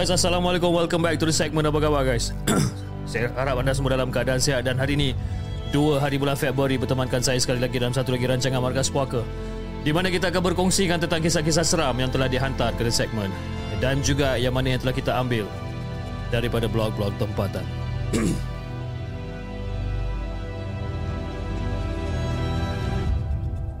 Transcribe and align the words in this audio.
Guys, 0.00 0.16
Assalamualaikum 0.16 0.72
Welcome 0.72 1.04
back 1.04 1.20
to 1.20 1.28
the 1.28 1.36
segment 1.36 1.68
Apa 1.68 1.76
khabar 1.76 2.08
guys? 2.08 2.32
saya 3.12 3.28
harap 3.36 3.60
anda 3.60 3.76
semua 3.76 3.92
dalam 3.92 4.08
keadaan 4.08 4.40
sihat 4.40 4.64
Dan 4.64 4.80
hari 4.80 4.96
ini 4.96 5.12
Dua 5.76 6.00
hari 6.00 6.16
bulan 6.16 6.40
Februari 6.40 6.80
Bertemankan 6.80 7.20
saya 7.20 7.36
sekali 7.36 7.60
lagi 7.60 7.76
Dalam 7.76 7.92
satu 7.92 8.16
lagi 8.16 8.24
rancangan 8.24 8.64
Markas 8.64 8.88
Puaka 8.88 9.20
Di 9.84 9.92
mana 9.92 10.08
kita 10.08 10.32
akan 10.32 10.40
berkongsikan 10.40 11.04
Tentang 11.04 11.20
kisah-kisah 11.20 11.68
seram 11.68 11.92
Yang 12.00 12.16
telah 12.16 12.32
dihantar 12.32 12.72
ke 12.80 12.88
the 12.88 12.88
segment 12.88 13.28
Dan 13.76 14.00
juga 14.00 14.40
yang 14.40 14.56
mana 14.56 14.72
yang 14.72 14.80
telah 14.80 14.96
kita 14.96 15.20
ambil 15.20 15.44
Daripada 16.32 16.64
blog-blog 16.64 17.12
tempatan 17.20 17.68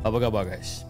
Apa 0.04 0.20
khabar 0.20 0.44
guys? 0.44 0.89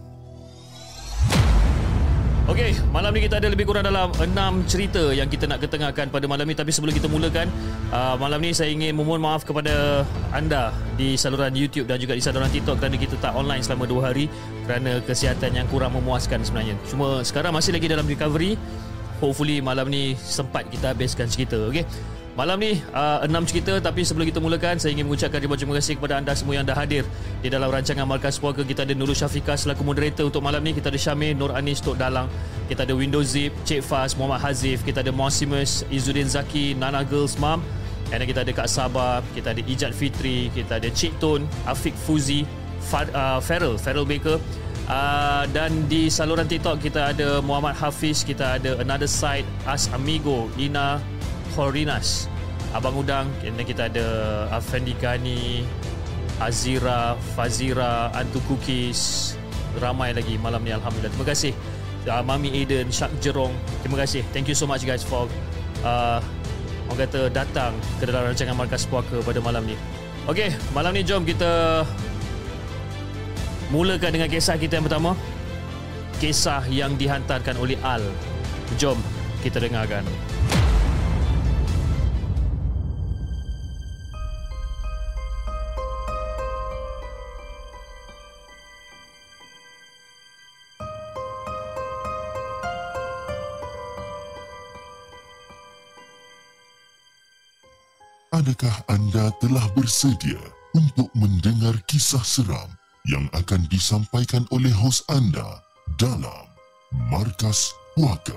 Okey, 2.51 2.75
malam 2.91 3.15
ni 3.15 3.23
kita 3.23 3.39
ada 3.39 3.47
lebih 3.47 3.63
kurang 3.63 3.87
dalam 3.87 4.11
enam 4.19 4.67
cerita 4.67 5.15
yang 5.15 5.31
kita 5.31 5.47
nak 5.47 5.63
ketengahkan 5.63 6.11
pada 6.11 6.27
malam 6.27 6.43
ni 6.43 6.51
tapi 6.51 6.67
sebelum 6.67 6.91
kita 6.91 7.07
mulakan, 7.07 7.47
uh, 7.95 8.19
malam 8.19 8.43
ni 8.43 8.51
saya 8.51 8.75
ingin 8.75 8.91
memohon 8.91 9.23
maaf 9.23 9.47
kepada 9.47 10.03
anda 10.35 10.75
di 10.99 11.15
saluran 11.15 11.55
YouTube 11.55 11.87
dan 11.87 11.95
juga 11.95 12.11
di 12.11 12.19
saluran 12.19 12.51
TikTok 12.51 12.83
kerana 12.83 12.99
kita 12.99 13.15
tak 13.23 13.39
online 13.39 13.63
selama 13.63 13.87
dua 13.87 14.11
hari 14.11 14.27
kerana 14.67 14.99
kesihatan 14.99 15.63
yang 15.63 15.67
kurang 15.71 15.95
memuaskan 15.95 16.43
sebenarnya. 16.43 16.75
Cuma 16.91 17.23
sekarang 17.23 17.55
masih 17.55 17.71
lagi 17.71 17.87
dalam 17.87 18.03
recovery. 18.03 18.59
Hopefully 19.23 19.63
malam 19.63 19.87
ni 19.87 20.19
sempat 20.19 20.67
kita 20.67 20.91
habiskan 20.91 21.31
cerita, 21.31 21.55
okey. 21.71 21.87
Malam 22.31 22.63
ni 22.63 22.79
uh, 22.95 23.27
enam 23.27 23.43
cerita 23.43 23.75
tapi 23.83 24.07
sebelum 24.07 24.23
kita 24.23 24.39
mulakan 24.39 24.79
saya 24.79 24.95
ingin 24.95 25.03
mengucapkan 25.03 25.43
ribuan 25.43 25.59
terima 25.59 25.75
kasih 25.75 25.99
kepada 25.99 26.15
anda 26.15 26.31
semua 26.31 26.55
yang 26.55 26.63
dah 26.63 26.79
hadir 26.79 27.03
di 27.43 27.51
dalam 27.51 27.67
rancangan 27.67 28.07
Markas 28.07 28.39
Puaka. 28.39 28.63
Kita 28.63 28.87
ada 28.87 28.95
Nurul 28.95 29.11
Syafiqah 29.11 29.59
selaku 29.59 29.83
moderator 29.83 30.31
untuk 30.31 30.39
malam 30.39 30.63
ni. 30.63 30.71
Kita 30.71 30.87
ada 30.87 30.95
Syamil 30.95 31.35
Nur 31.35 31.51
Anis 31.51 31.83
Tok 31.83 31.99
Dalang. 31.99 32.31
Kita 32.71 32.87
ada 32.87 32.95
Windows 32.95 33.35
Zip 33.35 33.51
Cik 33.67 33.83
Fas 33.83 34.15
Muhammad 34.15 34.47
Hazif. 34.47 34.79
Kita 34.87 35.03
ada 35.03 35.11
Monsimus 35.11 35.83
Izzuddin 35.91 36.31
Zaki 36.31 36.71
Nana 36.79 37.03
Girls 37.03 37.35
Mom 37.35 37.59
dan 38.07 38.23
kita 38.23 38.47
ada 38.47 38.51
Kak 38.55 38.67
Sabah 38.67 39.23
kita 39.35 39.55
ada 39.55 39.63
Ijat 39.63 39.95
Fitri 39.95 40.51
kita 40.51 40.83
ada 40.83 40.87
Cik 40.91 41.15
Tun 41.19 41.47
Afiq 41.63 41.95
Fuzi 41.95 42.43
Fad, 42.79 43.11
uh, 43.11 43.43
Feral 43.43 43.75
Feral 43.75 44.07
Baker. 44.07 44.39
Uh, 44.91 45.47
dan 45.55 45.71
di 45.87 46.11
saluran 46.11 46.47
TikTok 46.47 46.83
kita 46.83 47.15
ada 47.15 47.39
Muhammad 47.39 47.79
Hafiz, 47.79 48.27
kita 48.27 48.59
ada 48.59 48.75
Another 48.83 49.07
Side, 49.07 49.47
As 49.63 49.87
Amigo, 49.95 50.51
Ina 50.59 50.99
Horinas 51.55 52.31
Abang 52.71 52.95
Udang 52.95 53.27
dan 53.43 53.63
kita 53.67 53.91
ada 53.91 54.07
Afendi 54.47 54.95
Gani 54.95 55.67
Azira 56.39 57.19
Fazira 57.35 58.09
Antu 58.15 58.39
Cookies 58.47 59.35
ramai 59.77 60.15
lagi 60.15 60.39
malam 60.39 60.63
ni 60.63 60.71
Alhamdulillah. 60.71 61.11
Terima 61.11 61.27
kasih. 61.27 61.53
Uh, 62.07 62.23
Mami 62.25 62.49
Aiden 62.49 62.89
Shark 62.89 63.13
Jerong. 63.21 63.53
Terima 63.85 63.99
kasih. 64.01 64.25
Thank 64.33 64.49
you 64.49 64.57
so 64.57 64.65
much 64.65 64.87
guys 64.87 65.03
for 65.03 65.27
uh, 65.83 66.23
orang 66.89 66.99
kata 67.07 67.29
datang 67.29 67.75
ke 67.99 68.07
dalam 68.07 68.31
rancangan 68.31 68.55
Markas 68.55 68.87
Puaka 68.87 69.19
pada 69.19 69.39
malam 69.43 69.67
ni. 69.67 69.75
Ok 70.25 70.55
malam 70.71 70.95
ni 70.95 71.03
jom 71.03 71.27
kita 71.27 71.83
mulakan 73.69 74.11
dengan 74.15 74.29
kisah 74.31 74.55
kita 74.55 74.79
yang 74.79 74.87
pertama. 74.87 75.11
Kisah 76.23 76.63
yang 76.71 76.95
dihantarkan 76.95 77.59
oleh 77.59 77.75
Al. 77.83 78.01
Jom 78.79 78.95
kita 79.43 79.59
dengarkan 79.59 80.07
Adakah 98.41 98.73
anda 98.89 99.29
telah 99.37 99.61
bersedia 99.77 100.41
untuk 100.73 101.13
mendengar 101.13 101.77
kisah 101.85 102.25
seram 102.25 102.73
yang 103.05 103.29
akan 103.37 103.69
disampaikan 103.69 104.49
oleh 104.49 104.73
hos 104.73 105.05
anda 105.13 105.61
dalam 106.01 106.49
Markas 107.13 107.69
Puaka? 107.93 108.33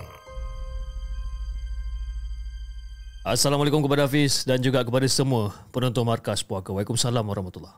Assalamualaikum 3.25 3.81
kepada 3.81 4.05
Hafiz 4.05 4.45
dan 4.45 4.61
juga 4.61 4.85
kepada 4.85 5.09
semua 5.09 5.57
penonton 5.73 6.05
Markas 6.05 6.45
Puaka. 6.45 6.69
Waalaikumsalam 6.69 7.25
warahmatullahi 7.25 7.73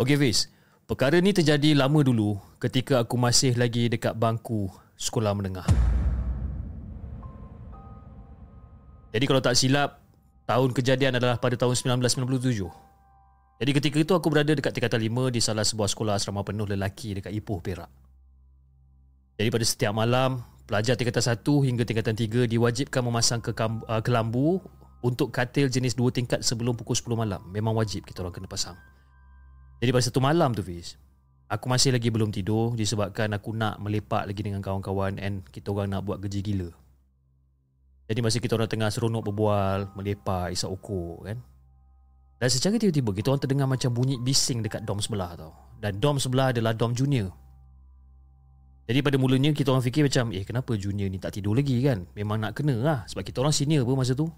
Okey 0.00 0.16
Hafiz, 0.16 0.48
perkara 0.88 1.20
ni 1.20 1.36
terjadi 1.36 1.76
lama 1.76 2.00
dulu 2.00 2.40
ketika 2.64 3.04
aku 3.04 3.20
masih 3.20 3.52
lagi 3.60 3.92
dekat 3.92 4.16
bangku 4.16 4.72
sekolah 4.96 5.36
menengah. 5.36 5.68
Jadi 9.12 9.24
kalau 9.28 9.44
tak 9.44 9.52
silap, 9.52 10.07
Tahun 10.48 10.72
kejadian 10.72 11.20
adalah 11.20 11.36
pada 11.36 11.60
tahun 11.60 11.76
1997. 11.76 12.64
Jadi 13.60 13.70
ketika 13.76 13.96
itu 14.00 14.12
aku 14.16 14.32
berada 14.32 14.48
dekat 14.48 14.72
tingkatan 14.72 14.96
5 14.96 15.34
di 15.34 15.44
salah 15.44 15.60
sebuah 15.60 15.92
sekolah 15.92 16.16
asrama 16.16 16.40
penuh 16.40 16.64
lelaki 16.64 17.20
dekat 17.20 17.36
Ipoh, 17.36 17.60
Perak. 17.60 17.92
Jadi 19.36 19.48
pada 19.52 19.64
setiap 19.68 19.92
malam, 19.92 20.40
pelajar 20.64 20.96
tingkatan 20.96 21.20
1 21.20 21.44
hingga 21.44 21.84
tingkatan 21.84 22.16
3 22.16 22.48
diwajibkan 22.48 23.04
memasang 23.04 23.44
uh, 23.44 24.00
kelambu 24.00 24.64
untuk 25.04 25.28
katil 25.28 25.68
jenis 25.68 25.92
dua 25.92 26.08
tingkat 26.08 26.40
sebelum 26.40 26.72
pukul 26.80 26.96
10 26.96 27.12
malam. 27.12 27.44
Memang 27.52 27.76
wajib 27.76 28.08
kita 28.08 28.24
orang 28.24 28.32
kena 28.32 28.48
pasang. 28.48 28.78
Jadi 29.84 29.90
pada 29.92 30.04
satu 30.08 30.24
malam 30.24 30.56
tu 30.56 30.64
Fiz, 30.64 30.96
aku 31.52 31.68
masih 31.68 31.92
lagi 31.92 32.08
belum 32.08 32.32
tidur 32.32 32.72
disebabkan 32.72 33.36
aku 33.36 33.52
nak 33.52 33.76
melepak 33.84 34.24
lagi 34.24 34.40
dengan 34.40 34.64
kawan-kawan 34.64 35.20
and 35.20 35.44
kita 35.52 35.76
orang 35.76 35.92
nak 35.92 36.08
buat 36.08 36.24
kerja 36.24 36.40
gila. 36.40 36.72
Jadi 38.08 38.24
masa 38.24 38.40
kita 38.40 38.56
orang 38.56 38.72
tengah 38.72 38.88
seronok 38.88 39.28
berbual, 39.28 39.92
melepak, 39.92 40.56
isap 40.56 40.72
ukur 40.72 41.28
kan. 41.28 41.38
Dan 42.40 42.48
secara 42.48 42.80
tiba-tiba 42.80 43.12
kita 43.12 43.28
orang 43.34 43.42
terdengar 43.44 43.68
macam 43.68 43.92
bunyi 43.92 44.16
bising 44.16 44.64
dekat 44.64 44.88
dom 44.88 44.96
sebelah 44.96 45.36
tau. 45.36 45.52
Dan 45.76 46.00
dom 46.00 46.16
sebelah 46.16 46.56
adalah 46.56 46.72
dom 46.72 46.96
junior. 46.96 47.28
Jadi 48.88 49.04
pada 49.04 49.20
mulanya 49.20 49.52
kita 49.52 49.68
orang 49.68 49.84
fikir 49.84 50.08
macam 50.08 50.32
eh 50.32 50.48
kenapa 50.48 50.72
junior 50.72 51.12
ni 51.12 51.20
tak 51.20 51.36
tidur 51.36 51.52
lagi 51.52 51.76
kan? 51.84 52.08
Memang 52.16 52.40
nak 52.40 52.56
kena 52.56 52.80
lah 52.80 52.98
sebab 53.04 53.20
kita 53.20 53.44
orang 53.44 53.52
senior 53.52 53.84
pun 53.84 54.00
masa 54.00 54.16
tu. 54.16 54.32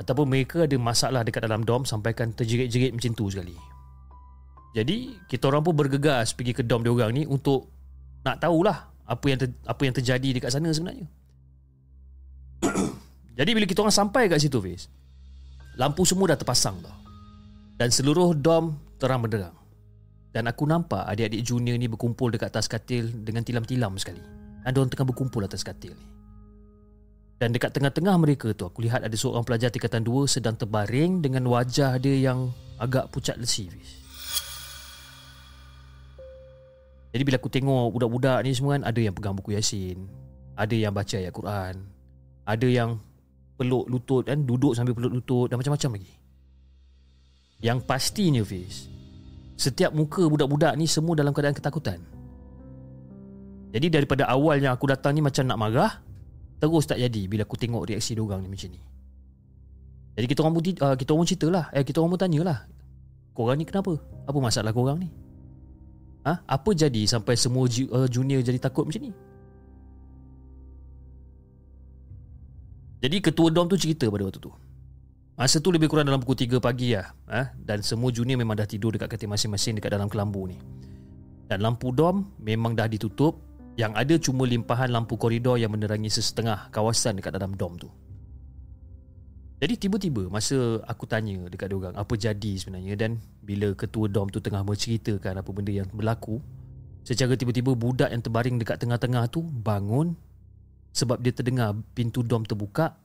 Ataupun 0.00 0.24
mereka 0.24 0.64
ada 0.64 0.76
masalah 0.80 1.20
dekat 1.28 1.44
dalam 1.44 1.60
dom 1.60 1.84
sampaikan 1.84 2.32
terjerit-jerit 2.32 2.96
macam 2.96 3.12
tu 3.12 3.28
sekali. 3.28 3.58
Jadi 4.72 5.20
kita 5.28 5.52
orang 5.52 5.60
pun 5.60 5.76
bergegas 5.76 6.32
pergi 6.32 6.56
ke 6.56 6.62
dom 6.64 6.80
dia 6.80 6.94
orang 6.94 7.12
ni 7.12 7.22
untuk 7.28 7.68
nak 8.24 8.40
tahulah 8.40 8.88
apa 9.04 9.24
yang 9.28 9.38
ter, 9.44 9.52
apa 9.68 9.82
yang 9.84 9.92
terjadi 9.92 10.28
dekat 10.40 10.48
sana 10.48 10.72
sebenarnya. 10.72 11.04
Jadi 13.38 13.50
bila 13.54 13.64
kita 13.66 13.86
orang 13.86 13.94
sampai 13.94 14.26
kat 14.26 14.42
situ 14.42 14.58
Fiz 14.58 14.90
Lampu 15.78 16.02
semua 16.02 16.34
dah 16.34 16.38
terpasang 16.38 16.82
tau. 16.82 16.96
Dan 17.78 17.94
seluruh 17.94 18.34
dom 18.34 18.74
terang 18.98 19.22
benderang 19.22 19.54
Dan 20.34 20.50
aku 20.50 20.66
nampak 20.66 21.06
adik-adik 21.06 21.46
junior 21.46 21.78
ni 21.78 21.86
berkumpul 21.86 22.34
dekat 22.34 22.50
atas 22.50 22.66
katil 22.66 23.06
Dengan 23.22 23.46
tilam-tilam 23.46 23.94
sekali. 23.94 24.18
Dan 24.66 24.74
diorang 24.74 24.90
tengah 24.90 25.06
berkumpul 25.06 25.46
atas 25.46 25.62
katil 25.62 25.94
ni. 25.94 26.06
Dan 27.38 27.54
dekat 27.54 27.70
tengah-tengah 27.70 28.18
mereka 28.18 28.50
tu 28.50 28.66
Aku 28.66 28.82
lihat 28.82 29.06
ada 29.06 29.14
seorang 29.14 29.46
pelajar 29.46 29.70
tingkatan 29.70 30.02
2 30.02 30.26
Sedang 30.26 30.58
terbaring 30.58 31.22
dengan 31.22 31.46
wajah 31.46 31.94
dia 32.02 32.18
yang 32.18 32.50
Agak 32.82 33.14
pucat 33.14 33.38
lesi 33.38 33.70
Jadi 37.14 37.22
bila 37.22 37.38
aku 37.38 37.46
tengok 37.46 37.94
budak-budak 37.94 38.42
ni 38.42 38.50
semua 38.58 38.74
kan 38.78 38.90
Ada 38.90 39.00
yang 39.06 39.14
pegang 39.14 39.38
buku 39.38 39.54
Yasin 39.54 40.10
Ada 40.58 40.74
yang 40.74 40.90
baca 40.90 41.14
ayat 41.14 41.30
Quran 41.30 41.97
ada 42.48 42.64
yang 42.64 42.96
peluk 43.60 43.84
lutut 43.92 44.24
kan 44.24 44.40
duduk 44.40 44.72
sambil 44.72 44.96
peluk 44.96 45.20
lutut 45.20 45.52
dan 45.52 45.60
macam-macam 45.60 46.00
lagi. 46.00 46.12
Yang 47.60 47.78
pastinya 47.84 48.40
Fiz, 48.40 48.88
setiap 49.60 49.92
muka 49.92 50.24
budak-budak 50.24 50.72
ni 50.80 50.88
semua 50.88 51.12
dalam 51.12 51.36
keadaan 51.36 51.52
ketakutan. 51.52 52.00
Jadi 53.68 53.86
daripada 53.92 54.24
awal 54.32 54.64
yang 54.64 54.72
aku 54.72 54.88
datang 54.88 55.12
ni 55.12 55.20
macam 55.20 55.44
nak 55.44 55.58
marah, 55.60 55.92
terus 56.56 56.88
tak 56.88 56.96
jadi 56.96 57.28
bila 57.28 57.44
aku 57.44 57.60
tengok 57.60 57.84
reaksi 57.84 58.16
diorang 58.16 58.40
ni 58.40 58.48
macam 58.48 58.72
ni. 58.72 58.80
Jadi 60.16 60.26
kita 60.26 60.40
orang 60.40 60.54
pun 60.56 60.62
uh, 60.64 60.96
kita 60.96 61.10
orang 61.12 61.28
cerita 61.28 61.46
lah, 61.52 61.66
eh 61.76 61.84
kita 61.84 62.00
orang 62.00 62.16
pun 62.16 62.20
tanyalah. 62.24 62.58
Korang 63.36 63.60
ni 63.60 63.68
kenapa? 63.68 63.92
Apa 64.26 64.38
masalah 64.40 64.72
korang 64.72 64.98
ni? 64.98 65.10
Ha? 66.26 66.42
Apa 66.42 66.74
jadi 66.74 67.06
sampai 67.06 67.38
semua 67.38 67.68
uh, 67.68 68.08
junior 68.10 68.40
jadi 68.42 68.58
takut 68.58 68.88
macam 68.88 69.04
ni? 69.04 69.12
Jadi 72.98 73.16
ketua 73.22 73.54
dom 73.54 73.70
tu 73.70 73.78
cerita 73.78 74.10
pada 74.10 74.26
waktu 74.26 74.42
tu. 74.42 74.50
Masa 75.38 75.62
tu 75.62 75.70
lebih 75.70 75.86
kurang 75.86 76.10
dalam 76.10 76.18
pukul 76.18 76.34
3 76.34 76.58
pagi 76.58 76.98
lah. 76.98 77.14
Ha? 77.30 77.54
Dan 77.54 77.86
semua 77.86 78.10
junior 78.10 78.34
memang 78.34 78.58
dah 78.58 78.66
tidur 78.66 78.90
dekat 78.90 79.14
katil 79.14 79.30
masing-masing 79.30 79.78
dekat 79.78 79.94
dalam 79.94 80.10
kelambu 80.10 80.50
ni. 80.50 80.58
Dan 81.46 81.62
lampu 81.62 81.94
dom 81.94 82.34
memang 82.42 82.74
dah 82.74 82.90
ditutup. 82.90 83.38
Yang 83.78 83.92
ada 83.94 84.14
cuma 84.18 84.42
limpahan 84.42 84.90
lampu 84.90 85.14
koridor 85.14 85.54
yang 85.54 85.70
menerangi 85.70 86.10
sesetengah 86.10 86.66
kawasan 86.74 87.22
dekat 87.22 87.38
dalam 87.38 87.54
dom 87.54 87.78
tu. 87.78 87.86
Jadi 89.58 89.74
tiba-tiba 89.74 90.26
masa 90.30 90.82
aku 90.86 91.06
tanya 91.06 91.46
dekat 91.50 91.70
diorang 91.74 91.94
apa 91.98 92.14
jadi 92.14 92.58
sebenarnya 92.58 92.94
dan 92.94 93.18
bila 93.42 93.74
ketua 93.74 94.06
dom 94.06 94.30
tu 94.30 94.38
tengah 94.38 94.62
menceritakan 94.62 95.42
apa 95.42 95.50
benda 95.50 95.70
yang 95.74 95.86
berlaku, 95.90 96.38
secara 97.02 97.34
tiba-tiba 97.34 97.74
budak 97.74 98.10
yang 98.10 98.22
terbaring 98.22 98.58
dekat 98.58 98.78
tengah-tengah 98.78 99.26
tu 99.30 99.42
bangun 99.42 100.14
sebab 100.92 101.20
dia 101.22 101.32
terdengar 101.34 101.76
pintu 101.94 102.24
dom 102.24 102.42
terbuka 102.42 102.96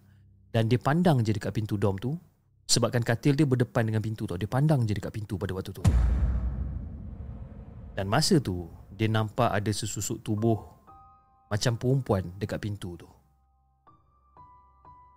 dan 0.53 0.69
dia 0.69 0.77
pandang 0.77 1.21
je 1.25 1.33
dekat 1.33 1.53
pintu 1.53 1.75
dom 1.77 1.97
tu. 1.97 2.15
Sebabkan 2.63 3.03
katil 3.03 3.35
dia 3.35 3.43
berdepan 3.43 3.83
dengan 3.83 3.99
pintu 3.99 4.23
tu 4.23 4.33
dia 4.39 4.47
pandang 4.47 4.87
je 4.87 4.95
dekat 4.95 5.11
pintu 5.11 5.35
pada 5.35 5.51
waktu 5.51 5.75
tu. 5.75 5.83
Dan 7.93 8.09
masa 8.09 8.39
tu 8.39 8.65
dia 8.93 9.11
nampak 9.11 9.51
ada 9.51 9.69
sesusuk 9.69 10.23
tubuh 10.23 10.57
macam 11.51 11.77
perempuan 11.77 12.23
dekat 12.39 12.57
pintu 12.63 12.95
tu. 12.97 13.09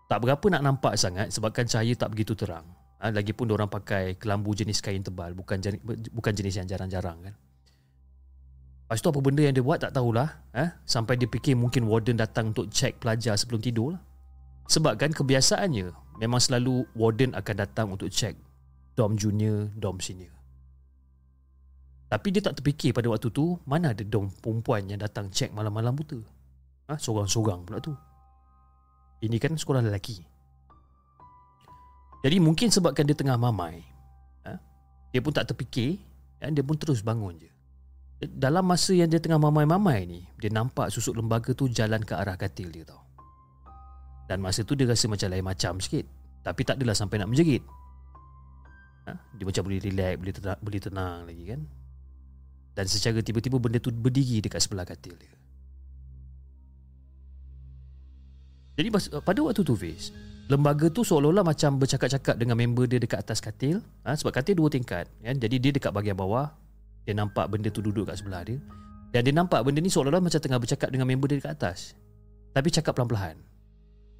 Tak 0.06 0.22
berapa 0.22 0.46
nak 0.52 0.62
nampak 0.62 0.94
sangat 0.98 1.30
sebabkan 1.30 1.66
cahaya 1.66 1.94
tak 1.94 2.12
begitu 2.14 2.34
terang. 2.34 2.66
Ha, 2.96 3.12
lagipun 3.12 3.50
orang 3.52 3.68
pakai 3.68 4.16
kelambu 4.16 4.56
jenis 4.56 4.80
kain 4.80 5.04
tebal 5.04 5.36
bukan 5.36 5.60
jenis, 5.60 5.80
bukan 6.16 6.32
jenis 6.32 6.56
yang 6.56 6.64
jarang-jarang 6.64 7.28
kan 7.28 7.34
Lepas 8.86 9.02
tu 9.02 9.10
apa 9.10 9.18
benda 9.18 9.42
yang 9.42 9.50
dia 9.50 9.66
buat 9.66 9.82
tak 9.82 9.98
tahulah 9.98 10.30
eh? 10.54 10.70
Sampai 10.86 11.18
dia 11.18 11.26
fikir 11.26 11.58
mungkin 11.58 11.90
warden 11.90 12.14
datang 12.14 12.54
untuk 12.54 12.70
cek 12.70 13.02
pelajar 13.02 13.34
sebelum 13.34 13.58
tidur 13.58 13.98
lah. 13.98 14.02
Sebab 14.70 14.98
kan 14.98 15.14
kebiasaannya 15.14 15.94
Memang 16.22 16.40
selalu 16.42 16.86
warden 16.98 17.34
akan 17.34 17.56
datang 17.58 17.86
untuk 17.90 18.10
cek 18.10 18.34
Dom 18.98 19.14
junior, 19.14 19.70
dom 19.74 19.98
senior 20.02 20.34
Tapi 22.10 22.30
dia 22.34 22.42
tak 22.42 22.62
terfikir 22.62 22.90
pada 22.90 23.06
waktu 23.10 23.30
tu 23.30 23.58
Mana 23.66 23.94
ada 23.94 24.02
dom 24.02 24.30
perempuan 24.30 24.86
yang 24.90 25.02
datang 25.02 25.30
cek 25.30 25.54
malam-malam 25.54 25.94
buta 25.94 26.18
ha? 26.90 26.98
Sorang-sorang 26.98 27.62
pula 27.66 27.78
tu 27.78 27.94
Ini 29.22 29.38
kan 29.38 29.54
sekolah 29.54 29.82
lelaki 29.86 30.18
Jadi 32.26 32.36
mungkin 32.42 32.70
sebabkan 32.70 33.06
dia 33.06 33.14
tengah 33.14 33.38
mamai 33.38 33.82
ha? 34.46 34.58
Dia 35.14 35.22
pun 35.22 35.30
tak 35.30 35.50
terfikir 35.50 36.02
dan 36.42 36.54
Dia 36.54 36.66
pun 36.66 36.74
terus 36.74 37.06
bangun 37.06 37.38
je 37.38 37.55
dalam 38.16 38.64
masa 38.64 38.96
yang 38.96 39.12
dia 39.12 39.20
tengah 39.20 39.36
mamai-mamai 39.36 40.08
ni 40.08 40.20
Dia 40.40 40.48
nampak 40.48 40.88
susuk 40.88 41.20
lembaga 41.20 41.52
tu 41.52 41.68
jalan 41.68 42.00
ke 42.00 42.16
arah 42.16 42.32
katil 42.40 42.72
dia 42.72 42.88
tau 42.88 43.04
Dan 44.24 44.40
masa 44.40 44.64
tu 44.64 44.72
dia 44.72 44.88
rasa 44.88 45.04
macam 45.04 45.28
lain 45.28 45.44
macam 45.44 45.76
sikit 45.76 46.08
Tapi 46.40 46.60
tak 46.64 46.80
adalah 46.80 46.96
sampai 46.96 47.20
nak 47.20 47.28
menjerit 47.28 47.60
ha? 49.04 49.12
Dia 49.36 49.44
macam 49.44 49.68
boleh 49.68 49.80
relax, 49.84 50.14
boleh 50.16 50.32
tenang, 50.32 50.58
boleh 50.64 50.80
tenang 50.80 51.18
lagi 51.28 51.44
kan 51.44 51.60
Dan 52.72 52.84
secara 52.88 53.20
tiba-tiba 53.20 53.60
benda 53.60 53.76
tu 53.84 53.92
berdiri 53.92 54.40
dekat 54.40 54.64
sebelah 54.64 54.88
katil 54.88 55.12
dia 55.20 55.32
Jadi 58.80 58.88
pada 59.20 59.38
waktu 59.44 59.60
tu 59.60 59.76
Fiz 59.76 60.08
Lembaga 60.48 60.88
tu 60.88 61.04
seolah-olah 61.04 61.44
macam 61.44 61.76
bercakap-cakap 61.76 62.38
dengan 62.40 62.56
member 62.56 62.88
dia 62.88 62.96
dekat 62.96 63.20
atas 63.20 63.44
katil 63.44 63.84
ha? 64.08 64.16
Sebab 64.16 64.32
katil 64.32 64.56
dua 64.56 64.72
tingkat 64.72 65.04
kan? 65.20 65.36
Jadi 65.36 65.60
dia 65.60 65.68
dekat 65.76 65.92
bahagian 65.92 66.16
bawah 66.16 66.64
dia 67.06 67.14
nampak 67.14 67.46
benda 67.46 67.70
tu 67.70 67.78
duduk 67.78 68.10
kat 68.10 68.18
sebelah 68.18 68.42
dia. 68.42 68.58
Dan 69.14 69.22
dia 69.22 69.32
nampak 69.32 69.62
benda 69.62 69.78
ni 69.78 69.86
seolah-olah 69.86 70.18
macam 70.18 70.42
tengah 70.42 70.58
bercakap 70.58 70.90
dengan 70.90 71.06
member 71.06 71.30
dia 71.30 71.38
dekat 71.38 71.54
atas. 71.54 71.94
Tapi 72.50 72.68
cakap 72.74 72.98
pelan-pelan. 72.98 73.38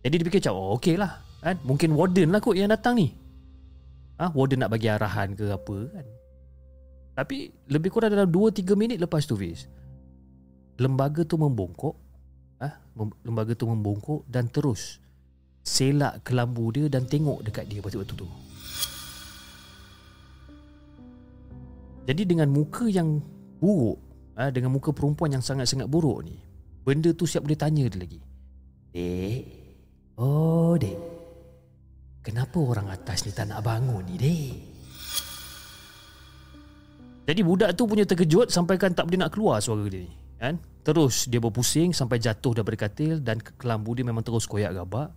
Jadi 0.07 0.15
dia 0.23 0.25
fikir 0.31 0.41
macam 0.47 0.55
oh 0.55 0.79
okey 0.79 0.95
lah. 0.95 1.19
Kan? 1.43 1.59
Mungkin 1.67 1.99
warden 1.99 2.31
lah 2.31 2.39
kot 2.39 2.55
yang 2.55 2.71
datang 2.71 2.95
ni. 2.95 3.11
Ah 4.17 4.31
ha? 4.31 4.33
Warden 4.33 4.63
nak 4.63 4.71
bagi 4.71 4.87
arahan 4.87 5.35
ke 5.35 5.51
apa 5.51 5.77
kan? 5.91 6.07
Tapi 7.17 7.49
lebih 7.73 7.91
kurang 7.91 8.13
dalam 8.13 8.29
2-3 8.29 8.77
minit 8.77 9.01
lepas 9.01 9.25
tu 9.25 9.41
Fiz 9.41 9.65
Lembaga 10.77 11.25
tu 11.25 11.41
membongkok 11.41 11.97
ha? 12.61 12.77
Lembaga 13.25 13.57
tu 13.57 13.65
membongkok 13.65 14.29
dan 14.29 14.53
terus 14.53 15.01
Selak 15.67 16.23
kelambu 16.23 16.71
dia 16.71 16.87
dan 16.87 17.09
tengok 17.09 17.43
dekat 17.43 17.67
dia 17.67 17.81
waktu-waktu 17.83 18.15
tu 18.15 18.29
Jadi 22.07 22.23
dengan 22.23 22.47
muka 22.55 22.87
yang 22.87 23.19
buruk 23.59 23.99
ha, 24.39 24.49
Dengan 24.55 24.71
muka 24.71 24.95
perempuan 24.95 25.35
yang 25.35 25.43
sangat-sangat 25.43 25.91
buruk 25.91 26.23
ni 26.23 26.39
Benda 26.87 27.11
tu 27.11 27.27
siap 27.27 27.43
boleh 27.43 27.59
tanya 27.59 27.83
dia 27.91 27.99
lagi. 27.99 28.23
Dek 28.95 29.43
Oh 30.23 30.79
dek 30.79 30.99
Kenapa 32.23 32.59
orang 32.63 32.95
atas 32.95 33.27
ni 33.27 33.35
tak 33.35 33.51
nak 33.51 33.67
bangun 33.67 34.07
ni 34.07 34.15
dek? 34.15 34.55
Jadi 37.27 37.41
budak 37.43 37.75
tu 37.75 37.91
punya 37.91 38.07
terkejut 38.07 38.55
Sampai 38.55 38.79
kan 38.79 38.95
tak 38.95 39.11
boleh 39.11 39.27
nak 39.27 39.35
keluar 39.35 39.59
suara 39.59 39.83
dia 39.91 40.07
ni 40.07 40.13
kan? 40.39 40.55
Terus 40.87 41.27
dia 41.27 41.43
berpusing 41.43 41.91
sampai 41.91 42.23
jatuh 42.23 42.55
daripada 42.55 42.87
katil 42.87 43.19
Dan 43.19 43.43
kelambu 43.43 43.99
dia 43.99 44.07
memang 44.07 44.23
terus 44.23 44.47
koyak 44.47 44.79
gabak. 44.79 45.11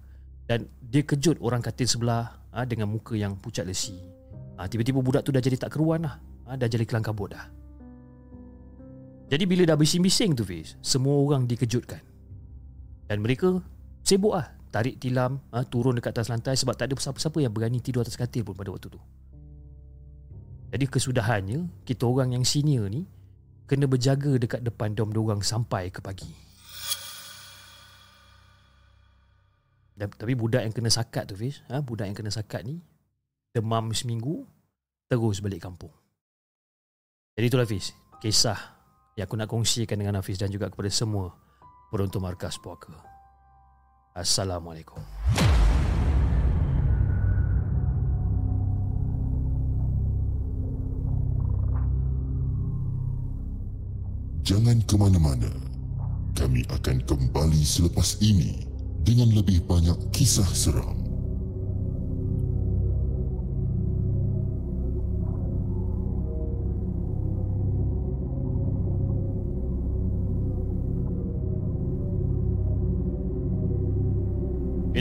Dan 0.50 0.66
dia 0.82 1.06
kejut 1.06 1.38
orang 1.46 1.62
katil 1.62 1.86
sebelah 1.86 2.34
ha, 2.50 2.66
Dengan 2.66 2.90
muka 2.90 3.14
yang 3.14 3.38
pucat 3.38 3.70
lesi. 3.70 3.94
Ha, 4.58 4.66
Tiba-tiba 4.66 5.06
budak 5.06 5.22
tu 5.22 5.30
dah 5.30 5.38
jadi 5.38 5.62
tak 5.62 5.78
keruan 5.78 6.02
lah 6.02 6.29
ha, 6.50 6.58
Dah 6.58 6.66
jadi 6.66 6.84
kelang 6.90 7.06
kabut 7.06 7.38
dah. 7.38 7.46
Jadi 9.30 9.46
bila 9.46 9.62
dah 9.70 9.78
bising-bising 9.78 10.34
tu 10.34 10.42
Fiz 10.42 10.74
Semua 10.82 11.22
orang 11.22 11.46
dikejutkan. 11.46 12.02
Dan 13.06 13.22
mereka 13.22 13.62
sibuk 14.02 14.34
lah. 14.34 14.50
Tarik 14.74 14.98
tilam 14.98 15.38
ha, 15.54 15.62
Turun 15.62 16.02
dekat 16.02 16.18
atas 16.18 16.34
lantai 16.34 16.58
Sebab 16.58 16.74
tak 16.74 16.90
ada 16.90 16.98
siapa-siapa 16.98 17.38
yang 17.46 17.54
berani 17.54 17.78
tidur 17.78 18.02
atas 18.02 18.18
katil 18.18 18.42
pun 18.42 18.58
pada 18.58 18.74
waktu 18.74 18.90
tu. 18.90 19.02
Jadi 20.74 20.86
kesudahannya 20.90 21.86
Kita 21.86 22.10
orang 22.10 22.34
yang 22.34 22.46
senior 22.46 22.90
ni 22.90 23.06
Kena 23.70 23.86
berjaga 23.86 24.34
dekat 24.42 24.66
depan 24.66 24.98
dom 24.98 25.14
dorang 25.14 25.46
sampai 25.46 25.94
ke 25.94 26.02
pagi. 26.02 26.30
Dan, 29.94 30.10
Tapi 30.10 30.34
budak 30.34 30.66
yang 30.66 30.74
kena 30.74 30.90
sakat 30.90 31.30
tu 31.30 31.38
Fiz 31.38 31.62
ha, 31.70 31.82
Budak 31.82 32.10
yang 32.10 32.18
kena 32.18 32.34
sakat 32.34 32.66
ni 32.66 32.82
Demam 33.54 33.94
seminggu 33.94 34.46
Terus 35.10 35.42
balik 35.42 35.66
kampung 35.66 35.99
jadi 37.40 37.56
itulah 37.56 37.64
Hafiz 37.64 37.96
Kisah 38.20 38.60
yang 39.16 39.32
aku 39.32 39.40
nak 39.40 39.48
kongsikan 39.48 39.96
dengan 39.96 40.20
Hafiz 40.20 40.36
Dan 40.36 40.52
juga 40.52 40.68
kepada 40.68 40.92
semua 40.92 41.32
Peruntuk 41.88 42.20
Markas 42.20 42.60
Puaka. 42.60 42.92
Assalamualaikum. 44.12 45.00
Jangan 54.44 54.84
ke 54.84 55.00
mana-mana. 55.00 55.48
Kami 56.36 56.68
akan 56.68 57.08
kembali 57.08 57.64
selepas 57.64 58.20
ini 58.20 58.68
Dengan 59.08 59.32
lebih 59.32 59.64
banyak 59.64 60.12
kisah 60.12 60.52
seram 60.52 60.99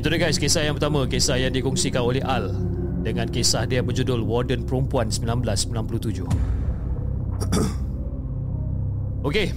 Itu 0.09 0.17
dia 0.17 0.25
guys 0.25 0.41
kisah 0.41 0.65
yang 0.65 0.81
pertama 0.81 1.05
Kisah 1.05 1.37
yang 1.37 1.53
dikongsikan 1.53 2.01
oleh 2.01 2.25
Al 2.25 2.57
Dengan 3.05 3.29
kisah 3.29 3.69
dia 3.69 3.85
berjudul 3.85 4.25
Warden 4.25 4.65
Perempuan 4.65 5.13
1997 5.13 6.25
Okey. 9.29 9.53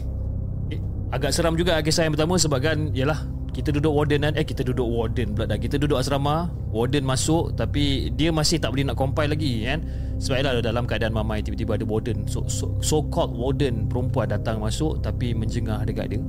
Agak 1.07 1.31
seram 1.31 1.55
juga 1.55 1.79
kisah 1.79 2.03
yang 2.03 2.19
pertama 2.19 2.35
Sebab 2.35 2.59
kan 2.59 2.91
Yalah 2.91 3.31
kita 3.55 3.71
duduk 3.71 3.95
warden 3.95 4.27
kan? 4.27 4.35
Eh 4.35 4.43
kita 4.43 4.67
duduk 4.67 4.91
warden 4.91 5.31
pula 5.31 5.47
dah. 5.47 5.55
Kita 5.55 5.79
duduk 5.79 5.95
asrama 5.95 6.51
Warden 6.75 7.07
masuk 7.07 7.55
Tapi 7.55 8.11
dia 8.19 8.35
masih 8.35 8.59
tak 8.59 8.75
boleh 8.75 8.91
nak 8.91 8.99
compile 8.99 9.31
lagi 9.31 9.63
kan? 9.63 9.87
Sebab 10.19 10.35
ialah 10.35 10.59
dalam 10.59 10.83
keadaan 10.83 11.15
mamai 11.15 11.47
Tiba-tiba 11.47 11.79
ada 11.79 11.87
warden. 11.87 12.27
So, 12.27 12.43
so, 12.51 12.75
so 12.83 13.07
called 13.07 13.39
warden 13.39 13.87
perempuan 13.87 14.27
datang 14.27 14.59
masuk 14.59 14.99
Tapi 14.99 15.31
menjengah 15.31 15.87
dekat 15.87 16.11
dia 16.11 16.19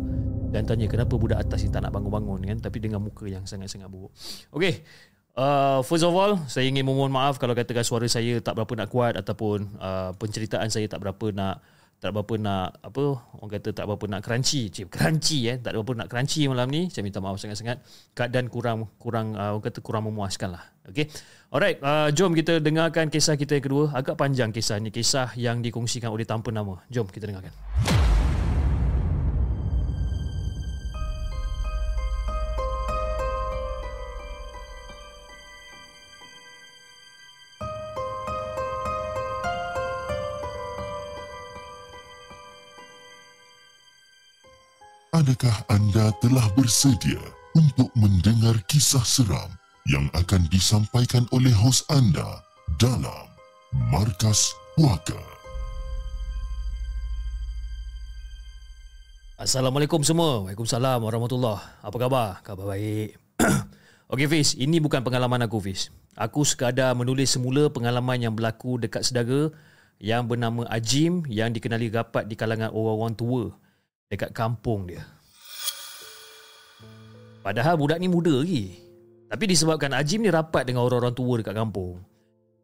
dan 0.53 0.69
tanya 0.69 0.85
kenapa 0.85 1.17
budak 1.17 1.41
atas 1.41 1.65
ni 1.65 1.73
tak 1.73 1.83
nak 1.83 1.97
bangun-bangun? 1.97 2.45
kan? 2.45 2.59
Tapi 2.61 2.79
dengan 2.79 3.01
muka 3.01 3.25
yang 3.25 3.49
sangat-sangat 3.49 3.89
buruk. 3.89 4.13
Okey. 4.53 4.85
Uh, 5.33 5.81
first 5.89 6.05
of 6.05 6.13
all, 6.13 6.37
saya 6.45 6.69
ingin 6.69 6.85
memohon 6.85 7.09
maaf 7.09 7.41
kalau 7.41 7.57
katakan 7.57 7.81
suara 7.81 8.05
saya 8.05 8.37
tak 8.45 8.53
berapa 8.53 8.85
nak 8.85 8.89
kuat 8.93 9.17
ataupun 9.17 9.81
uh, 9.81 10.13
penceritaan 10.21 10.69
saya 10.69 10.85
tak 10.93 11.01
berapa 11.01 11.33
nak 11.33 11.65
tak 12.03 12.11
berapa 12.11 12.35
nak 12.35 12.83
apa 12.83 13.15
orang 13.39 13.51
kata 13.57 13.69
tak 13.73 13.87
berapa 13.87 14.05
nak 14.11 14.21
crunchy. 14.27 14.69
Cip 14.69 14.91
crunchy 14.91 15.49
eh? 15.49 15.57
Tak 15.63 15.73
berapa 15.73 16.05
nak 16.05 16.11
crunchy 16.11 16.51
malam 16.51 16.67
ni. 16.67 16.91
Saya 16.91 17.07
minta 17.07 17.23
maaf 17.23 17.39
sangat-sangat. 17.39 17.79
Keadaan 18.13 18.51
kurang 18.51 18.91
kurang 18.99 19.39
uh, 19.39 19.55
orang 19.55 19.65
kata 19.65 19.79
kurang 19.81 20.11
memuaskan 20.11 20.59
lah 20.59 20.67
okey. 20.91 21.07
Alright 21.55 21.79
uh, 21.79 22.11
jom 22.11 22.35
kita 22.35 22.59
dengarkan 22.59 23.07
kisah 23.07 23.39
kita 23.39 23.57
yang 23.57 23.65
kedua. 23.65 23.85
Agak 23.95 24.19
panjang 24.19 24.51
kisah 24.51 24.83
ni. 24.83 24.91
Kisah 24.91 25.31
yang 25.39 25.63
dikongsikan 25.63 26.11
oleh 26.11 26.27
tanpa 26.27 26.51
nama. 26.51 26.83
Jom 26.91 27.07
kita 27.07 27.31
dengarkan 27.31 27.55
Adakah 45.23 45.55
anda 45.71 46.11
telah 46.19 46.43
bersedia 46.59 47.23
untuk 47.55 47.87
mendengar 47.95 48.59
kisah 48.67 49.07
seram 49.07 49.55
yang 49.87 50.11
akan 50.19 50.51
disampaikan 50.51 51.31
oleh 51.31 51.55
hos 51.55 51.87
anda 51.95 52.43
dalam 52.75 53.31
Markas 53.95 54.51
Puaka? 54.75 55.15
Assalamualaikum 59.39 60.03
semua. 60.03 60.43
Waalaikumsalam 60.43 60.99
warahmatullahi 60.99 61.87
Apa 61.87 61.97
khabar? 62.03 62.43
Khabar 62.43 62.75
baik. 62.75 63.15
Okey 64.19 64.27
Fiz, 64.27 64.59
ini 64.59 64.83
bukan 64.83 65.07
pengalaman 65.07 65.47
aku 65.47 65.63
Fiz. 65.63 65.95
Aku 66.19 66.43
sekadar 66.43 66.99
menulis 66.99 67.31
semula 67.31 67.71
pengalaman 67.71 68.19
yang 68.19 68.35
berlaku 68.35 68.75
dekat 68.75 69.07
sedara 69.07 69.55
yang 70.03 70.27
bernama 70.27 70.67
Ajim 70.67 71.23
yang 71.31 71.55
dikenali 71.55 71.95
rapat 71.95 72.27
di 72.27 72.35
kalangan 72.35 72.75
orang-orang 72.75 73.15
tua 73.15 73.62
dekat 74.13 74.29
kampung 74.37 74.85
dia. 74.85 75.01
Padahal 77.41 77.81
budak 77.81 77.97
ni 77.97 78.13
muda 78.13 78.45
lagi. 78.45 78.77
Tapi 79.33 79.45
disebabkan 79.49 79.97
Ajim 79.97 80.21
ni 80.21 80.29
rapat 80.29 80.69
dengan 80.69 80.85
orang-orang 80.85 81.17
tua 81.17 81.41
dekat 81.41 81.57
kampung. 81.57 82.05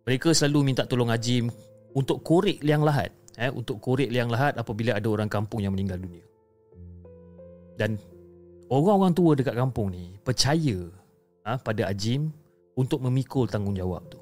Mereka 0.05 0.37
selalu 0.37 0.69
minta 0.69 0.85
tolong 0.85 1.09
Ajim 1.09 1.49
untuk 1.97 2.21
korek 2.21 2.61
liang 2.61 2.85
lahat. 2.85 3.09
Eh, 3.40 3.49
untuk 3.49 3.81
korek 3.81 4.12
liang 4.12 4.28
lahat 4.28 4.61
apabila 4.61 4.93
ada 4.93 5.09
orang 5.09 5.33
kampung 5.33 5.64
yang 5.64 5.73
meninggal 5.73 5.97
dunia. 5.97 6.26
Dan 7.81 7.97
orang-orang 8.69 9.17
tua 9.17 9.33
dekat 9.33 9.57
kampung 9.57 9.88
ni 9.88 10.21
percaya 10.21 10.85
ha, 11.49 11.57
pada 11.57 11.88
Ajim 11.88 12.28
untuk 12.76 13.00
memikul 13.00 13.49
tanggungjawab 13.49 14.05
tu. 14.12 14.21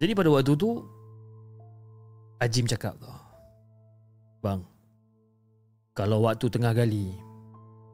Jadi 0.00 0.12
pada 0.16 0.28
waktu 0.32 0.52
tu 0.56 0.99
Ajim 2.40 2.64
cakap 2.64 2.96
Bang 4.40 4.64
Kalau 5.92 6.24
waktu 6.24 6.48
tengah 6.48 6.72
gali 6.72 7.12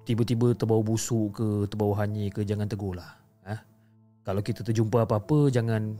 Tiba-tiba 0.07 0.55
terbau 0.55 0.87
busuk 0.87 1.35
ke 1.35 1.47
Terbau 1.67 1.91
hanyir 1.99 2.31
ke 2.31 2.47
Jangan 2.47 2.71
tegur 2.71 2.95
lah 2.95 3.19
ha? 3.43 3.59
Kalau 4.23 4.39
kita 4.47 4.63
terjumpa 4.63 5.03
apa-apa 5.03 5.51
Jangan 5.51 5.99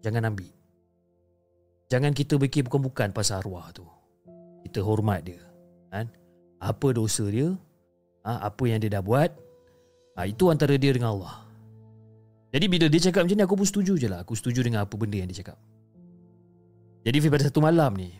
Jangan 0.00 0.32
ambil 0.32 0.48
Jangan 1.92 2.16
kita 2.16 2.40
fikir 2.40 2.64
bukan-bukan 2.72 3.12
pasal 3.12 3.44
arwah 3.44 3.68
tu 3.76 3.84
Kita 4.64 4.80
hormat 4.80 5.20
dia 5.28 5.44
kan? 5.92 6.08
Apa 6.56 6.96
dosa 6.96 7.28
dia 7.28 7.52
ha? 8.24 8.48
Apa 8.48 8.64
yang 8.64 8.80
dia 8.80 8.96
dah 8.96 9.04
buat? 9.04 9.28
Itu 10.24 10.48
antara 10.48 10.80
dia 10.80 10.96
dengan 10.96 11.20
Allah 11.20 11.44
Jadi 12.48 12.64
bila 12.64 12.88
dia 12.88 13.12
cakap 13.12 13.28
macam 13.28 13.36
ni 13.36 13.44
Aku 13.44 13.60
pun 13.60 13.68
setuju 13.68 14.00
je 14.00 14.08
lah 14.08 14.24
Aku 14.24 14.32
setuju 14.32 14.64
dengan 14.64 14.88
apa 14.88 14.96
benda 14.96 15.20
yang 15.20 15.28
dia 15.28 15.44
cakap 15.44 15.60
jadi 17.02 17.18
pada 17.26 17.50
satu 17.50 17.58
malam 17.58 17.98
ni 17.98 18.14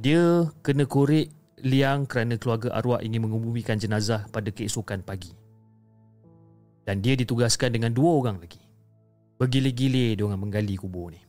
Dia 0.00 0.48
kena 0.64 0.88
korek 0.88 1.28
liang 1.60 2.08
kerana 2.08 2.40
keluarga 2.40 2.72
arwah 2.72 3.02
ingin 3.04 3.28
mengubumikan 3.28 3.76
jenazah 3.76 4.24
pada 4.30 4.48
keesokan 4.48 5.02
pagi. 5.02 5.34
Dan 6.86 7.04
dia 7.04 7.18
ditugaskan 7.18 7.74
dengan 7.74 7.92
dua 7.92 8.16
orang 8.16 8.38
lagi. 8.40 8.62
Bergile-gile 9.36 10.16
dia 10.16 10.24
orang 10.24 10.40
menggali 10.40 10.78
kubur 10.78 11.12
ni. 11.12 11.20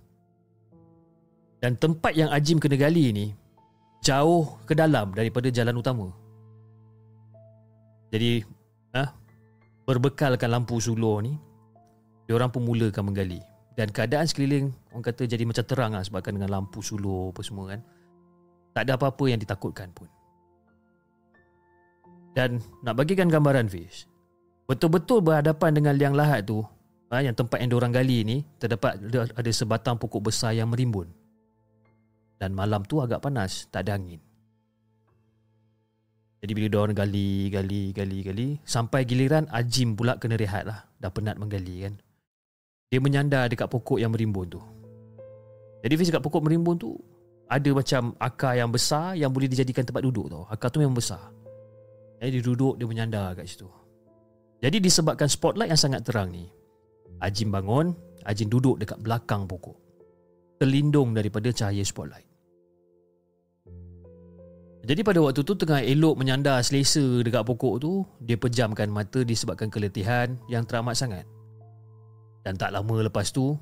Dan 1.60 1.76
tempat 1.76 2.16
yang 2.16 2.32
Ajim 2.32 2.56
kena 2.56 2.80
gali 2.80 3.12
ni 3.12 3.36
Jauh 4.00 4.56
ke 4.64 4.72
dalam 4.72 5.12
daripada 5.12 5.52
jalan 5.52 5.76
utama. 5.76 6.08
Jadi 8.16 8.48
ah, 8.96 9.12
Berbekalkan 9.84 10.48
lampu 10.48 10.80
sulur 10.80 11.20
ni 11.20 11.36
Dia 12.30 12.40
orang 12.40 12.54
pun 12.54 12.64
mulakan 12.64 13.12
menggali. 13.12 13.44
Dan 13.76 13.92
keadaan 13.92 14.24
sekeliling 14.30 14.72
orang 14.94 15.06
kata 15.06 15.30
jadi 15.30 15.44
macam 15.46 15.66
terang 15.66 15.92
lah 15.94 16.04
sebabkan 16.04 16.38
dengan 16.38 16.50
lampu 16.60 16.82
sulur 16.82 17.30
apa 17.30 17.42
semua 17.46 17.78
kan. 17.78 17.82
Tak 18.74 18.86
ada 18.86 18.98
apa-apa 18.98 19.24
yang 19.30 19.40
ditakutkan 19.42 19.90
pun. 19.94 20.10
Dan 22.34 22.62
nak 22.86 22.98
bagikan 22.98 23.30
gambaran 23.30 23.70
Fish. 23.70 24.06
Betul-betul 24.70 25.26
berhadapan 25.26 25.74
dengan 25.74 25.94
liang 25.98 26.14
lahat 26.14 26.46
tu. 26.46 26.62
Ha, 27.10 27.26
yang 27.26 27.34
tempat 27.34 27.58
yang 27.58 27.74
diorang 27.74 27.90
gali 27.90 28.22
ni. 28.22 28.38
Terdapat 28.62 29.02
ada 29.34 29.50
sebatang 29.50 29.98
pokok 29.98 30.30
besar 30.30 30.54
yang 30.54 30.70
merimbun. 30.70 31.10
Dan 32.38 32.54
malam 32.54 32.86
tu 32.86 33.02
agak 33.02 33.26
panas. 33.26 33.66
Tak 33.74 33.90
ada 33.90 33.98
angin. 33.98 34.22
Jadi 36.40 36.52
bila 36.56 36.68
diorang 36.72 36.96
gali, 36.96 37.50
gali, 37.50 37.92
gali, 37.92 38.20
gali. 38.24 38.50
Sampai 38.64 39.04
giliran 39.04 39.50
Ajim 39.50 39.98
pula 39.98 40.22
kena 40.22 40.38
rehat 40.38 40.70
lah. 40.70 40.86
Dah 41.02 41.10
penat 41.10 41.36
menggali 41.36 41.90
kan. 41.90 41.98
Dia 42.94 43.02
menyandar 43.02 43.50
dekat 43.50 43.68
pokok 43.68 44.00
yang 44.00 44.14
merimbun 44.14 44.48
tu 44.50 44.62
Jadi 45.80 45.94
Fiz 45.96 46.12
dekat 46.12 46.24
pokok 46.24 46.44
merimbun 46.44 46.76
tu 46.76 46.92
Ada 47.48 47.72
macam 47.72 48.12
akar 48.20 48.60
yang 48.60 48.70
besar 48.70 49.16
Yang 49.16 49.32
boleh 49.32 49.50
dijadikan 49.50 49.84
tempat 49.88 50.04
duduk 50.04 50.28
tau. 50.28 50.44
Akar 50.52 50.68
tu 50.72 50.84
memang 50.84 50.98
besar. 50.98 51.32
Jadi 52.20 52.40
dia 52.40 52.44
duduk 52.44 52.76
Dia 52.76 52.88
menyandar 52.88 53.36
kat 53.40 53.48
situ. 53.48 53.68
Jadi 54.60 54.78
disebabkan 54.84 55.32
spotlight 55.32 55.72
yang 55.72 55.80
sangat 55.80 56.04
terang 56.04 56.32
ni 56.36 56.52
Ajin 57.24 57.48
bangun 57.48 57.96
Ajin 58.28 58.52
duduk 58.52 58.76
dekat 58.76 59.00
belakang 59.00 59.48
pokok. 59.48 59.76
Terlindung 60.60 61.16
daripada 61.16 61.48
cahaya 61.56 61.80
spotlight. 61.88 62.28
Jadi 64.84 65.02
pada 65.04 65.24
waktu 65.24 65.44
tu 65.44 65.56
tengah 65.56 65.80
elok 65.80 66.20
menyandar 66.20 66.60
selesa 66.60 67.24
dekat 67.24 67.48
pokok 67.48 67.76
tu 67.80 68.04
Dia 68.20 68.36
pejamkan 68.36 68.92
mata 68.92 69.24
disebabkan 69.24 69.72
keletihan 69.72 70.36
yang 70.52 70.68
teramat 70.68 71.00
sangat. 71.00 71.24
Dan 72.44 72.60
tak 72.60 72.76
lama 72.76 73.08
lepas 73.08 73.32
tu 73.32 73.56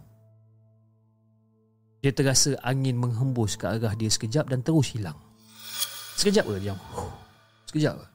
Dia 1.98 2.14
terasa 2.14 2.54
angin 2.62 2.94
menghembus 2.94 3.58
ke 3.58 3.66
arah 3.66 3.94
dia 3.98 4.10
sekejap 4.10 4.46
dan 4.54 4.62
terus 4.62 4.94
hilang. 4.94 5.18
Sekejap 6.18 6.50
ke 6.50 6.58
dia 6.58 6.74
Sekejap 7.70 7.94
ke? 8.02 8.08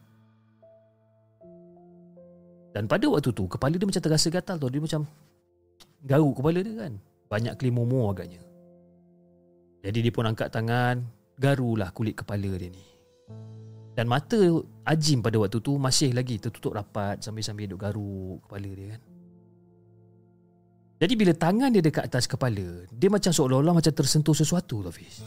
Dan 2.74 2.90
pada 2.90 3.06
waktu 3.06 3.30
tu 3.30 3.46
Kepala 3.46 3.78
dia 3.78 3.86
macam 3.86 4.02
terasa 4.02 4.26
gatal 4.26 4.58
tu 4.58 4.66
Dia 4.66 4.82
macam 4.82 5.06
Garuk 6.02 6.34
kepala 6.42 6.58
dia 6.66 6.74
kan. 6.74 6.92
Banyak 7.30 7.54
kelimomo 7.62 8.10
agaknya. 8.10 8.42
Jadi 9.86 9.98
dia 10.02 10.10
pun 10.10 10.26
angkat 10.26 10.50
tangan 10.50 10.98
Garulah 11.38 11.94
kulit 11.94 12.18
kepala 12.18 12.50
dia 12.58 12.74
ni. 12.74 12.84
Dan 13.94 14.10
mata 14.10 14.40
Ajim 14.82 15.22
pada 15.22 15.38
waktu 15.38 15.62
tu 15.62 15.78
Masih 15.78 16.10
lagi 16.10 16.42
tertutup 16.42 16.74
rapat 16.74 17.22
Sambil-sambil 17.22 17.70
duduk 17.70 17.86
garuk 17.86 18.42
kepala 18.50 18.70
dia 18.72 18.98
kan 18.98 19.11
jadi 21.02 21.18
bila 21.18 21.34
tangan 21.34 21.74
dia 21.74 21.82
dekat 21.82 22.06
atas 22.06 22.30
kepala, 22.30 22.86
dia 22.94 23.10
macam 23.10 23.34
seolah-olah 23.34 23.74
macam 23.74 23.90
tersentuh 23.90 24.38
sesuatu 24.38 24.86
tu 24.86 24.86
Hafiz. 24.86 25.18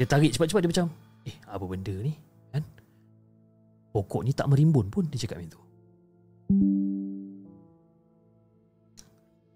Dia 0.00 0.08
tarik 0.08 0.32
cepat-cepat 0.32 0.64
dia 0.64 0.70
macam, 0.72 0.86
eh 1.28 1.36
apa 1.44 1.64
benda 1.68 1.92
ni? 1.92 2.16
Kan? 2.48 2.64
Pokok 3.92 4.24
ni 4.24 4.32
tak 4.32 4.48
merimbun 4.48 4.88
pun 4.88 5.04
dia 5.12 5.20
cakap 5.20 5.44
macam 5.44 5.60
tu. 5.60 5.62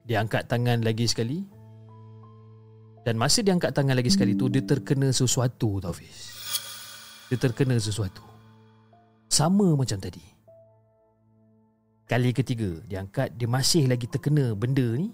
Dia 0.04 0.20
angkat 0.20 0.52
tangan 0.52 0.84
lagi 0.84 1.08
sekali. 1.08 1.40
Dan 3.08 3.16
masa 3.16 3.40
dia 3.40 3.56
angkat 3.56 3.72
tangan 3.72 3.96
lagi 3.96 4.12
sekali 4.12 4.36
tu, 4.36 4.52
dia 4.52 4.60
terkena 4.60 5.08
sesuatu 5.16 5.80
Hafiz. 5.80 6.28
Dia 7.32 7.40
terkena 7.40 7.80
sesuatu. 7.80 8.20
Sama 9.32 9.72
macam 9.72 9.96
tadi. 9.96 10.33
Kali 12.04 12.30
ketiga 12.36 12.68
dia 12.84 13.00
angkat 13.00 13.32
Dia 13.40 13.48
masih 13.48 13.88
lagi 13.88 14.04
terkena 14.04 14.52
benda 14.52 14.84
ni 14.96 15.08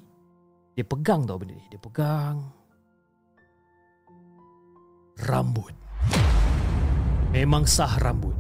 Dia 0.75 0.83
pegang 0.83 1.23
tau 1.25 1.39
benda 1.39 1.55
ni 1.55 1.67
Dia 1.71 1.79
pegang 1.79 2.51
Rambut 5.31 5.75
Memang 7.31 7.63
sah 7.69 7.95
rambut 8.03 8.35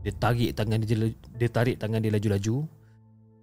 Dia 0.00 0.14
tarik 0.16 0.56
tangan 0.56 0.80
dia 0.80 1.12
Dia 1.36 1.48
tarik 1.52 1.76
tangan 1.76 2.00
dia 2.00 2.14
laju-laju 2.14 2.64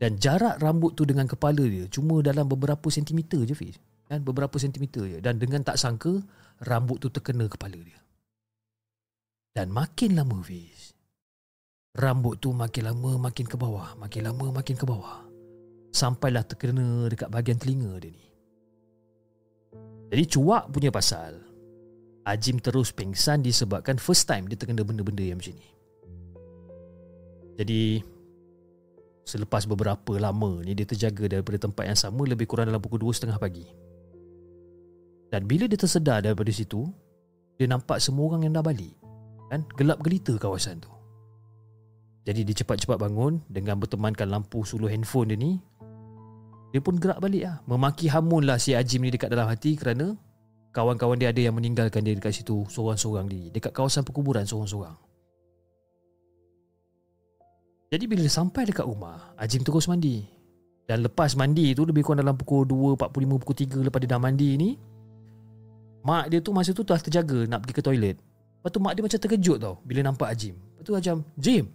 Dan 0.01 0.17
jarak 0.17 0.57
rambut 0.63 0.97
tu 0.97 1.05
dengan 1.05 1.29
kepala 1.29 1.61
dia 1.61 1.85
Cuma 1.93 2.25
dalam 2.25 2.49
beberapa 2.49 2.89
sentimeter 2.89 3.45
je 3.45 3.53
Fiz 3.53 3.77
kan? 4.09 4.25
Beberapa 4.25 4.57
sentimeter 4.57 5.05
je 5.05 5.17
Dan 5.21 5.37
dengan 5.37 5.61
tak 5.61 5.77
sangka 5.77 6.25
rambut 6.63 7.03
tu 7.03 7.11
terkena 7.11 7.51
kepala 7.51 7.75
dia. 7.75 7.99
Dan 9.55 9.71
makin 9.71 10.19
lama 10.19 10.39
Fiz, 10.43 10.94
rambut 11.95 12.39
tu 12.43 12.51
makin 12.51 12.91
lama 12.91 13.31
makin 13.31 13.47
ke 13.47 13.55
bawah, 13.55 13.95
makin 13.95 14.27
lama 14.27 14.51
makin 14.51 14.75
ke 14.75 14.83
bawah. 14.83 15.23
Sampailah 15.95 16.43
terkena 16.43 17.07
dekat 17.07 17.31
bahagian 17.31 17.55
telinga 17.55 17.95
dia 18.03 18.11
ni. 18.11 18.25
Jadi 20.11 20.23
cuak 20.27 20.69
punya 20.69 20.91
pasal, 20.91 21.39
Ajim 22.25 22.57
terus 22.57 22.89
pingsan 22.89 23.45
disebabkan 23.45 24.01
first 24.01 24.25
time 24.25 24.49
dia 24.49 24.57
terkena 24.57 24.81
benda-benda 24.81 25.21
yang 25.21 25.37
macam 25.37 25.53
ni. 25.53 25.69
Jadi 27.55 28.01
selepas 29.25 29.69
beberapa 29.69 30.17
lama 30.17 30.65
ni 30.65 30.73
dia 30.73 30.89
terjaga 30.89 31.37
daripada 31.37 31.61
tempat 31.61 31.85
yang 31.85 31.97
sama 31.97 32.25
lebih 32.25 32.49
kurang 32.49 32.65
dalam 32.65 32.81
pukul 32.81 32.97
2.30 33.13 33.37
pagi. 33.37 33.65
Dan 35.29 35.45
bila 35.45 35.69
dia 35.69 35.77
tersedar 35.77 36.25
daripada 36.25 36.49
situ, 36.49 36.89
dia 37.61 37.69
nampak 37.69 38.01
semua 38.01 38.33
orang 38.33 38.49
yang 38.49 38.57
dah 38.57 38.65
balik. 38.65 38.97
Kan 39.53 39.61
gelap 39.77 40.01
gelita 40.01 40.33
kawasan 40.41 40.81
tu. 40.81 40.94
Jadi 42.25 42.41
dia 42.41 42.55
cepat-cepat 42.65 42.97
bangun 42.97 43.37
dengan 43.45 43.77
bertemankan 43.77 44.25
lampu 44.25 44.65
suluh 44.65 44.89
handphone 44.89 45.29
dia 45.29 45.37
ni. 45.37 45.61
Dia 46.73 46.81
pun 46.81 46.97
gerak 46.97 47.21
balik 47.21 47.45
lah. 47.45 47.61
Memaki 47.69 48.09
hamun 48.09 48.49
lah 48.49 48.57
si 48.57 48.73
Ajim 48.73 49.05
ni 49.05 49.13
dekat 49.13 49.29
dalam 49.29 49.45
hati 49.45 49.77
kerana 49.77 50.17
kawan-kawan 50.73 51.15
dia 51.15 51.29
ada 51.29 51.39
yang 51.39 51.55
meninggalkan 51.55 52.01
dia 52.01 52.17
dekat 52.17 52.35
situ 52.35 52.65
seorang-seorang 52.67 53.29
di 53.29 53.53
dekat 53.53 53.71
kawasan 53.71 54.01
perkuburan 54.01 54.43
seorang-seorang. 54.43 54.97
Jadi 57.93 58.05
bila 58.09 58.25
sampai 58.25 58.67
dekat 58.67 58.83
rumah, 58.83 59.37
Ajim 59.37 59.61
terus 59.61 59.85
mandi. 59.85 60.25
Dan 60.89 61.05
lepas 61.05 61.37
mandi 61.37 61.77
tu 61.77 61.85
lebih 61.85 62.01
kurang 62.01 62.25
dalam 62.25 62.35
pukul 62.35 62.65
2.45 62.65 63.41
pukul 63.41 63.55
3 63.55 63.87
lepas 63.87 63.99
dia 64.01 64.09
dah 64.11 64.21
mandi 64.21 64.49
ni, 64.57 64.69
mak 66.01 66.29
dia 66.29 66.41
tu 66.41 66.51
masa 66.51 66.73
tu 66.73 66.81
telah 66.81 66.99
terjaga 66.99 67.45
nak 67.45 67.63
pergi 67.63 67.73
ke 67.77 67.81
toilet. 67.85 68.17
Lepas 68.17 68.69
tu 68.73 68.79
mak 68.81 68.93
dia 68.97 69.01
macam 69.05 69.19
terkejut 69.21 69.57
tau 69.61 69.77
bila 69.85 70.01
nampak 70.01 70.27
Ajim. 70.33 70.57
Lepas 70.57 70.83
tu 70.83 70.91
macam, 70.91 71.15
Jim, 71.37 71.69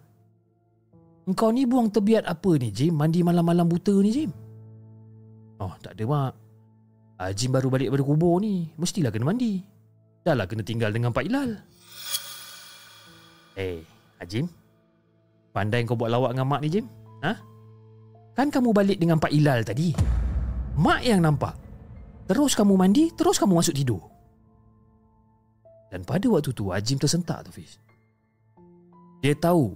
engkau 1.31 1.55
ni 1.55 1.65
buang 1.65 1.89
tebiat 1.89 2.27
apa 2.27 2.51
ni 2.59 2.75
Jim? 2.75 2.99
Mandi 2.99 3.23
malam-malam 3.23 3.67
buta 3.71 3.95
ni 4.03 4.11
Jim? 4.11 4.31
Oh, 5.61 5.73
tak 5.79 5.95
ada 5.95 6.05
mak. 6.09 6.33
Ajim 7.21 7.53
baru 7.53 7.69
balik 7.69 7.93
daripada 7.93 8.05
kubur 8.09 8.41
ni. 8.41 8.73
Mestilah 8.81 9.13
kena 9.13 9.29
mandi. 9.29 9.61
Dah 10.25 10.33
lah 10.33 10.49
kena 10.49 10.65
tinggal 10.65 10.91
dengan 10.91 11.13
Pak 11.13 11.25
Ilal. 11.29 11.51
Eh, 13.55 13.61
hey, 13.61 13.77
Ajim. 14.19 14.49
Pandai 15.53 15.85
kau 15.85 15.99
buat 15.99 16.09
lawak 16.09 16.33
dengan 16.33 16.49
mak 16.49 16.61
ni 16.65 16.69
Jim? 16.73 16.87
Ha? 17.21 17.33
Kan 18.33 18.49
kamu 18.49 18.73
balik 18.73 18.97
dengan 18.97 19.21
Pak 19.21 19.33
Ilal 19.33 19.63
tadi. 19.63 19.93
Mak 20.81 21.01
yang 21.05 21.21
nampak. 21.21 21.53
Terus 22.25 22.57
kamu 22.57 22.79
mandi, 22.79 23.13
terus 23.13 23.37
kamu 23.37 23.59
masuk 23.59 23.75
tidur. 23.77 24.01
Dan 25.91 26.07
pada 26.07 26.25
waktu 26.31 26.55
tu 26.55 26.71
Ajim 26.71 26.97
tersentak 26.97 27.43
tu 27.43 27.51
Fiz 27.51 27.83
Dia 29.21 29.35
tahu 29.35 29.75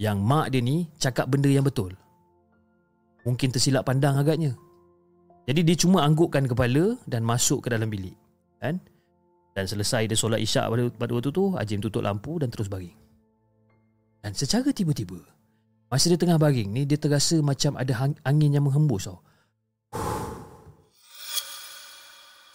Yang 0.00 0.18
mak 0.24 0.46
dia 0.48 0.64
ni 0.64 0.88
cakap 0.96 1.28
benda 1.28 1.52
yang 1.52 1.60
betul. 1.60 1.92
Mungkin 3.28 3.52
tersilap 3.52 3.84
pandang 3.84 4.16
agaknya. 4.16 4.56
Jadi 5.44 5.60
dia 5.60 5.76
cuma 5.76 6.04
anggukkan 6.04 6.46
kepala 6.46 6.94
Dan 7.04 7.24
masuk 7.24 7.64
ke 7.64 7.68
dalam 7.72 7.88
bilik 7.88 8.14
Kan? 8.60 8.80
Dan 9.56 9.64
selesai 9.66 10.06
dia 10.06 10.14
solat 10.14 10.38
isyak 10.38 10.68
pada, 10.68 10.84
pada 10.94 11.12
waktu 11.16 11.32
tu 11.32 11.52
Ajim 11.58 11.80
tutup 11.82 12.06
lampu 12.06 12.38
dan 12.40 12.48
terus 12.48 12.70
baring. 12.70 12.94
Dan 14.24 14.32
secara 14.32 14.72
tiba-tiba 14.72 15.20
Masa 15.90 16.08
dia 16.08 16.20
tengah 16.20 16.40
baring 16.40 16.70
ni 16.70 16.82
Dia 16.88 16.96
terasa 16.96 17.36
macam 17.44 17.76
ada 17.76 17.92
angin 18.24 18.56
yang 18.56 18.64
menghembus 18.64 19.10
tau. 19.10 19.20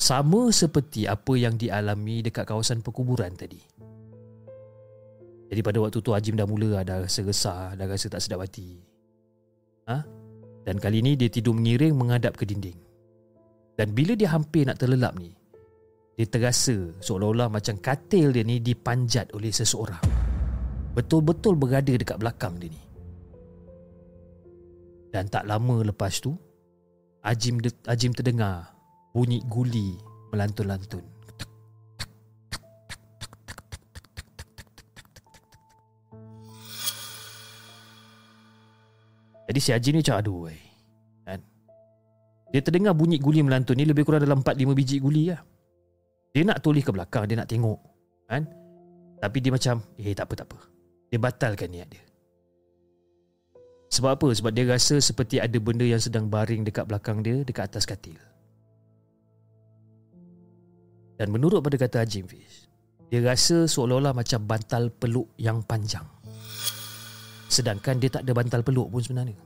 Sama 0.06 0.54
seperti 0.54 1.10
apa 1.10 1.34
yang 1.34 1.58
dialami 1.58 2.22
dekat 2.22 2.46
kawasan 2.46 2.86
perkuburan 2.86 3.34
tadi. 3.34 3.58
Jadi 5.46 5.62
pada 5.62 5.78
waktu 5.78 6.00
tu 6.02 6.12
Ajim 6.12 6.34
dah 6.34 6.50
mula 6.50 6.82
ada 6.82 7.06
rasa 7.06 7.22
resah, 7.22 7.78
dah 7.78 7.86
rasa 7.86 8.10
tak 8.10 8.22
sedap 8.22 8.42
hati. 8.42 8.82
Ha? 9.86 10.02
Dan 10.66 10.82
kali 10.82 11.06
ni 11.06 11.14
dia 11.14 11.30
tidur 11.30 11.54
mengiring 11.54 11.94
menghadap 11.94 12.34
ke 12.34 12.50
dinding. 12.50 12.78
Dan 13.78 13.94
bila 13.94 14.18
dia 14.18 14.34
hampir 14.34 14.66
nak 14.66 14.82
terlelap 14.82 15.14
ni, 15.20 15.36
dia 16.16 16.26
terasa 16.26 16.96
seolah-olah 17.04 17.52
macam 17.52 17.76
katil 17.78 18.32
dia 18.32 18.42
ni 18.42 18.64
dipanjat 18.64 19.30
oleh 19.36 19.52
seseorang. 19.52 20.02
Betul-betul 20.96 21.60
berada 21.60 21.92
dekat 21.92 22.18
belakang 22.18 22.56
dia 22.56 22.72
ni. 22.72 22.82
Dan 25.12 25.28
tak 25.28 25.46
lama 25.46 25.84
lepas 25.84 26.24
tu, 26.24 26.34
Ajim, 27.22 27.60
Ajim 27.88 28.12
terdengar 28.16 28.74
bunyi 29.12 29.44
guli 29.48 29.96
melantun-lantun. 30.32 31.15
Jadi 39.46 39.60
si 39.62 39.70
Haji 39.72 39.90
ni 39.94 40.00
macam 40.02 40.18
aduh 40.18 40.40
wey. 40.50 40.60
kan? 41.26 41.40
Dia 42.50 42.62
terdengar 42.66 42.98
bunyi 42.98 43.22
guli 43.22 43.46
melantun 43.46 43.78
ni 43.78 43.86
lebih 43.86 44.06
kurang 44.06 44.26
dalam 44.26 44.42
4-5 44.42 44.74
biji 44.74 44.98
guli 44.98 45.30
lah. 45.30 45.42
Dia 46.34 46.44
nak 46.44 46.60
tulis 46.60 46.84
ke 46.84 46.92
belakang, 46.92 47.30
dia 47.30 47.38
nak 47.40 47.48
tengok. 47.48 47.80
Kan? 48.28 48.44
Tapi 49.22 49.38
dia 49.40 49.52
macam, 49.54 49.80
eh 49.96 50.12
tak 50.12 50.28
apa 50.28 50.34
tak 50.44 50.48
apa. 50.52 50.60
Dia 51.14 51.20
batalkan 51.22 51.70
niat 51.72 51.88
dia. 51.88 52.04
Sebab 53.96 54.12
apa? 54.20 54.28
Sebab 54.34 54.52
dia 54.52 54.68
rasa 54.68 55.00
seperti 55.00 55.40
ada 55.40 55.56
benda 55.62 55.86
yang 55.88 56.02
sedang 56.02 56.28
baring 56.28 56.68
dekat 56.68 56.84
belakang 56.90 57.24
dia, 57.24 57.46
dekat 57.46 57.72
atas 57.72 57.88
katil. 57.88 58.20
Dan 61.16 61.32
menurut 61.32 61.64
pada 61.64 61.80
kata 61.80 62.04
Haji 62.04 62.28
Fiz, 62.28 62.68
dia 63.08 63.24
rasa 63.24 63.70
seolah-olah 63.70 64.12
macam 64.12 64.44
bantal 64.44 64.92
peluk 64.92 65.32
yang 65.40 65.64
panjang. 65.64 66.04
Sedangkan 67.56 68.04
dia 68.04 68.12
tak 68.12 68.28
ada 68.28 68.36
bantal 68.36 68.60
peluk 68.68 68.92
pun 68.92 69.00
sebenarnya. 69.00 69.40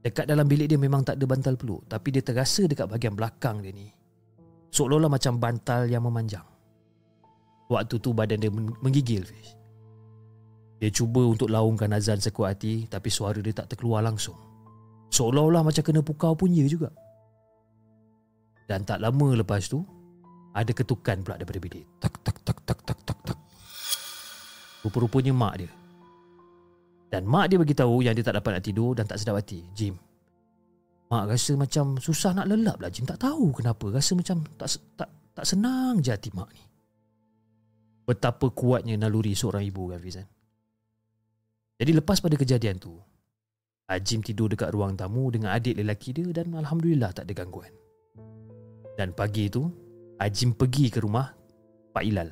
Dekat 0.00 0.24
dalam 0.24 0.48
bilik 0.48 0.64
dia 0.64 0.80
memang 0.80 1.04
tak 1.04 1.20
ada 1.20 1.28
bantal 1.28 1.60
peluk, 1.60 1.84
tapi 1.84 2.08
dia 2.08 2.24
terasa 2.24 2.64
dekat 2.64 2.88
bahagian 2.88 3.12
belakang 3.12 3.60
dia 3.60 3.68
ni. 3.68 3.92
Seolah-olah 4.72 5.12
macam 5.12 5.36
bantal 5.36 5.84
yang 5.92 6.08
memanjang. 6.08 6.46
Waktu 7.68 8.00
tu 8.00 8.16
badan 8.16 8.40
dia 8.40 8.48
menggigil 8.80 9.28
Fiz. 9.28 9.60
Dia 10.80 10.88
cuba 10.88 11.20
untuk 11.20 11.52
laungkan 11.52 11.92
azan 11.92 12.16
sekuat 12.16 12.56
hati 12.56 12.88
tapi 12.88 13.12
suara 13.12 13.36
dia 13.44 13.52
tak 13.52 13.76
terkeluar 13.76 14.00
langsung. 14.00 14.40
Seolah-olah 15.12 15.60
macam 15.60 15.84
kena 15.84 16.00
pukau 16.00 16.32
pun 16.32 16.48
ya 16.48 16.64
juga. 16.64 16.88
Dan 18.64 18.88
tak 18.88 19.04
lama 19.04 19.36
lepas 19.36 19.68
tu, 19.68 19.84
ada 20.56 20.72
ketukan 20.72 21.20
pula 21.20 21.36
daripada 21.36 21.60
bilik. 21.60 21.84
Tak 22.00 22.14
tak 22.24 22.40
tak 22.40 22.58
tak 22.64 22.78
tak 22.88 22.98
tak 23.04 23.18
tak. 23.28 23.38
Rupa-rupanya 24.80 25.36
mak 25.36 25.54
dia. 25.60 25.70
Dan 27.10 27.26
mak 27.26 27.50
dia 27.50 27.58
bagi 27.58 27.74
tahu 27.74 28.06
yang 28.06 28.14
dia 28.14 28.22
tak 28.22 28.38
dapat 28.38 28.58
nak 28.58 28.64
tidur 28.64 28.94
dan 28.94 29.04
tak 29.04 29.18
sedap 29.18 29.42
hati. 29.42 29.66
Jim. 29.74 29.98
Mak 31.10 31.26
rasa 31.26 31.58
macam 31.58 31.98
susah 31.98 32.30
nak 32.38 32.46
lelap 32.46 32.78
lah 32.78 32.86
Jim. 32.86 33.02
Tak 33.02 33.18
tahu 33.18 33.50
kenapa. 33.50 33.90
Rasa 33.90 34.14
macam 34.14 34.46
tak 34.54 34.78
tak 34.94 35.10
tak 35.34 35.44
senang 35.46 35.98
je 35.98 36.14
hati 36.14 36.30
mak 36.30 36.50
ni. 36.54 36.62
Betapa 38.06 38.46
kuatnya 38.54 38.94
naluri 38.94 39.34
seorang 39.34 39.66
ibu 39.66 39.90
kan 39.90 39.98
Fizan. 39.98 40.26
Jadi 41.80 41.96
lepas 41.96 42.22
pada 42.22 42.36
kejadian 42.36 42.76
tu, 42.76 42.94
Ajim 43.90 44.22
tidur 44.22 44.46
dekat 44.46 44.70
ruang 44.70 44.94
tamu 44.94 45.34
dengan 45.34 45.50
adik 45.50 45.74
lelaki 45.74 46.14
dia 46.14 46.30
dan 46.30 46.54
Alhamdulillah 46.54 47.10
tak 47.10 47.26
ada 47.26 47.42
gangguan. 47.42 47.74
Dan 48.94 49.16
pagi 49.16 49.50
tu, 49.50 49.66
Ajim 50.20 50.54
pergi 50.54 50.92
ke 50.94 51.02
rumah 51.02 51.32
Pak 51.90 52.04
Ilal. 52.06 52.30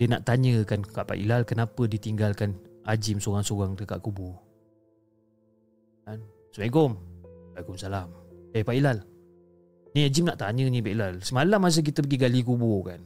Dia 0.00 0.06
nak 0.10 0.24
tanyakan 0.24 0.80
kat 0.82 1.04
Pak 1.04 1.14
Ilal 1.14 1.44
kenapa 1.44 1.84
ditinggalkan 1.84 2.56
Ajim 2.88 3.20
seorang-seorang 3.20 3.76
dekat 3.76 4.00
kubur. 4.00 4.40
Kan? 6.08 6.20
Assalamualaikum. 6.50 6.90
Waalaikumsalam. 7.52 8.08
Eh 8.56 8.64
Pak 8.64 8.74
Ilal. 8.74 8.98
Ni 9.92 10.06
Ajim 10.06 10.24
nak 10.26 10.40
tanya 10.40 10.64
ni 10.66 10.80
Pak 10.80 10.92
Ilal. 10.92 11.14
Semalam 11.20 11.60
masa 11.60 11.84
kita 11.84 12.00
pergi 12.00 12.16
gali 12.16 12.40
kubur 12.40 12.88
kan. 12.88 13.00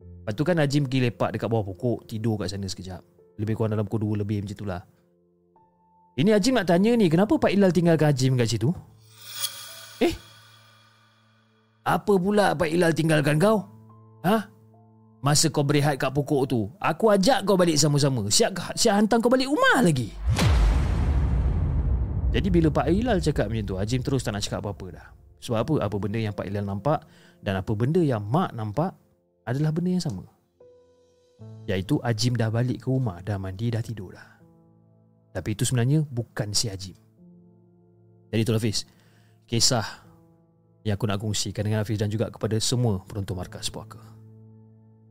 Lepas 0.00 0.32
tu 0.34 0.42
kan 0.44 0.56
Ajim 0.60 0.88
pergi 0.88 1.08
lepak 1.08 1.36
dekat 1.36 1.48
bawah 1.48 1.66
pokok. 1.68 2.08
Tidur 2.08 2.40
kat 2.40 2.52
sana 2.52 2.66
sekejap. 2.68 3.02
Lebih 3.38 3.54
kurang 3.54 3.76
dalam 3.76 3.86
pukul 3.86 4.18
2 4.18 4.22
lebih 4.24 4.42
macam 4.42 4.56
itulah. 4.56 4.82
Ini 6.18 6.34
Ajim 6.34 6.58
nak 6.58 6.66
tanya 6.66 6.98
ni. 6.98 7.06
Kenapa 7.06 7.38
Pak 7.38 7.52
Ilal 7.52 7.70
tinggalkan 7.70 8.10
Ajim 8.10 8.34
kat 8.34 8.48
situ? 8.50 8.74
Eh? 10.02 10.14
Apa 11.86 12.18
pula 12.18 12.58
Pak 12.58 12.68
Ilal 12.68 12.92
tinggalkan 12.96 13.38
kau? 13.38 13.62
Ha? 14.26 14.57
Masa 15.18 15.50
kau 15.50 15.66
berehat 15.66 15.98
kat 15.98 16.14
pokok 16.14 16.42
tu, 16.46 16.70
aku 16.78 17.10
ajak 17.10 17.42
kau 17.42 17.58
balik 17.58 17.74
sama-sama. 17.74 18.30
Siap 18.30 18.78
siap 18.78 18.94
hantar 18.94 19.18
kau 19.18 19.26
balik 19.26 19.50
rumah 19.50 19.82
lagi. 19.82 20.14
Jadi 22.30 22.48
bila 22.54 22.68
Pak 22.70 22.86
Ilal 22.86 23.18
cakap 23.18 23.50
macam 23.50 23.66
tu, 23.66 23.74
Ajim 23.80 23.98
terus 24.04 24.22
tak 24.22 24.36
nak 24.36 24.46
cakap 24.46 24.62
apa-apa 24.62 24.86
dah. 24.94 25.06
Sebab 25.42 25.58
apa? 25.58 25.74
Apa 25.90 25.96
benda 25.98 26.18
yang 26.22 26.34
Pak 26.36 26.46
Ilal 26.46 26.62
nampak 26.62 27.02
dan 27.42 27.58
apa 27.58 27.72
benda 27.74 27.98
yang 27.98 28.22
Mak 28.22 28.54
nampak 28.54 28.94
adalah 29.42 29.74
benda 29.74 29.90
yang 29.98 30.04
sama. 30.04 30.22
Iaitu 31.66 31.98
Ajim 32.04 32.38
dah 32.38 32.52
balik 32.52 32.84
ke 32.84 32.88
rumah, 32.90 33.18
dah 33.24 33.40
mandi, 33.42 33.74
dah 33.74 33.82
tidur 33.82 34.14
dah. 34.14 34.28
Tapi 35.34 35.54
itu 35.54 35.66
sebenarnya 35.66 36.06
bukan 36.06 36.54
si 36.54 36.70
Ajim. 36.70 36.94
Jadi 38.28 38.40
itulah 38.44 38.62
Fiz. 38.62 38.84
Kisah 39.48 39.86
yang 40.84 40.94
aku 41.00 41.08
nak 41.08 41.18
kongsikan 41.18 41.64
dengan 41.64 41.80
Hafiz 41.80 41.96
dan 41.96 42.12
juga 42.12 42.28
kepada 42.28 42.60
semua 42.60 43.00
penonton 43.08 43.34
markas 43.34 43.72
puaka. 43.72 44.17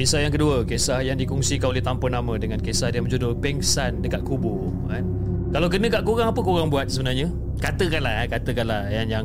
Kisah 0.00 0.24
yang 0.24 0.32
kedua, 0.32 0.64
kisah 0.64 1.04
yang 1.04 1.20
dikongsikan 1.20 1.76
oleh 1.76 1.84
tanpa 1.84 2.08
nama 2.08 2.32
dengan 2.40 2.56
kisah 2.56 2.88
dia 2.88 3.04
berjudul 3.04 3.36
Pengsan 3.36 4.00
dekat 4.00 4.24
kubur. 4.24 4.72
Kan? 4.88 5.04
Kalau 5.52 5.68
kena 5.68 5.92
kat 5.92 6.08
korang, 6.08 6.32
apa 6.32 6.40
korang 6.40 6.72
buat 6.72 6.88
sebenarnya? 6.88 7.28
Katakanlah, 7.60 8.24
eh, 8.24 8.28
katakanlah 8.32 8.88
yang 8.88 9.12
yang 9.12 9.24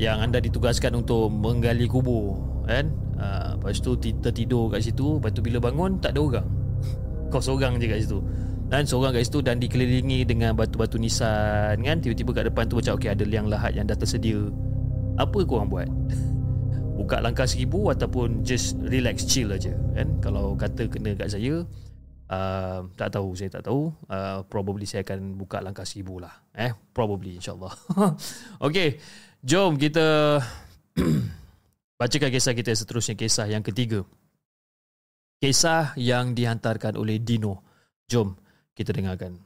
yang 0.00 0.16
anda 0.24 0.40
ditugaskan 0.40 0.96
untuk 0.96 1.28
menggali 1.28 1.84
kubur. 1.84 2.40
Kan? 2.64 2.88
Uh, 3.20 3.52
lepas 3.60 3.76
tu 3.84 4.00
tertidur 4.00 4.72
kat 4.72 4.80
situ, 4.80 5.20
lepas 5.20 5.28
tu 5.28 5.44
bila 5.44 5.60
bangun, 5.60 6.00
tak 6.00 6.16
ada 6.16 6.24
orang. 6.24 6.48
Kau 7.28 7.44
seorang 7.44 7.76
je 7.76 7.84
kat 7.84 8.00
situ. 8.08 8.24
Dan 8.72 8.88
seorang 8.88 9.12
kat 9.12 9.28
situ 9.28 9.44
dan 9.44 9.60
dikelilingi 9.60 10.24
dengan 10.24 10.56
batu-batu 10.56 10.96
nisan 10.96 11.84
kan. 11.84 12.00
Tiba-tiba 12.00 12.32
kat 12.32 12.44
depan 12.48 12.64
tu 12.64 12.80
macam 12.80 12.96
okey 12.96 13.12
ada 13.12 13.28
liang 13.28 13.52
lahat 13.52 13.76
yang 13.76 13.84
dah 13.84 13.92
tersedia. 14.00 14.40
Apa 15.20 15.44
korang 15.44 15.68
buat? 15.68 15.84
buka 16.94 17.18
langkah 17.18 17.44
seribu 17.44 17.90
ataupun 17.90 18.46
just 18.46 18.78
relax 18.86 19.26
chill 19.26 19.50
aja 19.50 19.74
kan? 19.94 20.08
Kalau 20.22 20.54
kata 20.54 20.86
kena 20.86 21.18
kat 21.18 21.34
saya 21.34 21.66
uh, 22.30 22.80
tak 22.94 23.10
tahu 23.12 23.34
saya 23.34 23.50
tak 23.50 23.66
tahu. 23.66 23.90
Uh, 24.06 24.46
probably 24.46 24.86
saya 24.86 25.02
akan 25.02 25.34
buka 25.34 25.58
langkah 25.58 25.82
seribu 25.82 26.22
lah 26.22 26.32
eh? 26.54 26.70
Probably 26.94 27.36
insyaallah. 27.42 27.74
Okey 28.66 29.02
jom 29.44 29.76
kita 29.76 30.38
bacakan 32.00 32.30
kisah 32.30 32.54
kita 32.54 32.70
seterusnya. 32.72 33.18
Kisah 33.18 33.50
yang 33.50 33.66
ketiga. 33.66 34.06
Kisah 35.42 35.92
yang 36.00 36.32
dihantarkan 36.32 36.96
oleh 36.96 37.20
Dino. 37.20 37.60
Jom 38.06 38.38
kita 38.74 38.94
dengarkan 38.94 39.38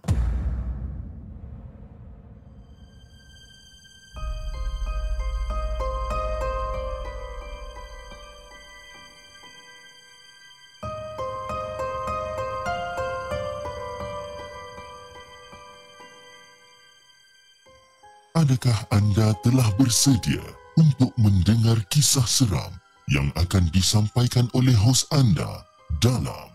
Adakah 18.39 18.87
anda 18.95 19.35
telah 19.43 19.67
bersedia 19.75 20.39
untuk 20.79 21.11
mendengar 21.19 21.75
kisah 21.91 22.23
seram 22.23 22.71
yang 23.11 23.35
akan 23.35 23.67
disampaikan 23.75 24.47
oleh 24.55 24.79
hos 24.79 25.11
anda 25.11 25.67
dalam 25.99 26.47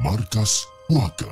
Markas 0.00 0.64
Puaka? 0.88 1.28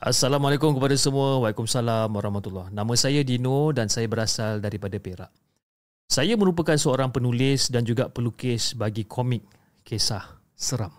Assalamualaikum 0.00 0.72
kepada 0.72 0.96
semua. 0.96 1.44
Waalaikumsalam 1.44 2.08
warahmatullahi 2.08 2.72
Nama 2.72 2.94
saya 2.96 3.20
Dino 3.20 3.68
dan 3.76 3.92
saya 3.92 4.08
berasal 4.08 4.64
daripada 4.64 4.96
Perak. 4.96 5.28
Saya 6.08 6.40
merupakan 6.40 6.80
seorang 6.80 7.12
penulis 7.12 7.68
dan 7.68 7.84
juga 7.84 8.08
pelukis 8.08 8.72
bagi 8.72 9.04
komik 9.04 9.44
kisah 9.84 10.40
seram. 10.56 10.96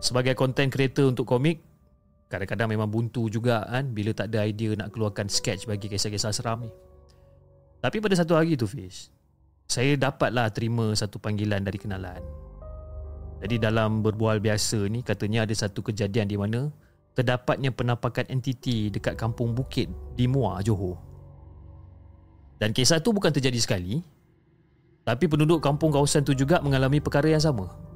Sebagai 0.00 0.32
content 0.32 0.72
creator 0.72 1.12
untuk 1.12 1.28
komik, 1.28 1.60
kadang-kadang 2.32 2.72
memang 2.72 2.88
buntu 2.88 3.28
juga 3.28 3.68
kan 3.68 3.92
bila 3.92 4.16
tak 4.16 4.32
ada 4.32 4.48
idea 4.48 4.72
nak 4.72 4.96
keluarkan 4.96 5.28
sketch 5.28 5.68
bagi 5.68 5.92
kisah-kisah 5.92 6.32
seram 6.32 6.64
ni. 6.64 6.72
Tapi 7.84 8.00
pada 8.00 8.16
satu 8.16 8.32
hari 8.32 8.56
tu 8.56 8.64
Fish, 8.64 9.12
saya 9.68 9.96
dapatlah 10.00 10.48
terima 10.52 10.88
satu 10.96 11.20
panggilan 11.20 11.60
dari 11.60 11.76
kenalan. 11.76 12.24
Jadi 13.40 13.56
dalam 13.56 14.00
berbual 14.00 14.40
biasa 14.40 14.88
ni 14.88 15.00
katanya 15.04 15.44
ada 15.44 15.52
satu 15.52 15.80
kejadian 15.84 16.28
di 16.28 16.36
mana 16.36 16.68
terdapatnya 17.16 17.72
penampakan 17.72 18.28
entiti 18.28 18.88
dekat 18.92 19.16
kampung 19.16 19.52
Bukit 19.52 19.88
di 20.16 20.24
Muar, 20.24 20.64
Johor. 20.64 20.96
Dan 22.60 22.76
kisah 22.76 23.00
tu 23.00 23.16
bukan 23.16 23.32
terjadi 23.32 23.56
sekali, 23.56 24.04
tapi 25.04 25.24
penduduk 25.28 25.64
kampung 25.64 25.88
kawasan 25.88 26.24
tu 26.24 26.36
juga 26.36 26.60
mengalami 26.60 27.00
perkara 27.00 27.32
yang 27.32 27.40
sama. 27.40 27.89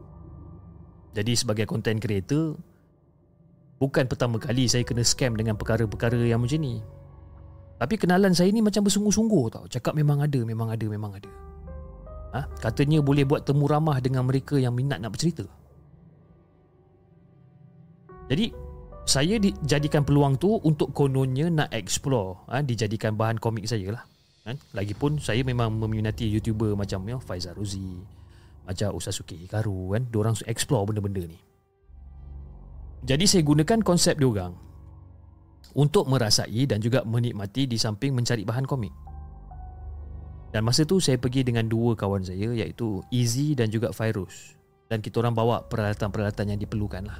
Jadi 1.15 1.33
sebagai 1.39 1.65
content 1.71 2.03
creator 2.03 2.59
Bukan 3.79 4.11
pertama 4.11 4.43
kali 4.43 4.67
saya 4.67 4.83
kena 4.83 5.07
scam 5.07 5.39
dengan 5.39 5.55
perkara-perkara 5.55 6.19
yang 6.27 6.43
macam 6.43 6.59
ni 6.59 6.83
Tapi 7.79 7.95
kenalan 7.99 8.35
saya 8.35 8.51
ni 8.51 8.61
macam 8.63 8.83
bersungguh-sungguh 8.83 9.45
tau 9.51 9.65
Cakap 9.71 9.95
memang 9.95 10.23
ada, 10.23 10.41
memang 10.43 10.69
ada, 10.75 10.87
memang 10.87 11.13
ada 11.15 11.31
ha? 12.35 12.41
Katanya 12.59 12.99
boleh 13.03 13.23
buat 13.23 13.47
temu 13.47 13.71
ramah 13.71 13.99
dengan 14.03 14.27
mereka 14.27 14.59
yang 14.59 14.75
minat 14.75 14.99
nak 14.99 15.15
bercerita 15.15 15.47
Jadi 18.27 18.51
saya 19.05 19.37
dijadikan 19.37 20.01
peluang 20.01 20.41
tu 20.41 20.57
untuk 20.65 20.91
kononnya 20.97 21.47
nak 21.53 21.71
explore 21.71 22.43
ha? 22.51 22.65
Dijadikan 22.65 23.15
bahan 23.15 23.39
komik 23.39 23.71
saya 23.71 23.95
lah 23.95 24.05
kan? 24.45 24.57
Lagipun 24.77 25.19
saya 25.19 25.41
memang 25.41 25.73
meminati 25.73 26.29
YouTuber 26.29 26.77
macam 26.77 27.01
ya, 27.09 27.17
Faizal 27.17 27.57
Ruzi 27.57 28.24
macam 28.65 28.97
Usasuke 28.97 29.37
Hikaru 29.37 29.95
kan? 29.97 30.03
Diorang 30.09 30.35
explore 30.49 30.89
benda-benda 30.89 31.25
ni. 31.29 31.39
Jadi 33.05 33.25
saya 33.29 33.45
gunakan 33.45 33.85
konsep 33.85 34.17
diorang 34.17 34.57
Untuk 35.77 36.09
merasai 36.09 36.65
dan 36.65 36.81
juga 36.81 37.05
menikmati 37.05 37.69
Di 37.69 37.77
samping 37.77 38.17
mencari 38.17 38.49
bahan 38.49 38.65
komik. 38.65 38.93
Dan 40.55 40.65
masa 40.65 40.89
tu 40.89 41.03
saya 41.03 41.19
pergi 41.21 41.45
dengan 41.45 41.67
dua 41.67 41.99
kawan 41.99 42.25
saya 42.25 42.55
Iaitu 42.55 43.03
Easy 43.13 43.53
dan 43.59 43.69
juga 43.69 43.91
Fairuz. 43.91 44.57
Dan 44.89 45.03
kita 45.03 45.21
orang 45.21 45.35
bawa 45.35 45.67
peralatan-peralatan 45.67 46.55
yang 46.55 46.61
diperlukan 46.61 47.03
lah. 47.09 47.19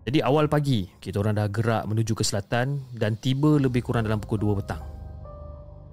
Jadi 0.00 0.24
awal 0.24 0.48
pagi, 0.48 0.88
kita 0.98 1.20
orang 1.20 1.36
dah 1.36 1.46
gerak 1.46 1.84
menuju 1.86 2.16
ke 2.16 2.24
selatan 2.24 2.82
dan 2.96 3.20
tiba 3.20 3.60
lebih 3.60 3.84
kurang 3.84 4.08
dalam 4.08 4.18
pukul 4.18 4.40
2 4.42 4.58
petang. 4.64 4.82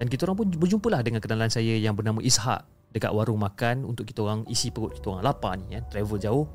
Dan 0.00 0.08
kita 0.08 0.26
orang 0.26 0.42
pun 0.42 0.48
berjumpalah 0.58 1.04
dengan 1.04 1.20
kenalan 1.22 1.52
saya 1.52 1.76
yang 1.76 1.94
bernama 1.94 2.18
Ishak 2.24 2.77
dekat 2.92 3.12
warung 3.12 3.40
makan 3.40 3.84
untuk 3.84 4.08
kita 4.08 4.24
orang 4.24 4.44
isi 4.48 4.72
perut 4.72 4.96
kita 4.96 5.12
orang. 5.12 5.22
Lapar 5.24 5.56
ni 5.60 5.76
ya 5.76 5.80
travel 5.86 6.18
jauh. 6.20 6.46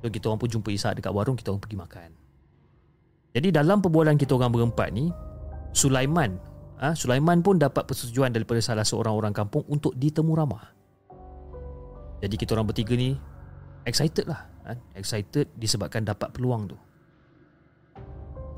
So 0.00 0.08
kita 0.08 0.32
orang 0.32 0.40
pun 0.40 0.48
jumpa 0.48 0.68
Ishak 0.72 1.00
dekat 1.00 1.12
warung 1.12 1.36
kita 1.36 1.52
orang 1.52 1.62
pergi 1.62 1.78
makan. 1.78 2.10
Jadi 3.30 3.48
dalam 3.54 3.78
perbualan 3.78 4.16
kita 4.18 4.34
orang 4.34 4.50
berempat 4.50 4.88
ni 4.90 5.12
Sulaiman 5.70 6.34
ah 6.80 6.90
ha, 6.90 6.94
Sulaiman 6.96 7.44
pun 7.44 7.60
dapat 7.60 7.84
persetujuan 7.84 8.32
daripada 8.32 8.58
salah 8.64 8.88
seorang 8.88 9.12
orang 9.12 9.36
kampung 9.36 9.62
untuk 9.68 9.92
ditemu 9.92 10.32
ramah 10.32 10.80
jadi 12.20 12.34
kita 12.36 12.52
orang 12.52 12.68
bertiga 12.68 12.94
ni 12.94 13.16
excited 13.88 14.28
lah 14.28 14.44
ha? 14.68 14.76
excited 14.92 15.48
disebabkan 15.56 16.04
dapat 16.04 16.30
peluang 16.36 16.68
tu. 16.68 16.76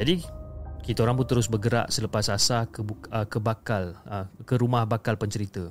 Jadi 0.03 0.19
kita 0.83 1.07
orang 1.07 1.15
pun 1.15 1.27
terus 1.31 1.47
bergerak 1.47 1.95
selepas 1.95 2.27
asar 2.27 2.67
ke, 2.67 2.83
uh, 2.83 3.27
ke 3.31 3.39
bakal 3.39 3.95
uh, 4.03 4.27
ke 4.43 4.59
rumah 4.59 4.83
bakal 4.83 5.15
pencerita 5.15 5.71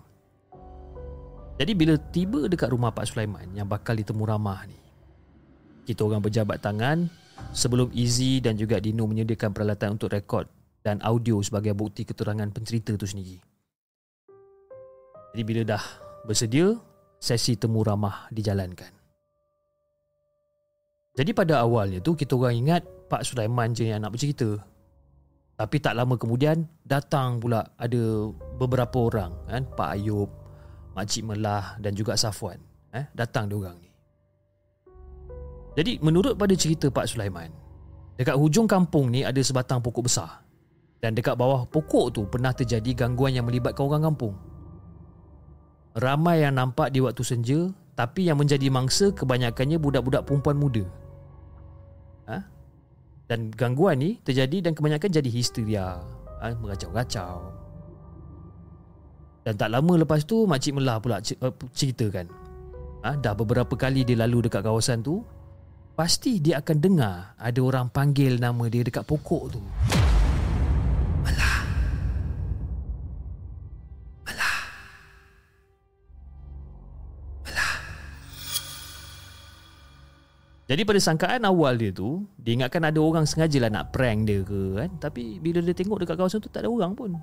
jadi 1.61 1.77
bila 1.77 1.93
tiba 2.09 2.49
dekat 2.49 2.73
rumah 2.73 2.89
Pak 2.89 3.13
Sulaiman 3.13 3.45
yang 3.53 3.69
bakal 3.69 3.93
ditemu 3.93 4.25
ramah 4.25 4.65
ni, 4.65 4.81
kita 5.85 6.01
orang 6.01 6.17
berjabat 6.17 6.57
tangan 6.57 7.05
sebelum 7.53 7.93
Easy 7.93 8.41
dan 8.41 8.57
juga 8.57 8.81
Dino 8.81 9.05
menyediakan 9.05 9.53
peralatan 9.53 9.93
untuk 9.93 10.09
rekod 10.09 10.49
dan 10.81 10.97
audio 11.05 11.37
sebagai 11.45 11.77
bukti 11.77 12.01
keterangan 12.01 12.49
pencerita 12.49 12.97
tu 12.97 13.05
sendiri. 13.05 13.37
Jadi 15.37 15.43
bila 15.45 15.61
dah 15.77 15.83
bersedia, 16.25 16.73
sesi 17.21 17.53
temu 17.53 17.85
ramah 17.85 18.25
dijalankan. 18.33 18.89
Jadi 21.13 21.29
pada 21.29 21.61
awalnya 21.61 22.01
tu 22.01 22.17
kita 22.17 22.41
orang 22.41 22.57
ingat 22.57 22.81
Pak 23.05 23.21
Sulaiman 23.21 23.69
je 23.77 23.85
yang 23.85 24.01
nak 24.01 24.17
bercerita. 24.17 24.57
Tapi 25.61 25.77
tak 25.77 25.93
lama 25.93 26.17
kemudian 26.17 26.65
datang 26.81 27.37
pula 27.37 27.61
ada 27.77 28.33
beberapa 28.57 29.13
orang 29.13 29.29
kan 29.45 29.61
Pak 29.77 29.89
Ayub, 29.93 30.40
Makcik 30.91 31.23
Melah 31.23 31.79
dan 31.79 31.95
juga 31.95 32.19
Safwan 32.19 32.59
eh, 32.91 33.07
Datang 33.15 33.47
diorang 33.47 33.79
ni. 33.79 33.89
Jadi 35.71 36.03
menurut 36.03 36.35
pada 36.35 36.51
cerita 36.51 36.91
Pak 36.91 37.07
Sulaiman 37.07 37.61
Dekat 38.21 38.37
hujung 38.37 38.69
kampung 38.69 39.09
ni 39.09 39.25
ada 39.25 39.41
sebatang 39.41 39.81
pokok 39.81 40.05
besar. 40.05 40.45
Dan 41.01 41.17
dekat 41.17 41.33
bawah 41.33 41.65
pokok 41.65 42.13
tu 42.13 42.21
pernah 42.29 42.53
terjadi 42.53 42.93
gangguan 42.93 43.33
yang 43.33 43.49
melibatkan 43.49 43.89
orang 43.89 44.13
kampung. 44.13 44.37
Ramai 45.97 46.45
yang 46.45 46.55
nampak 46.55 46.93
di 46.93 47.01
waktu 47.01 47.25
senja 47.25 47.73
Tapi 47.97 48.29
yang 48.29 48.37
menjadi 48.37 48.69
mangsa 48.69 49.09
kebanyakannya 49.11 49.81
budak-budak 49.81 50.29
perempuan 50.29 50.57
muda. 50.61 50.85
Ha? 52.29 52.45
Dan 53.25 53.49
gangguan 53.49 53.97
ni 53.97 54.21
terjadi 54.21 54.69
dan 54.69 54.77
kebanyakan 54.77 55.09
jadi 55.09 55.29
histeria 55.33 55.97
ha, 56.39 56.53
Mengacau-gacau 56.53 57.60
Dan 59.41 59.57
tak 59.57 59.73
lama 59.73 60.05
lepas 60.05 60.21
tu 60.21 60.45
Makcik 60.45 60.77
Melah 60.77 61.01
pula 61.01 61.17
uh, 61.17 61.53
ceritakan. 61.73 62.29
Ha, 63.01 63.17
Dah 63.17 63.33
beberapa 63.33 63.73
kali 63.73 64.05
dia 64.05 64.13
lalu 64.13 64.45
dekat 64.45 64.61
kawasan 64.61 65.01
tu 65.01 65.25
Pasti 65.97 66.37
dia 66.37 66.61
akan 66.61 66.77
dengar 66.77 67.33
Ada 67.41 67.59
orang 67.61 67.89
panggil 67.89 68.37
nama 68.37 68.69
dia 68.69 68.85
dekat 68.85 69.01
pokok 69.01 69.43
tu. 69.57 69.61
Melah. 71.25 71.59
Melah. 74.29 74.57
Melah. 77.49 77.75
Jadi 80.69 80.81
pada 80.85 80.99
sangkaan 81.01 81.43
awal 81.49 81.81
dia 81.81 81.89
tu 81.89 82.29
Dia 82.37 82.61
ingatkan 82.61 82.85
ada 82.85 83.01
orang 83.01 83.25
sengaja 83.25 83.57
lah 83.57 83.73
nak 83.73 83.89
prank 83.89 84.29
dia 84.29 84.45
ke 84.45 84.61
kan? 84.85 84.89
Tapi 85.01 85.41
bila 85.41 85.65
dia 85.65 85.73
tengok 85.73 86.05
dekat 86.05 86.13
kawasan 86.13 86.37
tu 86.37 86.53
tak 86.53 86.63
ada 86.65 86.69
orang 86.69 86.93
pun. 86.93 87.17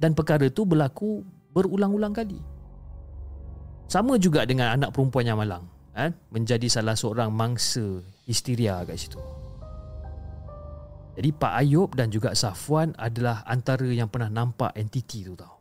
Dan 0.00 0.16
perkara 0.16 0.48
tu 0.48 0.64
berlaku 0.64 1.20
berulang-ulang 1.52 2.14
kali 2.14 2.38
sama 3.90 4.16
juga 4.18 4.46
dengan 4.46 4.74
anak 4.78 4.94
perempuan 4.94 5.26
yang 5.26 5.38
malang 5.38 5.66
kan? 5.90 6.14
Menjadi 6.30 6.70
salah 6.70 6.94
seorang 6.94 7.34
mangsa 7.34 8.00
histeria 8.24 8.86
kat 8.86 8.96
situ 8.96 9.18
Jadi 11.18 11.30
Pak 11.34 11.52
Ayub 11.58 11.90
dan 11.98 12.08
juga 12.08 12.30
Safwan 12.32 12.94
adalah 12.94 13.42
antara 13.44 13.90
yang 13.90 14.06
pernah 14.06 14.30
nampak 14.30 14.72
entiti 14.78 15.26
tu 15.26 15.34
tau 15.34 15.58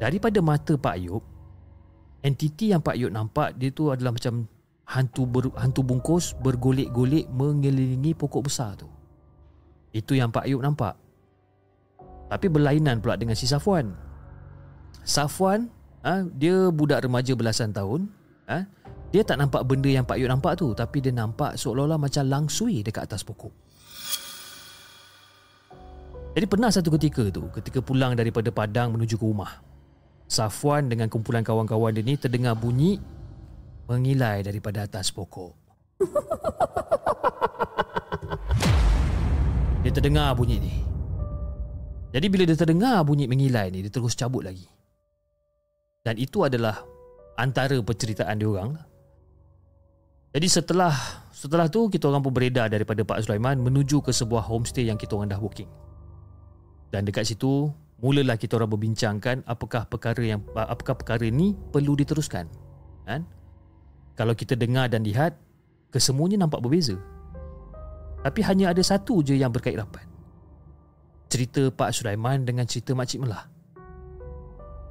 Daripada 0.00 0.40
mata 0.40 0.74
Pak 0.80 0.94
Ayub 0.96 1.24
Entiti 2.24 2.72
yang 2.72 2.80
Pak 2.80 2.96
Ayub 2.96 3.12
nampak 3.12 3.54
dia 3.54 3.70
tu 3.70 3.92
adalah 3.92 4.16
macam 4.16 4.48
hantu 4.86 5.22
ber, 5.26 5.44
hantu 5.58 5.82
bungkus 5.82 6.34
bergolek-golek 6.38 7.26
mengelilingi 7.30 8.14
pokok 8.14 8.42
besar 8.46 8.78
tu. 8.78 8.86
Itu 9.90 10.14
yang 10.14 10.30
Pak 10.30 10.46
Ayub 10.46 10.62
nampak. 10.62 10.94
Tapi 12.26 12.46
berlainan 12.50 12.98
pula 12.98 13.14
dengan 13.14 13.38
si 13.38 13.46
Safwan. 13.46 14.05
Safwan 15.06 15.70
ha, 16.02 16.26
dia 16.34 16.66
budak 16.74 17.06
remaja 17.06 17.38
belasan 17.38 17.70
tahun 17.70 18.10
ha, 18.50 18.66
dia 19.14 19.22
tak 19.22 19.38
nampak 19.38 19.62
benda 19.62 19.86
yang 19.86 20.02
Pak 20.02 20.18
Yud 20.18 20.26
nampak 20.26 20.58
tu 20.58 20.74
tapi 20.74 20.98
dia 20.98 21.14
nampak 21.14 21.54
seolah-olah 21.54 21.94
macam 21.94 22.26
langsui 22.26 22.82
dekat 22.82 23.06
atas 23.06 23.22
pokok. 23.22 23.54
Jadi 26.34 26.46
pernah 26.50 26.74
satu 26.74 26.90
ketika 26.98 27.30
tu 27.30 27.46
ketika 27.54 27.78
pulang 27.78 28.18
daripada 28.18 28.50
padang 28.50 28.92
menuju 28.98 29.14
ke 29.16 29.24
rumah 29.24 29.62
Safwan 30.26 30.90
dengan 30.90 31.06
kumpulan 31.06 31.46
kawan-kawan 31.46 31.94
dia 31.94 32.02
ni 32.02 32.18
terdengar 32.18 32.58
bunyi 32.58 32.98
mengilai 33.86 34.42
daripada 34.42 34.90
atas 34.90 35.14
pokok. 35.14 35.54
Dia 39.86 39.94
terdengar 39.94 40.34
bunyi 40.34 40.58
ni. 40.58 40.74
Jadi 42.10 42.26
bila 42.26 42.42
dia 42.42 42.58
terdengar 42.58 43.06
bunyi 43.06 43.30
mengilai 43.30 43.70
ni 43.70 43.86
dia 43.86 43.92
terus 43.94 44.18
cabut 44.18 44.42
lagi 44.42 44.66
dan 46.06 46.14
itu 46.22 46.46
adalah 46.46 46.86
antara 47.34 47.74
penceritaan 47.82 48.38
dia 48.38 48.46
orang. 48.46 48.78
Jadi 50.30 50.46
setelah 50.46 50.94
setelah 51.34 51.66
tu 51.66 51.90
kita 51.90 52.06
orang 52.06 52.22
pun 52.22 52.30
beredar 52.30 52.70
daripada 52.70 53.02
Pak 53.02 53.26
Sulaiman 53.26 53.58
menuju 53.58 54.06
ke 54.06 54.14
sebuah 54.14 54.46
homestay 54.46 54.86
yang 54.86 54.94
kita 54.94 55.18
orang 55.18 55.34
dah 55.34 55.42
booking. 55.42 55.66
Dan 56.94 57.02
dekat 57.02 57.26
situ 57.26 57.74
mulalah 57.98 58.38
kita 58.38 58.54
orang 58.54 58.70
berbincangkan 58.70 59.42
apakah 59.50 59.90
perkara 59.90 60.22
yang 60.22 60.46
apakah 60.54 60.94
perkara 60.94 61.26
ni 61.26 61.58
perlu 61.74 61.98
diteruskan. 61.98 62.46
Kan? 63.02 63.26
Kalau 64.14 64.38
kita 64.38 64.54
dengar 64.54 64.86
dan 64.86 65.02
lihat 65.02 65.34
kesemuanya 65.90 66.46
nampak 66.46 66.62
berbeza. 66.62 66.94
Tapi 68.22 68.46
hanya 68.46 68.70
ada 68.70 68.82
satu 68.86 69.26
je 69.26 69.34
yang 69.34 69.50
berkait 69.50 69.74
rapat. 69.74 70.06
Cerita 71.26 71.66
Pak 71.74 71.90
Sulaiman 71.90 72.46
dengan 72.46 72.62
cerita 72.62 72.94
Makcik 72.94 73.26
Melah. 73.26 73.50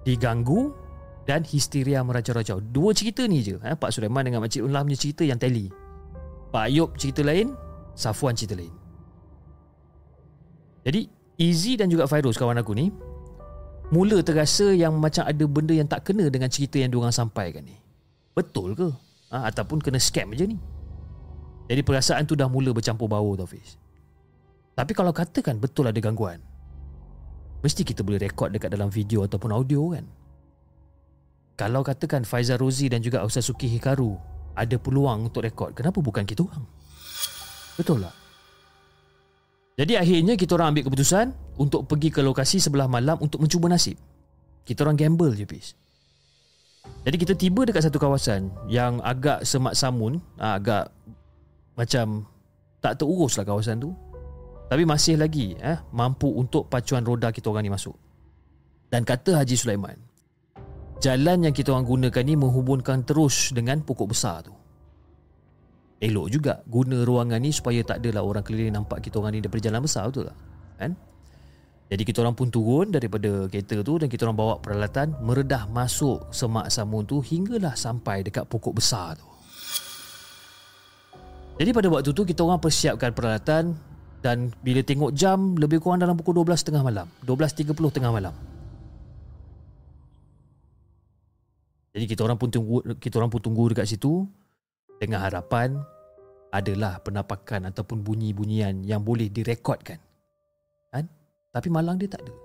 Diganggu 0.04 0.85
dan 1.25 1.41
histeria 1.41 2.05
meraja-raja. 2.05 2.61
Dua 2.61 2.93
cerita 2.93 3.25
ni 3.25 3.41
je. 3.41 3.57
Eh? 3.65 3.73
Pak 3.73 3.89
Sulaiman 3.89 4.21
dengan 4.21 4.45
Makcik 4.45 4.61
Unlah 4.61 4.85
punya 4.85 4.97
cerita 4.97 5.25
yang 5.25 5.41
tally. 5.41 5.73
Pak 6.53 6.69
Ayub 6.69 6.93
cerita 6.95 7.25
lain, 7.25 7.57
Safuan 7.97 8.38
cerita 8.38 8.53
lain. 8.55 8.71
Jadi, 10.85 11.09
Easy 11.35 11.75
dan 11.75 11.91
juga 11.91 12.07
Fairuz 12.07 12.39
kawan 12.39 12.61
aku 12.61 12.77
ni, 12.77 12.93
mula 13.91 14.21
terasa 14.23 14.71
yang 14.71 14.95
macam 14.95 15.25
ada 15.27 15.45
benda 15.49 15.73
yang 15.75 15.89
tak 15.89 16.07
kena 16.07 16.29
dengan 16.31 16.47
cerita 16.47 16.79
yang 16.79 16.93
diorang 16.93 17.11
sampaikan 17.11 17.65
ni. 17.65 17.75
Betul 18.31 18.77
ke? 18.77 18.88
Ha, 19.33 19.49
ataupun 19.51 19.81
kena 19.81 19.99
scam 19.99 20.31
je 20.38 20.45
ni? 20.45 20.57
Jadi 21.65 21.81
perasaan 21.81 22.29
tu 22.29 22.38
dah 22.38 22.45
mula 22.45 22.69
bercampur 22.71 23.09
bau 23.09 23.33
tau 23.33 23.49
Fiz. 23.49 23.81
Tapi 24.77 24.91
kalau 24.93 25.09
katakan 25.09 25.57
betul 25.57 25.89
ada 25.89 25.97
gangguan, 25.97 26.38
mesti 27.65 27.81
kita 27.81 28.05
boleh 28.05 28.21
rekod 28.21 28.53
dekat 28.53 28.69
dalam 28.69 28.93
video 28.93 29.25
ataupun 29.25 29.49
audio 29.49 29.97
kan? 29.97 30.05
Kalau 31.55 31.87
katakan 31.87 32.27
Faizal 32.27 32.59
Rozi 32.59 32.91
dan 32.91 32.99
juga 32.99 33.23
Ustaz 33.23 33.47
Suki 33.47 33.71
Hikaru 33.71 34.19
ada 34.55 34.75
peluang 34.75 35.31
untuk 35.31 35.43
rekod, 35.43 35.71
kenapa 35.71 36.03
bukan 36.03 36.27
kita 36.27 36.43
orang? 36.43 36.63
Betul 37.79 38.03
tak? 38.03 38.15
Jadi 39.75 39.93
akhirnya 39.99 40.39
kita 40.39 40.55
orang 40.55 40.71
ambil 40.71 40.87
keputusan 40.87 41.35
untuk 41.59 41.83
pergi 41.87 42.07
ke 42.11 42.23
lokasi 42.23 42.63
sebelah 42.63 42.87
malam 42.87 43.19
untuk 43.19 43.43
mencuba 43.43 43.67
nasib. 43.67 43.99
Kita 44.63 44.87
orang 44.87 44.95
gamble 44.95 45.35
je, 45.35 45.43
Pis. 45.43 45.75
Jadi 47.03 47.15
kita 47.19 47.33
tiba 47.35 47.67
dekat 47.67 47.83
satu 47.83 47.99
kawasan 47.99 48.51
yang 48.71 49.03
agak 49.03 49.43
semak 49.43 49.75
samun, 49.75 50.23
ah, 50.39 50.55
agak 50.55 50.91
macam 51.75 52.23
tak 52.79 52.95
terurus 52.99 53.35
lah 53.35 53.43
kawasan 53.43 53.83
tu. 53.83 53.91
Tapi 54.65 54.81
masih 54.87 55.19
lagi 55.19 55.53
eh, 55.59 55.77
mampu 55.93 56.31
untuk 56.31 56.71
pacuan 56.71 57.05
roda 57.05 57.29
kita 57.29 57.51
orang 57.51 57.67
ni 57.67 57.73
masuk. 57.73 57.93
Dan 58.89 59.03
kata 59.03 59.43
Haji 59.43 59.55
Sulaiman, 59.59 59.97
Jalan 61.05 61.45
yang 61.45 61.53
kita 61.53 61.69
orang 61.69 61.85
gunakan 61.85 62.23
ni 62.25 62.33
menghubungkan 62.33 63.05
terus 63.05 63.53
dengan 63.53 63.77
pokok 63.85 64.09
besar 64.09 64.41
tu. 64.41 64.53
Elok 66.01 66.27
juga 66.33 66.65
guna 66.65 67.05
ruangan 67.05 67.37
ni 67.37 67.53
supaya 67.53 67.85
tak 67.85 68.01
adalah 68.01 68.25
orang 68.25 68.41
keliling 68.41 68.73
nampak 68.73 69.05
kita 69.05 69.21
orang 69.21 69.37
ni 69.37 69.45
daripada 69.45 69.69
jalan 69.69 69.85
besar 69.85 70.09
betul 70.09 70.33
tak? 70.33 70.37
Kan? 70.81 70.91
Jadi 71.93 72.01
kita 72.09 72.25
orang 72.25 72.33
pun 72.33 72.49
turun 72.49 72.89
daripada 72.89 73.45
kereta 73.45 73.85
tu 73.85 74.01
dan 74.01 74.09
kita 74.09 74.25
orang 74.25 74.37
bawa 74.41 74.53
peralatan 74.57 75.13
meredah 75.21 75.69
masuk 75.69 76.25
semak 76.33 76.73
samun 76.73 77.05
tu 77.05 77.21
hinggalah 77.21 77.77
sampai 77.77 78.25
dekat 78.25 78.49
pokok 78.49 78.73
besar 78.73 79.13
tu. 79.13 79.29
Jadi 81.61 81.69
pada 81.69 81.87
waktu 81.93 82.09
tu 82.17 82.25
kita 82.25 82.41
orang 82.41 82.57
persiapkan 82.57 83.13
peralatan 83.13 83.77
dan 84.25 84.49
bila 84.65 84.81
tengok 84.81 85.13
jam 85.13 85.53
lebih 85.53 85.77
kurang 85.77 86.01
dalam 86.01 86.17
pukul 86.17 86.41
12.30 86.41 86.81
malam. 86.81 87.05
12.30 87.29 87.77
tengah 87.93 88.09
malam. 88.09 88.33
Jadi 91.95 92.05
kita 92.12 92.27
orang 92.27 92.36
pun 92.36 92.51
tunggu 92.51 92.84
kita 92.99 93.23
orang 93.23 93.31
pun 93.31 93.39
tunggu 93.39 93.71
dekat 93.71 93.88
situ 93.88 94.27
dengan 94.99 95.23
harapan 95.23 95.79
adalah 96.51 96.99
penampakan 96.99 97.71
ataupun 97.71 98.03
bunyi-bunyian 98.03 98.84
yang 98.84 98.99
boleh 98.99 99.31
direkodkan. 99.31 99.95
Kan? 100.91 101.08
Tapi 101.55 101.67
malang 101.71 101.95
dia 101.95 102.12
tak 102.12 102.27
ada. 102.27 102.36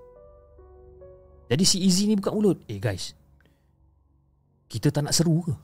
Jadi 1.51 1.65
si 1.67 1.83
Easy 1.83 2.07
ni 2.07 2.15
buka 2.15 2.31
mulut. 2.31 2.63
Eh 2.71 2.79
guys. 2.79 3.11
Kita 4.71 4.95
tak 4.95 5.11
nak 5.11 5.15
seru 5.19 5.43
ke? 5.43 5.55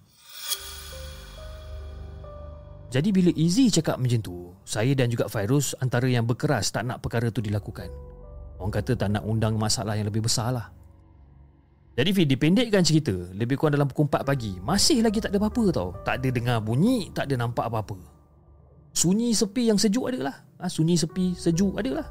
Jadi 2.91 3.15
bila 3.15 3.31
Easy 3.39 3.71
cakap 3.71 4.03
macam 4.03 4.19
tu, 4.19 4.51
saya 4.67 4.99
dan 4.99 5.11
juga 5.15 5.31
Fairuz 5.31 5.79
antara 5.79 6.11
yang 6.11 6.27
berkeras 6.27 6.75
tak 6.75 6.87
nak 6.91 6.99
perkara 7.03 7.31
tu 7.31 7.39
dilakukan. 7.39 7.87
Orang 8.59 8.75
kata 8.75 8.99
tak 8.99 9.15
nak 9.15 9.23
undang 9.23 9.55
masalah 9.55 9.95
yang 9.95 10.11
lebih 10.11 10.27
besar 10.27 10.51
lah. 10.51 10.75
Jadi 11.97 12.11
Fi 12.13 12.29
dipendekkan 12.29 12.85
cerita 12.85 13.17
Lebih 13.33 13.57
kurang 13.57 13.73
dalam 13.81 13.89
pukul 13.89 14.13
4 14.13 14.21
pagi. 14.21 14.53
Masih 14.61 15.01
lagi 15.01 15.17
tak 15.17 15.33
ada 15.33 15.41
apa-apa 15.41 15.65
tau. 15.73 15.97
Tak 16.05 16.21
ada 16.21 16.29
dengar 16.29 16.61
bunyi 16.61 17.09
Tak 17.17 17.33
ada 17.33 17.41
nampak 17.41 17.65
apa-apa. 17.73 17.97
Sunyi 18.93 19.33
sepi 19.33 19.73
yang 19.73 19.81
sejuk 19.81 20.09
ada 20.13 20.33
lah. 20.33 20.37
Ha, 20.61 20.69
Sunyi 20.69 20.97
sepi 20.97 21.33
sejuk 21.33 21.77
ada 21.81 22.05
lah. 22.05 22.09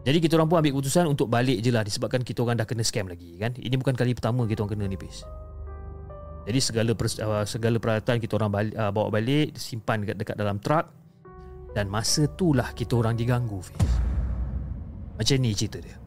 Jadi 0.00 0.16
kita 0.24 0.40
orang 0.40 0.48
pun 0.48 0.56
ambil 0.64 0.72
keputusan 0.72 1.04
Untuk 1.12 1.28
balik 1.28 1.60
je 1.60 1.68
lah 1.68 1.84
Disebabkan 1.84 2.24
kita 2.24 2.40
orang 2.40 2.56
dah 2.56 2.64
kena 2.64 2.80
scam 2.80 3.04
lagi 3.04 3.36
kan? 3.36 3.52
Ini 3.52 3.76
bukan 3.76 3.92
kali 3.92 4.16
pertama 4.16 4.48
kita 4.48 4.64
orang 4.64 4.72
kena 4.72 4.88
ni 4.88 4.96
Pis 4.96 5.28
Jadi 6.48 6.56
segala 6.64 6.96
uh, 6.96 7.44
segala 7.44 7.76
peralatan 7.76 8.16
kita 8.16 8.40
orang 8.40 8.48
balik, 8.48 8.74
uh, 8.80 8.88
bawa 8.88 9.12
balik 9.12 9.60
Simpan 9.60 10.08
dekat, 10.08 10.16
dekat 10.16 10.36
dalam 10.40 10.56
truk 10.56 10.88
Dan 11.76 11.92
masa 11.92 12.24
tu 12.32 12.56
lah 12.56 12.72
kita 12.72 12.96
orang 12.96 13.12
diganggu 13.12 13.60
Fis 13.60 13.92
Macam 15.20 15.36
ni 15.36 15.52
cerita 15.52 15.84
dia 15.84 15.99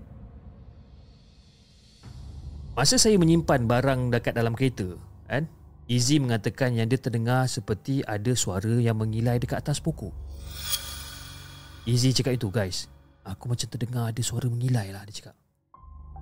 Masa 2.74 2.98
saya 2.98 3.22
menyimpan 3.22 3.70
barang 3.70 4.10
dekat 4.10 4.34
dalam 4.34 4.58
kereta, 4.58 4.98
kan? 5.30 5.46
Izzy 5.86 6.18
mengatakan 6.18 6.74
yang 6.74 6.90
dia 6.90 6.98
terdengar 6.98 7.46
seperti 7.46 8.02
ada 8.02 8.34
suara 8.34 8.82
yang 8.82 8.98
mengilai 8.98 9.38
dekat 9.38 9.62
atas 9.62 9.78
pokok. 9.78 10.10
Izzy 11.86 12.18
cakap 12.18 12.34
itu, 12.34 12.50
guys. 12.50 12.90
Aku 13.30 13.46
macam 13.46 13.70
terdengar 13.70 14.10
ada 14.10 14.22
suara 14.26 14.50
mengilai 14.50 14.90
lah, 14.90 15.06
dia 15.06 15.22
cakap. 15.22 15.38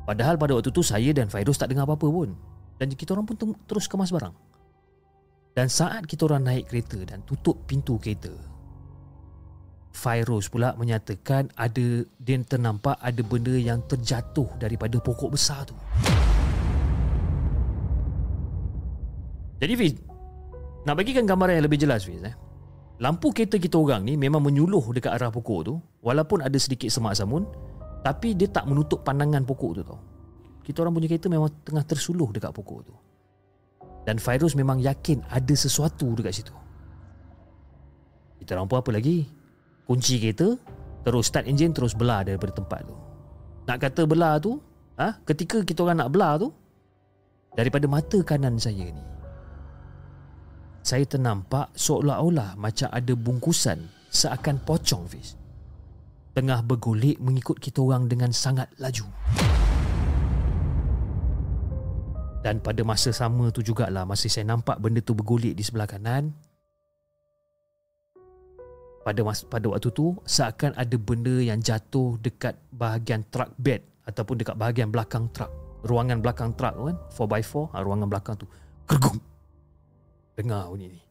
Padahal 0.04 0.36
pada 0.36 0.60
waktu 0.60 0.76
tu 0.76 0.84
saya 0.84 1.16
dan 1.16 1.32
Fairuz 1.32 1.56
tak 1.56 1.72
dengar 1.72 1.88
apa-apa 1.88 2.12
pun. 2.12 2.36
Dan 2.76 2.92
kita 3.00 3.16
orang 3.16 3.32
pun 3.32 3.56
terus 3.64 3.88
kemas 3.88 4.12
barang. 4.12 4.36
Dan 5.56 5.72
saat 5.72 6.04
kita 6.04 6.28
orang 6.28 6.52
naik 6.52 6.68
kereta 6.68 7.00
dan 7.08 7.24
tutup 7.24 7.64
pintu 7.64 7.96
kereta, 7.96 8.36
Fairuz 9.96 10.52
pula 10.52 10.76
menyatakan 10.76 11.48
ada 11.56 12.04
dia 12.20 12.38
ternampak 12.44 13.00
ada 13.00 13.22
benda 13.24 13.56
yang 13.56 13.80
terjatuh 13.88 14.52
daripada 14.60 15.00
pokok 15.00 15.32
besar 15.32 15.64
tu. 15.64 15.76
Jadi 19.62 19.74
Fiz, 19.78 19.94
nak 20.84 20.98
bagikan 20.98 21.30
gambaran 21.30 21.62
yang 21.62 21.66
lebih 21.70 21.78
jelas 21.78 22.04
Fiz 22.04 22.20
eh. 22.26 22.34
Lampu 23.02 23.34
kereta 23.34 23.58
kita 23.58 23.78
orang 23.78 24.06
ni 24.06 24.14
memang 24.18 24.42
menyuluh 24.42 24.82
dekat 24.94 25.18
arah 25.18 25.34
pokok 25.34 25.60
tu 25.66 25.74
walaupun 26.06 26.46
ada 26.46 26.58
sedikit 26.58 26.90
semak 26.90 27.18
samun 27.18 27.50
tapi 28.06 28.38
dia 28.38 28.50
tak 28.50 28.70
menutup 28.70 29.06
pandangan 29.06 29.46
pokok 29.46 29.72
tu 29.78 29.82
tau. 29.86 30.00
Kita 30.62 30.86
orang 30.86 30.98
punya 30.98 31.10
kereta 31.10 31.30
memang 31.30 31.50
tengah 31.66 31.86
tersuluh 31.86 32.30
dekat 32.30 32.54
pokok 32.54 32.80
tu. 32.86 32.94
Dan 34.06 34.18
Fairuz 34.18 34.58
memang 34.58 34.82
yakin 34.82 35.22
ada 35.30 35.54
sesuatu 35.54 36.14
dekat 36.18 36.42
situ. 36.42 36.54
Kita 38.42 38.58
orang 38.58 38.66
pun 38.66 38.82
apa 38.82 38.90
lagi? 38.90 39.42
kunci 39.92 40.24
kereta 40.24 40.56
terus 41.04 41.28
start 41.28 41.52
enjin 41.52 41.76
terus 41.76 41.92
belah 41.92 42.24
daripada 42.24 42.56
tempat 42.56 42.88
tu 42.88 42.96
nak 43.68 43.78
kata 43.84 44.08
belah 44.08 44.40
tu 44.40 44.56
ha? 44.96 45.20
ketika 45.28 45.60
kita 45.68 45.84
orang 45.84 46.00
nak 46.00 46.16
belah 46.16 46.40
tu 46.40 46.48
daripada 47.60 47.92
mata 47.92 48.24
kanan 48.24 48.56
saya 48.56 48.88
ni 48.88 49.04
saya 50.82 51.06
ternampak 51.06 51.70
seolah-olah 51.78 52.58
macam 52.58 52.90
ada 52.90 53.14
bungkusan 53.14 53.86
seakan 54.10 54.58
pocong 54.66 55.06
Fiz. 55.06 55.38
Tengah 56.34 56.66
bergolek 56.66 57.22
mengikut 57.22 57.62
kita 57.62 57.86
orang 57.86 58.10
dengan 58.10 58.34
sangat 58.34 58.66
laju. 58.82 59.06
Dan 62.42 62.58
pada 62.58 62.82
masa 62.82 63.14
sama 63.14 63.54
tu 63.54 63.62
jugalah 63.62 64.02
masa 64.02 64.26
saya 64.26 64.50
nampak 64.50 64.82
benda 64.82 64.98
tu 65.06 65.14
bergolek 65.14 65.54
di 65.54 65.62
sebelah 65.62 65.86
kanan. 65.86 66.34
Pada 69.06 69.22
mas- 69.22 69.46
pada 69.46 69.66
waktu 69.70 69.90
tu 69.94 70.18
seakan 70.26 70.74
ada 70.74 70.98
benda 70.98 71.42
yang 71.42 71.62
jatuh 71.62 72.18
dekat 72.22 72.58
bahagian 72.74 73.22
truck 73.30 73.54
bed 73.62 73.86
ataupun 74.10 74.42
dekat 74.42 74.58
bahagian 74.58 74.90
belakang 74.90 75.30
truck. 75.30 75.54
Ruangan 75.86 76.22
belakang 76.22 76.54
truck 76.58 76.74
kan 76.74 76.98
4x4 77.14 77.74
ha, 77.74 77.78
ruangan 77.82 78.10
belakang 78.10 78.36
tu. 78.38 78.46
Kergum 78.90 79.31
dengar 80.36 80.72
bunyi 80.72 80.98
ni 80.98 81.02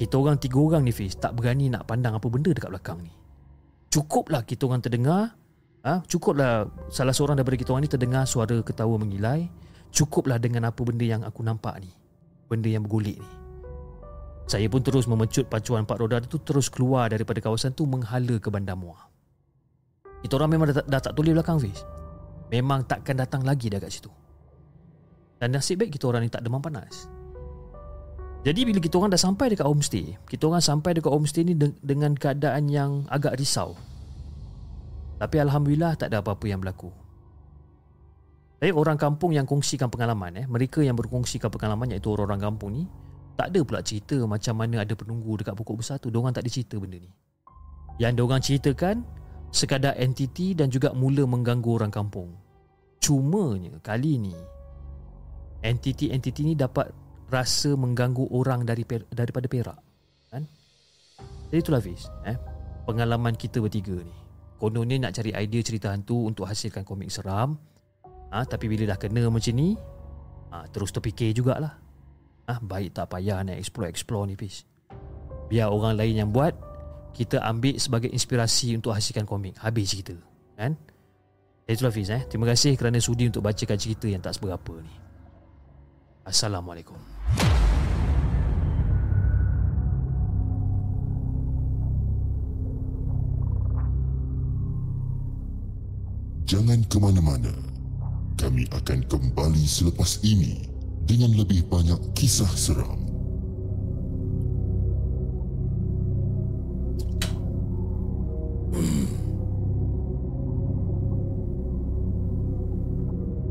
kita 0.00 0.16
orang 0.16 0.40
tiga 0.40 0.58
orang 0.58 0.82
ni 0.84 0.92
Fiz 0.92 1.16
tak 1.16 1.36
berani 1.36 1.68
nak 1.68 1.84
pandang 1.84 2.16
apa 2.16 2.26
benda 2.26 2.50
dekat 2.52 2.72
belakang 2.72 3.00
ni 3.04 3.12
cukuplah 3.92 4.42
kita 4.44 4.64
orang 4.68 4.80
terdengar 4.80 5.36
ha, 5.84 6.00
cukuplah 6.08 6.68
salah 6.88 7.12
seorang 7.12 7.36
daripada 7.36 7.60
kita 7.60 7.70
orang 7.76 7.84
ni 7.84 7.92
terdengar 7.92 8.24
suara 8.24 8.60
ketawa 8.64 8.96
mengilai 8.96 9.46
cukuplah 9.92 10.40
dengan 10.40 10.72
apa 10.72 10.80
benda 10.80 11.04
yang 11.04 11.22
aku 11.22 11.44
nampak 11.44 11.76
ni 11.84 11.92
benda 12.48 12.72
yang 12.72 12.84
bergolek 12.84 13.20
ni 13.20 13.42
saya 14.52 14.66
pun 14.66 14.82
terus 14.82 15.06
memecut 15.06 15.46
pacuan 15.46 15.86
empat 15.86 15.96
roda 15.96 16.18
itu 16.20 16.36
terus 16.42 16.66
keluar 16.66 17.08
daripada 17.08 17.38
kawasan 17.38 17.72
tu 17.72 17.86
menghala 17.86 18.36
ke 18.36 18.50
bandar 18.50 18.74
muar. 18.74 19.08
Kita 20.22 20.38
orang 20.38 20.50
memang 20.54 20.66
dah, 20.70 20.84
dah 20.84 21.00
tak 21.00 21.14
tulis 21.16 21.34
belakang 21.34 21.58
Fiz. 21.62 21.82
Memang 22.52 22.84
takkan 22.84 23.16
datang 23.16 23.48
lagi 23.48 23.72
dah 23.72 23.80
kat 23.80 23.90
situ. 23.90 24.10
Dan 25.40 25.56
nasib 25.56 25.82
baik 25.82 25.96
kita 25.96 26.04
orang 26.10 26.22
ni 26.26 26.30
tak 26.30 26.44
demam 26.44 26.60
panas. 26.60 27.08
Jadi 28.42 28.66
bila 28.66 28.82
kita 28.82 28.98
orang 28.98 29.14
dah 29.14 29.22
sampai 29.22 29.54
dekat 29.54 29.66
homestay, 29.70 30.18
kita 30.26 30.50
orang 30.50 30.58
sampai 30.58 30.98
dekat 30.98 31.14
homestay 31.14 31.46
ni 31.46 31.54
dengan 31.78 32.18
keadaan 32.18 32.66
yang 32.66 33.06
agak 33.06 33.38
risau. 33.38 33.78
Tapi 35.22 35.38
Alhamdulillah 35.38 35.94
tak 35.94 36.10
ada 36.10 36.18
apa-apa 36.18 36.50
yang 36.50 36.58
berlaku. 36.58 36.90
Tapi 38.58 38.74
orang 38.74 38.98
kampung 38.98 39.30
yang 39.30 39.46
kongsikan 39.46 39.86
pengalaman, 39.86 40.42
eh, 40.42 40.46
mereka 40.50 40.82
yang 40.82 40.98
berkongsikan 40.98 41.50
pengalaman 41.54 41.94
iaitu 41.94 42.10
orang-orang 42.10 42.42
kampung 42.42 42.70
ni, 42.74 42.82
tak 43.38 43.54
ada 43.54 43.60
pula 43.62 43.78
cerita 43.82 44.18
macam 44.26 44.54
mana 44.58 44.82
ada 44.82 44.94
penunggu 44.98 45.38
dekat 45.38 45.54
pokok 45.54 45.76
besar 45.78 46.02
tu. 46.02 46.10
Diorang 46.10 46.34
tak 46.34 46.42
ada 46.42 46.50
cerita 46.50 46.78
benda 46.82 46.98
ni. 46.98 47.10
Yang 48.02 48.12
diorang 48.18 48.42
ceritakan 48.42 48.96
sekadar 49.54 49.94
entiti 49.98 50.58
dan 50.58 50.66
juga 50.66 50.90
mula 50.90 51.26
mengganggu 51.26 51.70
orang 51.70 51.90
kampung. 51.94 52.34
Cumanya 52.98 53.78
kali 53.82 54.18
ni 54.18 54.34
entiti-entiti 55.62 56.42
ni 56.42 56.54
dapat 56.58 56.90
rasa 57.32 57.72
mengganggu 57.72 58.28
orang 58.28 58.68
dari 58.68 58.84
daripada 59.08 59.48
Perak. 59.48 59.78
Kan? 60.28 60.44
Jadi 61.48 61.58
itulah 61.58 61.80
Fiz. 61.80 62.12
Eh? 62.28 62.36
Pengalaman 62.84 63.32
kita 63.32 63.64
bertiga 63.64 63.96
ni. 63.96 64.12
Kononnya 64.60 65.08
nak 65.08 65.16
cari 65.16 65.34
idea 65.34 65.64
cerita 65.64 65.90
hantu 65.90 66.28
untuk 66.28 66.46
hasilkan 66.46 66.84
komik 66.86 67.10
seram. 67.10 67.58
Ha, 68.32 68.46
tapi 68.46 68.70
bila 68.70 68.88
dah 68.94 68.96
kena 68.96 69.26
macam 69.28 69.52
ni, 69.52 69.74
ha, 70.54 70.64
terus 70.70 70.94
terfikir 70.94 71.34
jugalah. 71.34 71.76
Ah, 72.46 72.58
baik 72.62 72.94
tak 72.94 73.10
payah 73.10 73.42
nak 73.42 73.58
explore-explore 73.58 74.28
ni 74.30 74.38
Fiz. 74.38 74.64
Biar 75.50 75.68
orang 75.68 75.98
lain 75.98 76.14
yang 76.24 76.30
buat, 76.30 76.54
kita 77.12 77.44
ambil 77.44 77.76
sebagai 77.76 78.08
inspirasi 78.08 78.72
untuk 78.72 78.96
hasilkan 78.96 79.28
komik. 79.28 79.58
Habis 79.60 79.92
cerita. 79.92 80.16
Kan? 80.56 80.78
Itulah 81.68 81.92
Fiz 81.92 82.08
eh. 82.08 82.24
Terima 82.24 82.48
kasih 82.48 82.72
kerana 82.74 82.98
sudi 83.02 83.28
untuk 83.28 83.44
bacakan 83.44 83.76
cerita 83.76 84.08
yang 84.08 84.24
tak 84.24 84.38
seberapa 84.40 84.80
ni. 84.80 84.94
Assalamualaikum. 86.24 87.11
Jangan 96.52 96.84
ke 96.84 97.00
mana-mana. 97.00 97.48
Kami 98.36 98.68
akan 98.76 99.08
kembali 99.08 99.64
selepas 99.64 100.20
ini 100.20 100.68
dengan 101.08 101.32
lebih 101.32 101.64
banyak 101.64 101.96
kisah 102.12 102.52
seram. 102.52 103.00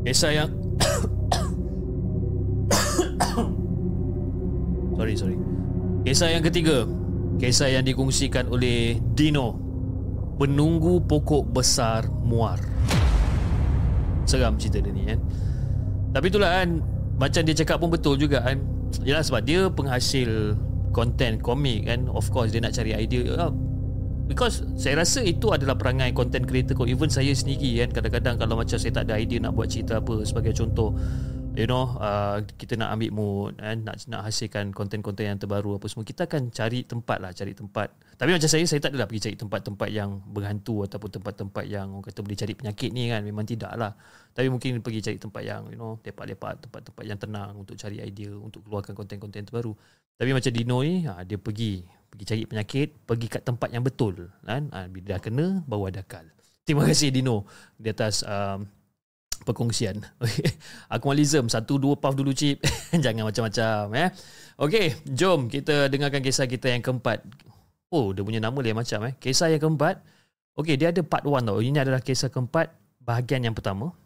Kisah 0.02 0.32
yang 0.34 0.50
Sorry, 5.02 5.18
sorry. 5.18 5.38
Kisah 6.06 6.30
yang 6.30 6.46
ketiga. 6.46 6.86
Kisah 7.42 7.74
yang 7.74 7.82
dikongsikan 7.82 8.46
oleh 8.46 9.02
Dino. 9.18 9.58
Penunggu 10.38 11.02
pokok 11.02 11.50
besar 11.50 12.06
muar. 12.06 12.62
Seram 14.30 14.54
cerita 14.62 14.78
dia 14.78 14.94
ni 14.94 15.02
kan? 15.10 15.18
Tapi 16.14 16.30
itulah 16.30 16.54
kan? 16.54 16.86
Macam 17.18 17.42
dia 17.42 17.50
cakap 17.50 17.82
pun 17.82 17.90
betul 17.90 18.14
juga 18.14 18.46
kan? 18.46 18.62
Yalah 19.02 19.26
sebab 19.26 19.42
dia 19.42 19.66
penghasil 19.74 20.54
Content 20.94 21.42
komik 21.42 21.90
kan? 21.90 22.06
Of 22.06 22.30
course 22.30 22.54
dia 22.54 22.62
nak 22.62 22.70
cari 22.70 22.94
idea 22.94 23.50
Because 24.30 24.62
saya 24.78 25.02
rasa 25.02 25.26
itu 25.26 25.50
adalah 25.50 25.74
perangai 25.74 26.14
content 26.14 26.46
creator 26.46 26.78
kot. 26.78 26.86
Even 26.86 27.10
saya 27.10 27.34
sendiri 27.34 27.82
kan? 27.82 27.90
Kadang-kadang 27.90 28.38
kalau 28.38 28.54
macam 28.54 28.78
saya 28.78 28.94
tak 28.94 29.10
ada 29.10 29.18
idea 29.18 29.42
nak 29.42 29.58
buat 29.58 29.66
cerita 29.66 29.98
apa 29.98 30.22
Sebagai 30.22 30.54
contoh 30.54 30.94
you 31.52 31.68
know 31.68 31.96
uh, 32.00 32.40
kita 32.56 32.80
nak 32.80 32.96
ambil 32.96 33.10
mood 33.12 33.52
kan 33.60 33.84
nak 33.84 34.00
nak 34.08 34.24
hasilkan 34.24 34.72
konten-konten 34.72 35.28
yang 35.28 35.36
terbaru 35.36 35.76
apa 35.76 35.86
semua 35.88 36.08
kita 36.08 36.24
akan 36.24 36.48
cari 36.48 36.84
tempat 36.88 37.18
lah 37.20 37.30
cari 37.36 37.52
tempat. 37.52 37.92
Tapi 38.16 38.30
macam 38.32 38.48
saya 38.48 38.64
saya 38.64 38.80
tak 38.80 38.96
adalah 38.96 39.10
pergi 39.10 39.28
cari 39.28 39.36
tempat-tempat 39.36 39.88
yang 39.92 40.22
berhantu 40.32 40.86
ataupun 40.88 41.10
tempat-tempat 41.20 41.64
yang 41.68 41.92
orang 41.92 42.04
kata 42.08 42.18
boleh 42.24 42.38
cari 42.38 42.52
penyakit 42.56 42.90
ni 42.94 43.12
kan 43.12 43.20
memang 43.20 43.44
tidak 43.44 43.72
lah. 43.76 43.92
Tapi 44.32 44.48
mungkin 44.48 44.80
pergi 44.80 45.00
cari 45.04 45.18
tempat 45.20 45.42
yang 45.44 45.62
you 45.68 45.76
know 45.76 46.00
lepak-lepak 46.00 46.64
tempat-tempat 46.68 47.04
yang 47.04 47.18
tenang 47.20 47.52
untuk 47.58 47.76
cari 47.76 48.00
idea 48.00 48.32
untuk 48.32 48.64
keluarkan 48.64 48.96
konten-konten 48.96 49.44
terbaru. 49.44 49.76
Tapi 50.16 50.30
macam 50.32 50.50
Dino 50.54 50.78
ni 50.80 51.04
ha, 51.04 51.20
dia 51.26 51.36
pergi 51.36 51.84
pergi 51.84 52.24
cari 52.28 52.42
penyakit 52.48 52.88
pergi 53.04 53.26
kat 53.28 53.42
tempat 53.44 53.68
yang 53.72 53.84
betul 53.84 54.32
kan? 54.44 54.72
Ha, 54.72 54.88
bila 54.88 55.16
dah 55.16 55.20
kena 55.20 55.46
bawa 55.64 55.92
ada 55.92 56.04
akal 56.04 56.24
terima 56.62 56.86
kasih 56.86 57.10
Dino 57.10 57.44
di 57.74 57.90
atas 57.90 58.22
um, 58.22 58.66
perkongsian. 59.42 60.02
Akmalism 60.94 61.50
satu 61.50 61.78
dua 61.78 61.94
puff 61.98 62.14
dulu 62.14 62.30
cip. 62.34 62.62
Jangan 63.04 63.28
macam-macam 63.28 63.82
eh. 63.98 64.08
Okey, 64.60 64.86
jom 65.08 65.48
kita 65.48 65.88
dengarkan 65.88 66.20
kisah 66.20 66.46
kita 66.46 66.70
yang 66.70 66.84
keempat. 66.84 67.24
Oh, 67.88 68.12
dia 68.12 68.22
punya 68.22 68.38
nama 68.38 68.54
lain 68.60 68.76
macam 68.76 69.08
eh. 69.08 69.16
Kisah 69.16 69.50
yang 69.50 69.62
keempat. 69.62 70.00
Okey, 70.54 70.76
dia 70.76 70.92
ada 70.92 71.00
part 71.00 71.24
1 71.24 71.48
tau. 71.48 71.58
Ini 71.58 71.82
adalah 71.82 72.04
kisah 72.04 72.28
keempat 72.28 72.68
bahagian 73.00 73.42
yang 73.42 73.56
pertama. 73.56 73.96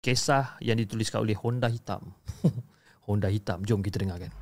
Kisah 0.00 0.56
yang 0.64 0.80
dituliskan 0.80 1.20
oleh 1.20 1.36
Honda 1.36 1.68
Hitam. 1.68 2.16
Honda 3.06 3.28
Hitam. 3.28 3.60
Jom 3.68 3.84
kita 3.84 4.00
dengarkan. 4.00 4.32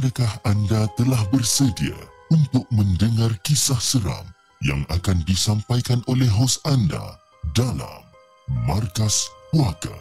Adakah 0.00 0.32
anda 0.48 0.88
telah 0.96 1.20
bersedia 1.28 1.92
untuk 2.32 2.64
mendengar 2.72 3.36
kisah 3.44 3.76
seram 3.76 4.24
yang 4.64 4.80
akan 4.88 5.20
disampaikan 5.28 6.00
oleh 6.08 6.24
hos 6.24 6.56
anda 6.64 7.20
dalam 7.52 8.00
Markas 8.64 9.28
Puaka? 9.52 9.92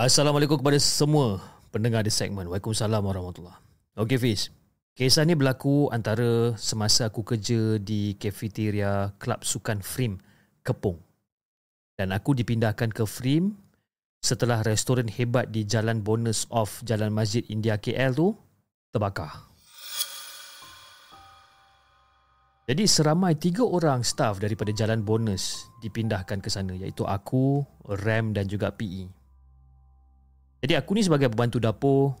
Assalamualaikum 0.00 0.56
kepada 0.56 0.80
semua 0.80 1.44
pendengar 1.68 2.00
di 2.00 2.08
segmen. 2.08 2.48
Waalaikumsalam 2.48 3.04
warahmatullahi 3.04 3.60
Okey 4.00 4.16
Fiz, 4.16 4.48
kisah 4.96 5.28
ni 5.28 5.36
berlaku 5.36 5.92
antara 5.92 6.56
semasa 6.56 7.12
aku 7.12 7.20
kerja 7.20 7.76
di 7.76 8.16
kafeteria 8.16 9.12
Klub 9.20 9.44
Sukan 9.44 9.84
Frim 9.84 10.16
Kepung. 10.64 10.96
Dan 12.00 12.16
aku 12.16 12.32
dipindahkan 12.32 12.88
ke 12.88 13.04
Frim 13.04 13.65
setelah 14.20 14.62
restoran 14.66 15.06
hebat 15.06 15.52
di 15.54 15.62
Jalan 15.62 16.02
Bonus 16.02 16.50
Off 16.50 16.82
Jalan 16.82 17.14
Masjid 17.14 17.46
India 17.46 17.78
KL 17.78 18.12
tu 18.16 18.34
terbakar. 18.90 19.46
Jadi 22.66 22.82
seramai 22.82 23.38
tiga 23.38 23.62
orang 23.62 24.02
staff 24.02 24.42
daripada 24.42 24.74
Jalan 24.74 25.06
Bonus 25.06 25.70
dipindahkan 25.86 26.42
ke 26.42 26.50
sana 26.50 26.74
iaitu 26.74 27.06
aku, 27.06 27.62
Ram 27.86 28.34
dan 28.34 28.50
juga 28.50 28.74
PE. 28.74 29.06
Jadi 30.66 30.74
aku 30.74 30.98
ni 30.98 31.06
sebagai 31.06 31.30
pembantu 31.30 31.62
dapur, 31.62 32.18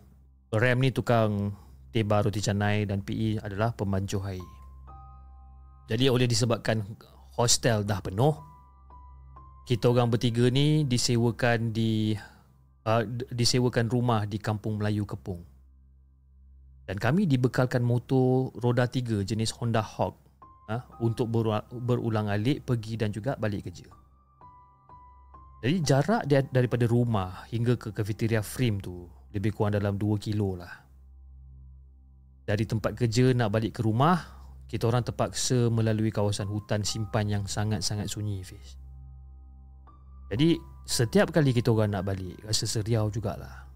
Ram 0.54 0.78
ni 0.78 0.94
tukang 0.94 1.50
teba 1.90 2.22
roti 2.22 2.38
canai 2.38 2.86
dan 2.86 3.02
PE 3.02 3.42
adalah 3.42 3.74
pembancuh 3.74 4.22
air. 4.30 4.46
Jadi 5.90 6.06
oleh 6.06 6.30
disebabkan 6.30 6.78
hostel 7.34 7.82
dah 7.82 7.98
penuh, 7.98 8.38
kita 9.66 9.90
orang 9.90 10.14
bertiga 10.14 10.46
ni 10.46 10.86
disewakan 10.86 11.74
di 11.74 12.14
uh, 12.86 13.02
disewakan 13.34 13.90
rumah 13.90 14.22
di 14.22 14.38
Kampung 14.38 14.78
Melayu 14.78 15.02
Kepung. 15.02 15.42
Dan 16.86 17.02
kami 17.02 17.26
dibekalkan 17.26 17.82
motor 17.82 18.54
roda 18.62 18.86
tiga 18.86 19.26
jenis 19.26 19.50
Honda 19.58 19.82
Hawk 19.82 20.14
uh, 20.70 20.86
untuk 21.02 21.26
berulang 21.82 22.30
alik 22.30 22.62
pergi 22.62 22.94
dan 22.94 23.10
juga 23.10 23.34
balik 23.34 23.66
kerja. 23.66 23.90
Jadi 25.66 25.76
jarak 25.82 26.22
dia 26.30 26.46
daripada 26.46 26.86
rumah 26.86 27.42
hingga 27.50 27.74
ke 27.74 27.90
kafeteria 27.90 28.46
frame 28.46 28.78
tu 28.78 29.02
lebih 29.34 29.50
kurang 29.50 29.74
dalam 29.74 29.98
2 29.98 30.14
kilo 30.22 30.54
lah. 30.54 30.70
Dari 32.46 32.62
tempat 32.62 32.94
kerja 32.94 33.34
nak 33.34 33.50
balik 33.50 33.74
ke 33.74 33.80
rumah, 33.82 34.14
kita 34.70 34.86
orang 34.86 35.02
terpaksa 35.02 35.66
melalui 35.74 36.14
kawasan 36.14 36.46
hutan 36.46 36.86
simpan 36.86 37.26
yang 37.26 37.44
sangat-sangat 37.50 38.06
sunyi, 38.06 38.46
Fiz. 38.46 38.85
Jadi 40.26 40.58
setiap 40.86 41.30
kali 41.30 41.54
kita 41.54 41.70
orang 41.70 41.94
nak 41.94 42.06
balik, 42.06 42.38
rasa 42.42 42.66
seriau 42.66 43.10
jugalah. 43.10 43.66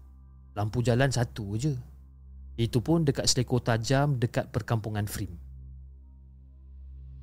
Lampu 0.55 0.83
jalan 0.83 1.11
satu 1.11 1.55
je. 1.55 1.73
Itu 2.59 2.83
pun 2.83 3.07
dekat 3.07 3.27
selekor 3.27 3.63
tajam 3.63 4.19
dekat 4.19 4.51
perkampungan 4.51 5.07
frame. 5.07 5.39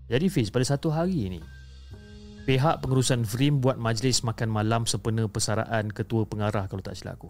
Jadi 0.08 0.26
Fiz, 0.32 0.48
pada 0.48 0.64
satu 0.64 0.88
hari 0.88 1.28
ni, 1.28 1.40
Pihak 2.48 2.80
pengurusan 2.80 3.28
Vrim 3.28 3.60
buat 3.60 3.76
majlis 3.76 4.24
makan 4.24 4.48
malam 4.48 4.88
sempena 4.88 5.28
persaraan 5.28 5.92
ketua 5.92 6.24
pengarah 6.24 6.64
kalau 6.64 6.80
tak 6.80 6.96
silap 6.96 7.20
aku. 7.20 7.28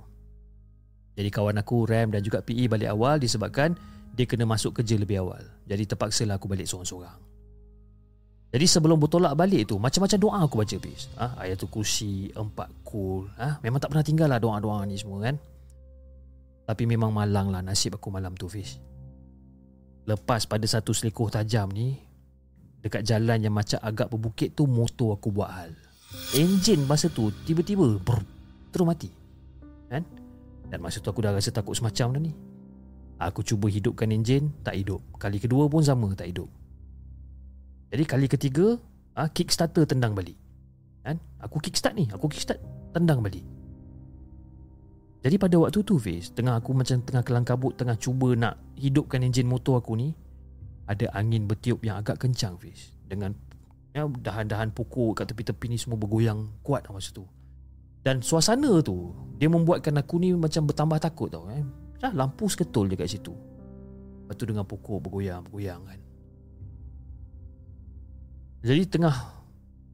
Jadi 1.18 1.34
kawan 1.34 1.59
aku 1.59 1.90
Ram 1.90 2.14
dan 2.14 2.22
juga 2.22 2.38
PE 2.38 2.70
balik 2.70 2.86
awal 2.94 3.18
disebabkan 3.18 3.74
dia 4.14 4.30
kena 4.30 4.46
masuk 4.46 4.78
kerja 4.78 4.94
lebih 4.94 5.18
awal. 5.26 5.42
Jadi 5.66 5.90
terpaksa 5.90 6.22
lah 6.22 6.38
aku 6.38 6.46
balik 6.46 6.70
seorang-seorang. 6.70 7.18
Jadi 8.49 8.64
sebelum 8.64 8.96
bertolak 8.96 9.36
balik 9.36 9.68
tu 9.68 9.76
macam-macam 9.76 10.18
doa 10.18 10.38
aku 10.49 10.55
baca 10.64 10.76
bis. 10.80 11.12
Ah 11.20 11.36
ha? 11.36 11.44
ayat 11.44 11.61
tu 11.61 11.68
kursi 11.68 12.32
empat 12.32 12.68
kul. 12.80 13.28
Ha? 13.36 13.61
memang 13.61 13.76
tak 13.76 13.92
pernah 13.92 14.05
tinggal 14.05 14.28
lah 14.32 14.40
doa-doa 14.40 14.88
ni 14.88 14.96
semua 14.96 15.20
kan. 15.28 15.36
Tapi 16.64 16.84
memang 16.88 17.12
malang 17.12 17.53
lah 17.53 17.61
nasib 17.61 17.96
aku 17.96 18.09
malam 18.09 18.32
tu 18.36 18.49
Fiz. 18.49 18.80
Lepas 20.09 20.49
pada 20.49 20.64
satu 20.64 20.96
selekoh 20.96 21.28
tajam 21.28 21.68
ni 21.68 21.96
dekat 22.80 23.05
jalan 23.05 23.40
yang 23.44 23.53
macam 23.53 23.76
agak 23.84 24.09
berbukit 24.09 24.57
tu 24.57 24.64
motor 24.64 25.16
aku 25.20 25.28
buat 25.28 25.53
hal. 25.53 25.72
Enjin 26.32 26.88
masa 26.88 27.12
tu 27.12 27.28
tiba-tiba 27.44 28.01
brr, 28.01 28.24
terus 28.72 28.88
mati. 28.88 29.12
Kan? 29.92 30.05
Dan 30.68 30.80
masa 30.80 31.01
tu 31.01 31.12
aku 31.12 31.20
dah 31.20 31.36
rasa 31.36 31.53
takut 31.53 31.76
semacam 31.76 32.16
dah 32.16 32.22
ni. 32.24 32.32
Aku 33.18 33.42
cuba 33.42 33.66
hidupkan 33.68 34.09
enjin, 34.09 34.49
tak 34.62 34.78
hidup. 34.78 35.03
Kali 35.18 35.42
kedua 35.42 35.66
pun 35.66 35.82
sama, 35.82 36.12
tak 36.14 36.30
hidup. 36.30 36.49
Jadi 37.89 38.05
kali 38.05 38.26
ketiga, 38.28 38.76
ha, 39.16 39.28
kickstarter 39.28 39.89
tendang 39.89 40.12
balik. 40.12 40.36
Kan? 41.05 41.16
Aku 41.41 41.57
kickstart 41.62 41.97
ni, 41.97 42.05
aku 42.12 42.28
kickstart 42.28 42.61
tendang 42.93 43.24
balik. 43.24 43.45
Jadi 45.18 45.34
pada 45.34 45.57
waktu 45.59 45.82
tu 45.82 45.99
Fiz, 45.99 46.30
tengah 46.30 46.62
aku 46.62 46.70
macam 46.76 47.03
tengah 47.03 47.22
kelang 47.26 47.43
kabut, 47.43 47.74
tengah 47.74 47.99
cuba 47.99 48.39
nak 48.39 48.55
hidupkan 48.78 49.24
enjin 49.24 49.51
motor 49.51 49.82
aku 49.82 49.99
ni, 49.99 50.14
ada 50.89 51.11
angin 51.12 51.45
bertiup 51.45 51.82
yang 51.84 52.01
agak 52.01 52.16
kencang 52.22 52.57
Fiz 52.57 52.97
dengan 53.05 53.36
ya, 53.93 54.09
dahan-dahan 54.09 54.72
pokok 54.72 55.20
kat 55.20 55.26
tepi-tepi 55.32 55.66
ni 55.68 55.76
semua 55.76 56.01
bergoyang 56.01 56.49
kuat 56.64 56.86
masa 56.89 57.12
tu 57.12 57.28
dan 58.01 58.24
suasana 58.24 58.80
tu 58.80 59.12
dia 59.36 59.51
membuatkan 59.51 59.93
aku 60.01 60.16
ni 60.22 60.32
macam 60.32 60.64
bertambah 60.64 60.99
takut 61.03 61.28
tau 61.28 61.51
eh. 61.53 61.62
Dah 61.99 62.14
lampu 62.14 62.47
seketul 62.47 62.95
je 62.95 62.97
kat 62.97 63.11
situ 63.11 63.34
lepas 64.24 64.34
tu 64.39 64.45
dengan 64.47 64.64
pokok 64.64 65.03
bergoyang-bergoyang 65.09 65.82
kan 65.82 65.99
jadi 68.64 68.82
tengah 68.86 69.14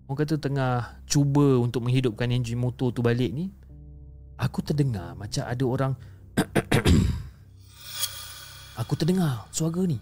orang 0.09 0.19
kata 0.21 0.37
tengah 0.41 1.01
cuba 1.09 1.61
untuk 1.61 1.85
menghidupkan 1.85 2.33
enjin 2.33 2.61
motor 2.61 2.93
tu 2.93 3.01
balik 3.01 3.33
ni 3.33 3.53
aku 4.41 4.61
terdengar 4.61 5.17
macam 5.17 5.45
ada 5.49 5.65
orang 5.65 5.93
aku 8.81 8.93
terdengar 8.97 9.49
suara 9.53 9.85
ni 9.85 10.01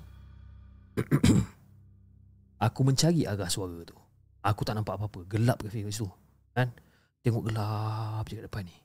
aku 2.67 2.81
mencari 2.85 3.25
arah 3.25 3.49
suara 3.49 3.81
tu. 3.85 3.97
Aku 4.43 4.67
tak 4.67 4.75
nampak 4.75 4.99
apa-apa. 4.99 5.25
Gelap 5.31 5.63
ke 5.63 5.71
film 5.71 5.91
tu. 5.95 6.09
Kan? 6.53 6.75
Tengok 7.23 7.51
gelap 7.51 8.25
je 8.27 8.43
kat 8.43 8.45
depan 8.51 8.67
ni. 8.67 8.77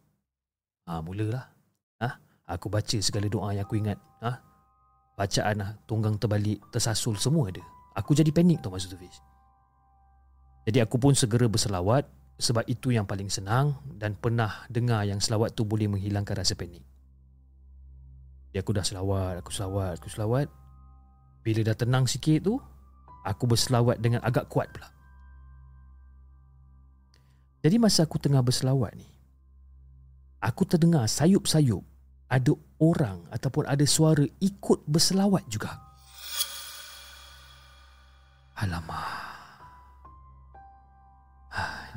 Ha, 0.88 1.02
mulalah. 1.02 1.46
Ha? 2.00 2.10
Aku 2.54 2.70
baca 2.70 2.98
segala 3.02 3.26
doa 3.28 3.52
yang 3.52 3.66
aku 3.66 3.82
ingat. 3.82 3.98
Ha? 4.22 4.32
Bacaan 5.18 5.56
lah, 5.58 5.70
tunggang 5.90 6.22
terbalik, 6.22 6.62
tersasul, 6.70 7.18
semua 7.18 7.50
ada. 7.50 7.66
Aku 7.98 8.14
jadi 8.14 8.30
panik 8.30 8.62
tu 8.62 8.70
masa 8.70 8.86
tu, 8.86 8.94
Fiz. 9.02 9.18
Jadi 10.68 10.84
aku 10.84 11.00
pun 11.00 11.16
segera 11.16 11.48
berselawat 11.48 12.04
sebab 12.36 12.68
itu 12.68 12.92
yang 12.92 13.08
paling 13.08 13.32
senang 13.32 13.80
dan 13.96 14.20
pernah 14.20 14.68
dengar 14.68 15.08
yang 15.08 15.24
selawat 15.24 15.56
tu 15.56 15.64
boleh 15.64 15.88
menghilangkan 15.88 16.44
rasa 16.44 16.60
panik. 16.60 16.84
Jadi 18.52 18.60
aku 18.60 18.72
dah 18.76 18.84
selawat, 18.84 19.40
aku 19.40 19.52
selawat, 19.56 19.96
aku 20.04 20.12
selawat. 20.12 20.48
Bila 21.48 21.64
dah 21.64 21.80
tenang 21.80 22.04
sikit 22.12 22.44
tu 22.44 22.60
Aku 23.24 23.48
berselawat 23.48 24.04
dengan 24.04 24.20
agak 24.20 24.52
kuat 24.52 24.68
pula 24.68 24.92
Jadi 27.64 27.80
masa 27.80 28.04
aku 28.04 28.20
tengah 28.20 28.44
berselawat 28.44 28.92
ni 29.00 29.08
Aku 30.44 30.68
terdengar 30.68 31.08
sayup-sayup 31.08 31.88
Ada 32.28 32.52
orang 32.84 33.32
ataupun 33.32 33.64
ada 33.64 33.88
suara 33.88 34.28
ikut 34.44 34.84
berselawat 34.92 35.48
juga 35.48 35.72
Alamak 38.60 39.37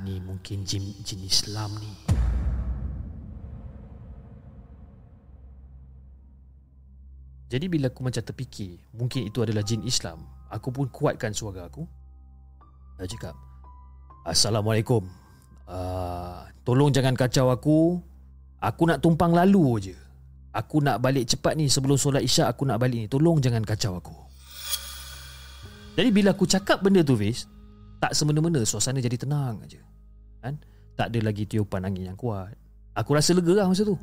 Ni 0.01 0.17
mungkin 0.17 0.65
jin, 0.65 0.97
jin 1.05 1.21
Islam 1.21 1.77
ni. 1.77 1.93
Jadi 7.51 7.67
bila 7.67 7.91
aku 7.91 8.07
macam 8.07 8.23
terfikir 8.23 8.79
Mungkin 8.95 9.27
itu 9.27 9.43
adalah 9.43 9.67
jin 9.67 9.83
Islam 9.83 10.23
Aku 10.55 10.71
pun 10.71 10.87
kuatkan 10.87 11.35
suara 11.35 11.67
aku. 11.67 11.83
Aku 12.97 13.09
cakap 13.11 13.35
Assalamualaikum. 14.23 15.05
Uh, 15.65 16.45
Tolong 16.63 16.93
jangan 16.93 17.17
kacau 17.17 17.49
aku. 17.49 17.99
Aku 18.61 18.83
nak 18.85 19.01
tumpang 19.01 19.33
lalu 19.33 19.91
je. 19.91 19.97
Aku 20.53 20.85
nak 20.85 21.01
balik 21.01 21.25
cepat 21.27 21.57
ni 21.57 21.73
Sebelum 21.73 21.97
solat 21.97 22.21
isyak 22.21 22.53
aku 22.53 22.69
nak 22.69 22.79
balik 22.79 23.05
ni. 23.05 23.09
Tolong 23.09 23.41
jangan 23.41 23.65
kacau 23.65 23.97
aku. 23.97 24.15
Jadi 25.97 26.09
bila 26.15 26.33
aku 26.33 26.47
cakap 26.47 26.81
benda 26.81 27.03
tu 27.03 27.19
Fiz 27.19 27.51
Tak 28.01 28.17
semena-mena 28.17 28.65
suasana 28.65 28.99
jadi 29.05 29.21
tenang 29.21 29.61
aja. 29.61 29.79
kan? 30.41 30.57
Tak 30.97 31.13
ada 31.13 31.21
lagi 31.21 31.45
tiupan 31.49 31.85
angin 31.85 32.13
yang 32.13 32.19
kuat 32.19 32.53
Aku 32.93 33.17
rasa 33.17 33.33
lega 33.33 33.57
lah 33.57 33.69
masa 33.69 33.89
tu 33.89 33.97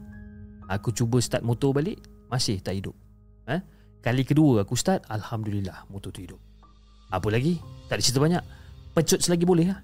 Aku 0.65 0.89
cuba 0.89 1.21
start 1.21 1.45
motor 1.45 1.69
balik 1.69 2.01
Masih 2.25 2.57
tak 2.57 2.73
hidup 2.73 2.97
eh? 3.45 3.61
Kali 4.01 4.25
kedua 4.25 4.65
aku 4.65 4.73
start 4.73 5.05
Alhamdulillah 5.09 5.85
motor 5.93 6.09
tu 6.09 6.25
hidup 6.25 6.41
Apa 7.13 7.29
lagi? 7.29 7.61
Tak 7.85 7.99
ada 7.99 8.01
cerita 8.01 8.17
banyak 8.17 8.43
Pecut 8.97 9.21
selagi 9.21 9.45
boleh 9.45 9.69
lah 9.69 9.79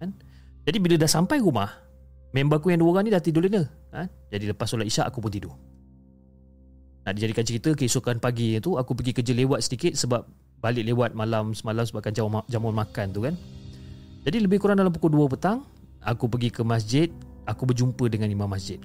kan? 0.00 0.10
Jadi 0.68 0.76
bila 0.80 1.00
dah 1.00 1.08
sampai 1.08 1.40
rumah 1.40 1.72
Member 2.36 2.60
aku 2.60 2.74
yang 2.74 2.84
dua 2.84 2.98
orang 2.98 3.08
ni 3.08 3.10
dah 3.14 3.22
tidur 3.24 3.46
lena 3.46 3.64
ha? 3.94 4.04
Jadi 4.28 4.50
lepas 4.52 4.68
solat 4.68 4.84
isyak 4.84 5.08
aku 5.08 5.24
pun 5.24 5.32
tidur 5.32 5.54
Nak 7.08 7.12
dijadikan 7.16 7.44
cerita 7.46 7.72
Keesokan 7.72 8.20
pagi 8.20 8.58
tu 8.60 8.76
Aku 8.76 8.92
pergi 8.92 9.16
kerja 9.16 9.32
lewat 9.32 9.64
sedikit 9.64 9.96
Sebab 9.96 10.28
balik 10.64 10.88
lewat 10.88 11.12
malam 11.12 11.52
semalam 11.52 11.84
Sebabkan 11.84 12.16
jamuan, 12.16 12.40
jamuan 12.48 12.72
makan 12.72 13.12
tu 13.12 13.20
kan 13.20 13.36
Jadi 14.24 14.40
lebih 14.40 14.56
kurang 14.56 14.80
dalam 14.80 14.88
pukul 14.88 15.12
2 15.12 15.36
petang 15.36 15.60
Aku 16.00 16.24
pergi 16.32 16.48
ke 16.48 16.64
masjid 16.64 17.12
Aku 17.44 17.68
berjumpa 17.68 18.08
dengan 18.08 18.32
imam 18.32 18.48
masjid 18.48 18.80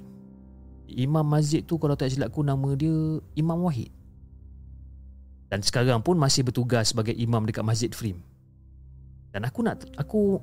Imam 0.92 1.24
masjid 1.24 1.64
tu 1.64 1.80
kalau 1.80 1.96
tak 1.96 2.12
silap 2.12 2.28
aku 2.28 2.44
nama 2.44 2.76
dia 2.76 2.92
Imam 3.32 3.64
Wahid 3.64 3.88
dan 5.50 5.66
sekarang 5.66 5.98
pun 6.00 6.14
masih 6.14 6.46
bertugas 6.46 6.94
sebagai 6.94 7.10
imam 7.18 7.42
dekat 7.42 7.66
Masjid 7.66 7.90
Frim. 7.90 8.22
Dan 9.34 9.42
aku 9.42 9.66
nak 9.66 9.82
aku 9.98 10.38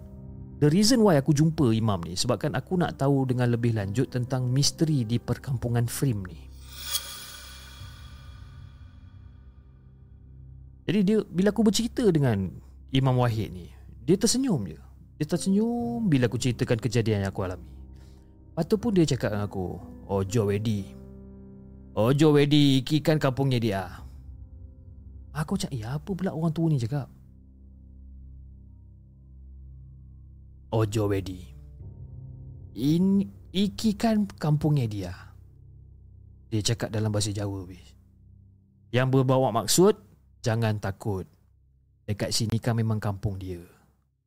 The 0.57 0.73
reason 0.73 1.05
why 1.05 1.21
aku 1.21 1.37
jumpa 1.37 1.69
Imam 1.69 2.01
ni 2.01 2.17
sebabkan 2.17 2.57
aku 2.57 2.81
nak 2.81 2.97
tahu 2.97 3.29
dengan 3.29 3.53
lebih 3.53 3.77
lanjut 3.77 4.09
tentang 4.09 4.49
misteri 4.49 5.05
di 5.05 5.21
perkampungan 5.21 5.85
Frim 5.85 6.25
ni. 6.25 6.46
Jadi 10.87 10.99
dia 11.03 11.19
bila 11.27 11.51
aku 11.51 11.67
bercerita 11.67 12.07
dengan 12.07 12.47
Imam 12.95 13.19
Wahid 13.19 13.51
ni, 13.51 13.67
dia 14.07 14.15
tersenyum 14.15 14.71
je. 14.71 14.79
Dia 15.19 15.27
tersenyum 15.27 16.07
bila 16.07 16.31
aku 16.31 16.39
ceritakan 16.39 16.79
kejadian 16.79 17.27
yang 17.27 17.31
aku 17.35 17.43
alami. 17.43 17.67
Lepas 18.55 18.73
pun 18.79 18.95
dia 18.95 19.03
cakap 19.05 19.35
dengan 19.35 19.51
aku, 19.51 19.77
Ojo 20.07 20.41
Wedi. 20.47 20.87
Ojo 21.91 22.33
Wedi 22.33 22.79
ikikan 22.81 23.19
kampungnya 23.19 23.59
dia. 23.59 23.83
Aku 25.35 25.59
cakap, 25.59 25.75
ya 25.75 25.99
apa 25.99 26.09
pula 26.15 26.33
orang 26.33 26.55
tua 26.55 26.71
ni 26.71 26.79
cakap? 26.79 27.11
Ojo 30.71 31.03
Wedi. 31.11 31.51
In, 32.79 33.27
ikikan 33.51 34.25
kampungnya 34.39 34.87
dia. 34.87 35.13
Dia 36.47 36.63
cakap 36.63 36.89
dalam 36.95 37.11
bahasa 37.11 37.35
Jawa. 37.35 37.67
Yang 38.89 39.07
berbawa 39.11 39.51
maksud, 39.51 40.06
jangan 40.47 40.79
takut. 40.79 41.27
Dekat 42.07 42.31
sini 42.31 42.55
kan 42.63 42.71
memang 42.79 43.03
kampung 43.03 43.35
dia. 43.35 43.59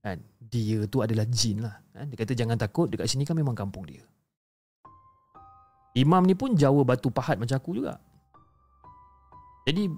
Kan? 0.04 0.20
Dia 0.36 0.84
tu 0.84 1.00
adalah 1.00 1.24
jin 1.24 1.64
lah. 1.64 1.80
Kan? 1.96 2.12
Dia 2.12 2.16
kata 2.20 2.32
jangan 2.36 2.60
takut, 2.60 2.92
dekat 2.92 3.08
sini 3.08 3.24
kan 3.24 3.32
memang 3.32 3.56
kampung 3.56 3.88
dia. 3.88 4.04
Imam 5.96 6.22
ni 6.28 6.36
pun 6.36 6.52
Jawa 6.52 6.84
batu 6.84 7.08
pahat 7.08 7.40
macam 7.40 7.56
aku 7.56 7.80
juga. 7.80 7.96
Jadi 9.64 9.88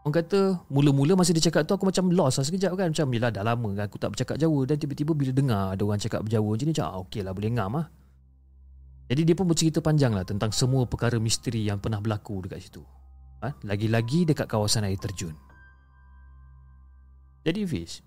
Orang 0.00 0.16
kata 0.16 0.56
mula-mula 0.72 1.12
masa 1.12 1.36
dia 1.36 1.44
cakap 1.44 1.68
tu 1.68 1.76
aku 1.76 1.84
macam 1.84 2.08
lost 2.08 2.40
lah 2.40 2.44
sekejap 2.48 2.72
kan 2.72 2.88
Macam 2.88 3.04
yelah 3.12 3.28
dah 3.28 3.44
lama 3.44 3.68
kan 3.76 3.84
aku 3.84 4.00
tak 4.00 4.16
bercakap 4.16 4.40
Jawa 4.40 4.64
Dan 4.64 4.80
tiba-tiba 4.80 5.12
bila 5.12 5.28
dengar 5.28 5.76
ada 5.76 5.82
orang 5.84 6.00
cakap 6.00 6.24
Jawa 6.24 6.56
macam 6.56 6.64
ni 6.64 6.72
Macam 6.72 6.86
ah, 6.88 6.96
okey 7.04 7.20
lah 7.20 7.32
boleh 7.36 7.50
ngam 7.52 7.72
lah 7.76 7.86
Jadi 9.12 9.22
dia 9.28 9.34
pun 9.36 9.44
bercerita 9.44 9.84
panjang 9.84 10.16
lah 10.16 10.24
tentang 10.24 10.56
semua 10.56 10.88
perkara 10.88 11.20
misteri 11.20 11.68
yang 11.68 11.76
pernah 11.84 12.00
berlaku 12.00 12.48
dekat 12.48 12.64
situ 12.64 12.80
ha? 13.44 13.56
Lagi-lagi 13.64 14.28
dekat 14.28 14.46
kawasan 14.46 14.86
air 14.86 15.00
terjun 15.00 15.34
Jadi 17.44 17.60
Fiz 17.64 18.04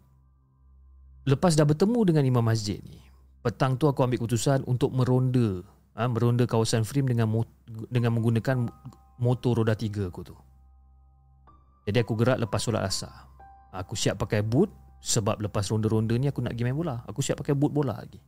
Lepas 1.24 1.56
dah 1.58 1.66
bertemu 1.66 2.00
dengan 2.14 2.24
imam 2.24 2.46
masjid 2.46 2.80
ni 2.84 3.02
Petang 3.44 3.76
tu 3.76 3.92
aku 3.92 4.06
ambil 4.06 4.24
keputusan 4.24 4.64
untuk 4.70 4.94
meronda 4.96 5.66
ha? 5.98 6.08
Meronda 6.08 6.48
kawasan 6.48 6.88
frame 6.88 7.12
dengan 7.12 7.28
dengan 7.92 8.16
menggunakan 8.16 8.70
motor 9.20 9.62
roda 9.62 9.76
tiga 9.76 10.08
aku 10.08 10.22
tu 10.24 10.36
Jadi 11.90 11.98
aku 12.00 12.14
gerak 12.16 12.40
lepas 12.40 12.62
solat 12.62 12.86
asar 12.86 13.12
Aku 13.74 13.98
siap 13.98 14.22
pakai 14.22 14.46
boot 14.46 14.70
Sebab 15.04 15.42
lepas 15.44 15.66
ronda-ronda 15.68 16.16
ni 16.16 16.30
aku 16.30 16.40
nak 16.40 16.56
pergi 16.56 16.64
main 16.64 16.78
bola 16.78 17.02
Aku 17.10 17.20
siap 17.20 17.42
pakai 17.42 17.58
boot 17.58 17.74
bola 17.74 18.00
lagi 18.00 18.22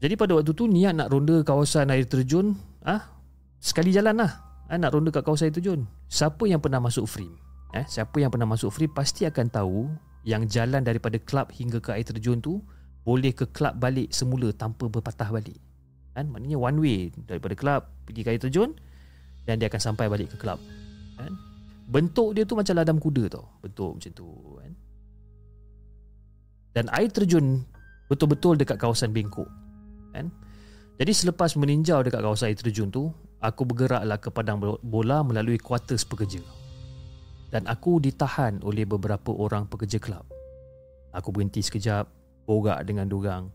Jadi 0.00 0.14
pada 0.16 0.38
waktu 0.38 0.52
tu 0.56 0.64
niat 0.64 0.96
nak 0.96 1.10
ronda 1.12 1.44
kawasan 1.44 1.92
air 1.92 2.06
terjun 2.08 2.56
ah 2.86 3.04
Sekali 3.60 3.92
jalan 3.92 4.24
lah 4.24 4.49
ha? 4.70 4.78
Nak 4.78 4.94
ronda 4.94 5.10
kat 5.10 5.26
kawasan 5.26 5.50
air 5.50 5.54
terjun 5.58 5.90
Siapa 6.06 6.46
yang 6.46 6.62
pernah 6.62 6.78
masuk 6.78 7.10
frame 7.10 7.34
eh, 7.74 7.82
Siapa 7.84 8.22
yang 8.22 8.30
pernah 8.30 8.46
masuk 8.46 8.70
frame 8.70 8.94
Pasti 8.94 9.26
akan 9.26 9.46
tahu 9.50 9.90
yang 10.24 10.44
jalan 10.44 10.84
daripada 10.84 11.16
klub 11.16 11.48
hingga 11.52 11.80
ke 11.80 11.96
air 11.96 12.04
terjun 12.04 12.44
tu 12.44 12.60
boleh 13.04 13.32
ke 13.32 13.48
klub 13.48 13.80
balik 13.80 14.12
semula 14.12 14.52
tanpa 14.52 14.86
berpatah 14.86 15.32
balik. 15.32 15.56
Kan? 16.12 16.28
Maknanya 16.28 16.58
one 16.60 16.78
way 16.80 16.98
daripada 17.24 17.54
klub 17.56 17.82
pergi 18.04 18.20
ke 18.20 18.28
air 18.36 18.40
terjun 18.40 18.70
dan 19.48 19.56
dia 19.56 19.72
akan 19.72 19.80
sampai 19.80 20.06
balik 20.12 20.28
ke 20.28 20.36
klub. 20.36 20.60
Kan? 21.16 21.32
Bentuk 21.90 22.36
dia 22.36 22.44
tu 22.44 22.54
macam 22.54 22.74
ladam 22.76 23.00
kuda 23.00 23.24
tau. 23.32 23.48
Bentuk 23.64 23.96
macam 23.96 24.10
tu. 24.12 24.28
Kan? 24.60 24.72
Dan 26.76 26.84
air 26.92 27.10
terjun 27.10 27.64
betul-betul 28.12 28.60
dekat 28.60 28.76
kawasan 28.76 29.16
Bengkok. 29.16 29.48
Kan? 30.12 30.28
Jadi 31.00 31.12
selepas 31.16 31.56
meninjau 31.56 32.04
dekat 32.04 32.20
kawasan 32.20 32.52
air 32.52 32.60
terjun 32.60 32.92
tu, 32.92 33.08
aku 33.40 33.64
bergeraklah 33.64 34.20
ke 34.20 34.28
padang 34.28 34.60
bola 34.84 35.24
melalui 35.24 35.56
kuartus 35.56 36.04
pekerja 36.04 36.40
dan 37.50 37.66
aku 37.66 37.98
ditahan 37.98 38.62
oleh 38.62 38.86
beberapa 38.86 39.34
orang 39.34 39.66
pekerja 39.66 39.98
kelab. 39.98 40.24
Aku 41.10 41.34
berhenti 41.34 41.58
sekejap, 41.58 42.06
borak 42.46 42.78
dengan 42.86 43.10
durang. 43.10 43.50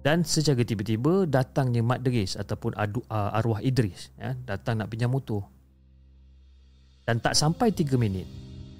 Dan 0.00 0.24
secara 0.24 0.64
tiba-tiba 0.64 1.28
datangnya 1.28 1.84
Mat 1.84 2.00
Deris 2.00 2.36
ataupun 2.36 2.76
adu, 2.76 3.04
uh, 3.08 3.36
arwah 3.36 3.60
Idris 3.60 4.12
ya, 4.16 4.32
datang 4.32 4.80
nak 4.80 4.88
pinjam 4.88 5.12
motor. 5.12 5.44
Dan 7.04 7.20
tak 7.20 7.36
sampai 7.36 7.72
3 7.72 8.00
minit, 8.00 8.24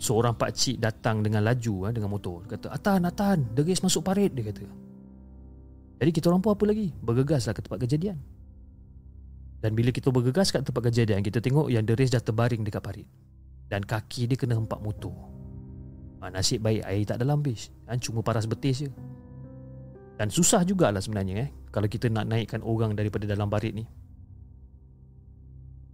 seorang 0.01 0.33
pak 0.33 0.57
cik 0.57 0.81
datang 0.81 1.21
dengan 1.21 1.45
laju 1.45 1.89
ya, 1.89 1.91
dengan 1.93 2.09
motor. 2.09 2.49
Dia 2.49 2.57
kata, 2.57 2.73
Atan, 2.73 3.05
Atan, 3.05 3.39
Deris 3.53 3.85
masuk 3.85 4.01
parit, 4.01 4.33
dia 4.33 4.49
kata. 4.49 4.65
Jadi 6.01 6.11
kita 6.13 6.33
orang 6.33 6.41
pun 6.41 6.57
apa 6.57 6.65
lagi? 6.65 6.89
Bergegaslah 7.05 7.53
ke 7.53 7.61
tempat 7.61 7.79
kejadian. 7.85 8.17
Dan 9.65 9.73
bila 9.73 9.89
kita 9.89 10.13
bergegas 10.13 10.53
kat 10.53 10.61
tempat 10.61 10.93
kejadian, 10.93 11.25
kita 11.25 11.41
tengok 11.41 11.73
yang 11.73 11.89
Deris 11.89 12.13
dah 12.13 12.21
terbaring 12.21 12.61
dekat 12.61 12.85
parit 12.85 13.09
dan 13.73 13.81
kaki 13.81 14.29
dia 14.29 14.37
kena 14.37 14.61
hempak 14.61 14.77
motor. 14.85 15.17
Ha, 16.21 16.29
nasib 16.29 16.61
baik 16.61 16.85
air 16.85 17.05
tak 17.09 17.25
dalam 17.25 17.41
bis. 17.41 17.73
Kan 17.89 17.97
cuma 17.97 18.21
paras 18.21 18.45
betis 18.45 18.85
je. 18.85 18.91
Dan 20.21 20.29
susah 20.29 20.69
jugalah 20.69 21.01
sebenarnya 21.01 21.49
eh 21.49 21.51
kalau 21.73 21.89
kita 21.89 22.13
nak 22.13 22.29
naikkan 22.29 22.61
orang 22.61 22.93
daripada 22.93 23.25
dalam 23.25 23.49
barit 23.49 23.73
ni. 23.73 23.89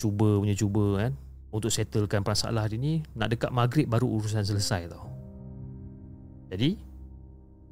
Cuba 0.03 0.43
punya 0.43 0.59
cuba 0.59 1.07
kan 1.07 1.13
untuk 1.55 1.71
settlekan 1.71 2.27
masalah 2.27 2.67
dia 2.67 2.75
ni 2.75 3.07
nak 3.15 3.31
dekat 3.31 3.55
maghrib 3.55 3.87
baru 3.87 4.11
urusan 4.19 4.43
selesai 4.43 4.91
tau. 4.91 5.07
Jadi 6.51 6.75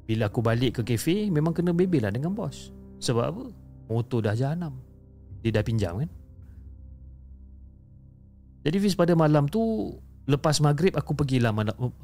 bila 0.07 0.31
aku 0.31 0.39
balik 0.39 0.79
ke 0.79 0.95
kafe 0.95 1.27
memang 1.27 1.51
kena 1.51 1.75
bebel 1.75 2.07
lah 2.07 2.11
dengan 2.15 2.31
bos. 2.31 2.71
Sebab 3.03 3.25
apa? 3.35 3.45
Motor 3.91 4.31
dah 4.31 4.35
jahanam. 4.39 4.88
Dia 5.39 5.55
dah 5.55 5.63
pinjam 5.63 5.99
kan? 5.99 6.09
Jadi 8.63 8.77
Fiz 8.79 8.95
pada 8.95 9.15
malam 9.15 9.47
tu 9.47 9.95
Lepas 10.29 10.61
maghrib 10.61 10.93
aku 10.93 11.17
pergilah 11.17 11.49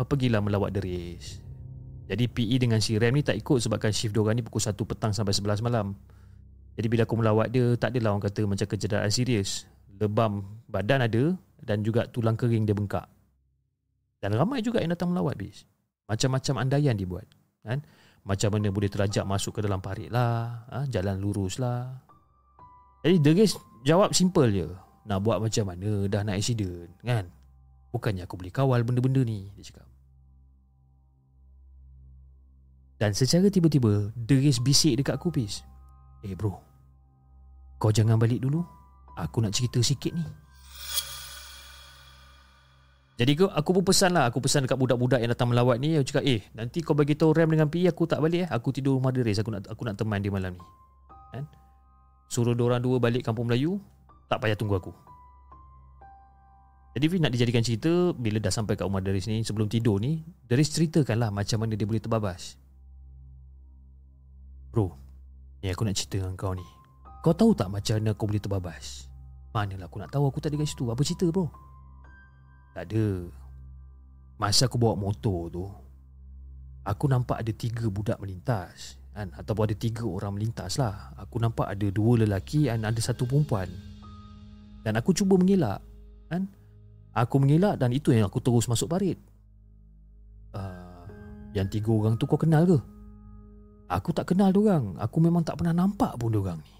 pergilah 0.08 0.42
melawat 0.42 0.74
deris 0.74 1.44
Jadi 2.08 2.26
PE 2.26 2.56
dengan 2.58 2.80
si 2.82 2.96
Ram 2.98 3.14
ni 3.14 3.22
tak 3.22 3.38
ikut 3.38 3.60
Sebabkan 3.62 3.92
shift 3.92 4.16
diorang 4.16 4.40
ni 4.40 4.44
pukul 4.46 4.64
1 4.64 4.74
petang 4.74 5.12
sampai 5.12 5.36
11 5.36 5.62
malam 5.62 5.94
Jadi 6.80 6.88
bila 6.88 7.04
aku 7.04 7.16
melawat 7.20 7.52
dia 7.52 7.76
Tak 7.76 7.94
adalah 7.94 8.16
orang 8.16 8.26
kata 8.26 8.42
macam 8.48 8.68
kecederaan 8.72 9.12
serius 9.12 9.68
Lebam 10.00 10.64
badan 10.72 11.06
ada 11.06 11.24
Dan 11.60 11.84
juga 11.84 12.08
tulang 12.08 12.40
kering 12.40 12.66
dia 12.66 12.74
bengkak 12.74 13.06
Dan 14.24 14.34
ramai 14.34 14.64
juga 14.64 14.80
yang 14.80 14.96
datang 14.96 15.12
melawat 15.12 15.36
Fiz 15.38 15.68
Macam-macam 16.08 16.66
andaian 16.66 16.96
dibuat 16.96 17.28
kan? 17.62 17.84
Macam 18.26 18.58
mana 18.58 18.74
boleh 18.74 18.90
terajak 18.90 19.22
masuk 19.28 19.60
ke 19.60 19.62
dalam 19.62 19.84
parit 19.84 20.10
lah 20.10 20.66
ha? 20.72 20.80
Jalan 20.90 21.22
lurus 21.22 21.62
lah 21.62 22.05
Jadi 23.06 23.22
deris 23.22 23.54
jawab 23.86 24.18
simple 24.18 24.50
je. 24.50 24.66
Nak 25.06 25.22
buat 25.22 25.38
macam 25.38 25.70
mana 25.70 26.10
dah 26.10 26.26
nak 26.26 26.42
accident 26.42 26.90
kan? 27.06 27.30
Bukannya 27.94 28.26
aku 28.26 28.42
boleh 28.42 28.50
kawal 28.50 28.82
benda-benda 28.82 29.22
ni 29.22 29.54
dia 29.54 29.70
cakap. 29.70 29.86
Dan 32.98 33.14
secara 33.14 33.46
tiba-tiba 33.54 34.10
Deris 34.18 34.58
bisik 34.58 34.98
dekat 34.98 35.22
aku 35.22 35.30
pis 35.30 35.62
Eh 36.26 36.34
bro. 36.34 36.58
Kau 37.78 37.94
jangan 37.94 38.18
balik 38.18 38.42
dulu. 38.42 38.66
Aku 39.14 39.46
nak 39.46 39.54
cerita 39.54 39.78
sikit 39.86 40.10
ni. 40.10 40.26
Jadi 43.22 43.38
aku 43.46 43.70
pun 43.70 43.86
pesan 43.86 44.18
lah. 44.18 44.34
Aku 44.34 44.42
pesan 44.42 44.66
dekat 44.66 44.82
budak-budak 44.82 45.22
yang 45.22 45.30
datang 45.30 45.54
melawat 45.54 45.78
ni. 45.78 45.94
Aku 46.02 46.10
cakap 46.10 46.26
eh 46.26 46.42
Nanti 46.58 46.82
kau 46.82 46.98
bagi 46.98 47.14
tahu 47.14 47.38
Ram 47.38 47.54
dengan 47.54 47.70
PE 47.70 47.94
Aku 47.94 48.10
tak 48.10 48.20
balik 48.20 48.44
eh. 48.44 48.50
Aku 48.50 48.74
tidur 48.74 48.98
rumah 48.98 49.14
Deris 49.14 49.38
Aku 49.40 49.54
nak 49.54 49.70
aku 49.70 49.86
nak 49.86 49.94
teman 49.94 50.20
dia 50.26 50.34
malam 50.34 50.58
ni. 50.58 50.64
Kan? 51.30 51.46
Suruh 52.28 52.58
orang 52.58 52.82
dua 52.82 52.98
balik 52.98 53.26
kampung 53.26 53.48
Melayu 53.48 53.78
tak 54.26 54.42
payah 54.42 54.58
tunggu 54.58 54.82
aku. 54.82 54.94
Jadi 56.96 57.06
Fiz 57.12 57.20
nak 57.20 57.34
dijadikan 57.36 57.60
cerita 57.60 57.92
Bila 58.16 58.40
dah 58.40 58.48
sampai 58.48 58.80
kat 58.80 58.88
rumah 58.88 59.04
Daris 59.04 59.28
ni 59.28 59.44
Sebelum 59.44 59.68
tidur 59.68 60.00
ni 60.00 60.24
Daris 60.48 60.72
ceritakan 60.72 61.20
lah 61.20 61.30
Macam 61.30 61.60
mana 61.60 61.76
dia 61.76 61.84
boleh 61.84 62.00
terbabas. 62.00 62.56
Bro 64.72 64.96
Ni 65.60 65.68
aku 65.68 65.84
nak 65.84 66.00
cerita 66.00 66.24
dengan 66.24 66.40
kau 66.40 66.56
ni. 66.56 66.64
Kau 67.20 67.36
tahu 67.36 67.52
tak 67.52 67.68
macam 67.68 68.00
mana 68.00 68.16
kau 68.16 68.32
boleh 68.32 68.40
terbabas? 68.40 69.12
Manalah 69.52 69.92
aku 69.92 70.00
nak 70.00 70.08
tahu 70.08 70.32
Aku 70.32 70.40
tak 70.40 70.56
ada 70.56 70.64
kat 70.64 70.72
situ. 70.72 70.88
Apa 70.88 71.04
cerita 71.04 71.28
bro? 71.28 71.52
Tak 72.72 72.88
ada. 72.88 73.08
Masa 74.40 74.72
aku 74.72 74.80
bawa 74.80 74.96
motor 74.96 75.52
tu 75.52 75.68
Aku 76.88 77.12
nampak 77.12 77.44
ada 77.44 77.52
tiga 77.52 77.92
budak 77.92 78.24
melintas 78.24 78.96
kan? 79.16 79.32
Ataupun 79.34 79.72
ada 79.72 79.76
tiga 79.80 80.04
orang 80.04 80.36
melintas 80.36 80.76
lah 80.76 81.16
Aku 81.16 81.40
nampak 81.40 81.72
ada 81.72 81.88
dua 81.88 82.20
lelaki 82.22 82.68
Dan 82.68 82.84
ada 82.84 83.00
satu 83.00 83.24
perempuan 83.24 83.72
dan 84.86 85.02
aku 85.02 85.18
cuba 85.18 85.34
mengelak 85.42 85.82
kan? 86.30 86.46
Aku 87.18 87.42
mengelak 87.42 87.82
dan 87.82 87.90
itu 87.90 88.14
yang 88.14 88.30
aku 88.30 88.38
terus 88.38 88.70
masuk 88.70 88.86
parit 88.86 89.18
uh, 90.54 91.10
Yang 91.58 91.82
tiga 91.82 91.90
orang 91.90 92.22
tu 92.22 92.30
kau 92.30 92.38
kenal 92.38 92.70
ke? 92.70 92.78
Aku 93.90 94.14
tak 94.14 94.30
kenal 94.30 94.54
orang. 94.54 94.94
Aku 95.02 95.18
memang 95.18 95.42
tak 95.42 95.58
pernah 95.58 95.74
nampak 95.74 96.14
pun 96.22 96.30
orang 96.38 96.62
ni 96.62 96.74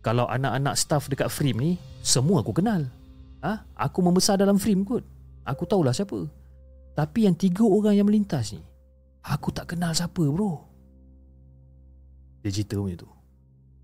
Kalau 0.00 0.24
anak-anak 0.32 0.80
staff 0.80 1.12
dekat 1.12 1.28
frame 1.28 1.60
ni 1.60 1.72
Semua 2.00 2.40
aku 2.40 2.56
kenal 2.56 2.88
ha? 3.44 3.68
Aku 3.76 4.00
membesar 4.00 4.40
dalam 4.40 4.56
frame 4.56 4.88
kot 4.88 5.04
Aku 5.44 5.68
tahulah 5.68 5.92
siapa 5.92 6.24
Tapi 6.96 7.28
yang 7.28 7.36
tiga 7.36 7.68
orang 7.68 8.00
yang 8.00 8.08
melintas 8.08 8.56
ni 8.56 8.64
Aku 9.28 9.52
tak 9.52 9.76
kenal 9.76 9.92
siapa 9.92 10.24
bro 10.24 10.69
Dia 12.40 12.50
cerita 12.50 12.80
macam 12.80 13.04
tu 13.04 13.08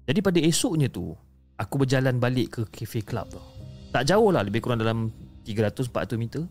Jadi 0.08 0.20
pada 0.24 0.38
esoknya 0.40 0.88
tu 0.88 1.12
Aku 1.56 1.80
berjalan 1.80 2.16
balik 2.20 2.60
ke 2.60 2.62
cafe 2.72 3.00
club 3.04 3.28
tu 3.32 3.40
Tak 3.92 4.08
jauh 4.08 4.32
lah 4.32 4.44
Lebih 4.44 4.64
kurang 4.64 4.80
dalam 4.80 5.12
300-400 5.44 6.16
meter 6.20 6.42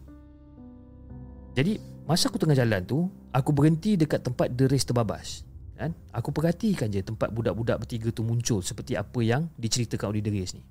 Jadi 1.58 1.98
Masa 2.06 2.30
aku 2.30 2.38
tengah 2.38 2.54
jalan 2.54 2.86
tu 2.86 3.10
Aku 3.34 3.50
berhenti 3.50 3.98
dekat 3.98 4.22
tempat 4.22 4.54
The 4.54 4.70
Race 4.70 4.86
Terbabas 4.86 5.42
kan? 5.76 5.92
Aku 6.14 6.30
perhatikan 6.30 6.88
je 6.94 7.02
Tempat 7.02 7.34
budak-budak 7.34 7.82
bertiga 7.82 8.14
tu 8.14 8.22
muncul 8.22 8.62
Seperti 8.62 8.94
apa 8.94 9.20
yang 9.26 9.50
diceritakan 9.58 10.14
oleh 10.14 10.22
The 10.22 10.32
Race 10.32 10.54
ni 10.54 10.64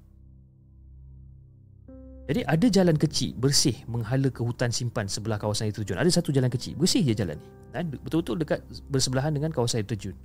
jadi 2.24 2.41
ada 2.49 2.66
jalan 2.72 2.97
kecil 2.97 3.37
bersih 3.37 3.85
menghala 3.85 4.32
ke 4.32 4.41
hutan 4.41 4.72
simpan 4.72 5.05
sebelah 5.05 5.37
kawasan 5.37 5.68
air 5.68 5.76
terjun. 5.76 6.01
Ada 6.01 6.09
satu 6.09 6.32
jalan 6.32 6.49
kecil 6.49 6.72
bersih 6.72 7.05
je 7.05 7.12
jalan 7.12 7.37
ni. 7.37 7.49
Dan 7.68 7.93
betul-betul 7.93 8.41
dekat 8.41 8.64
bersebelahan 8.89 9.37
dengan 9.37 9.53
kawasan 9.53 9.85
air 9.85 9.89
terjun. 9.93 10.16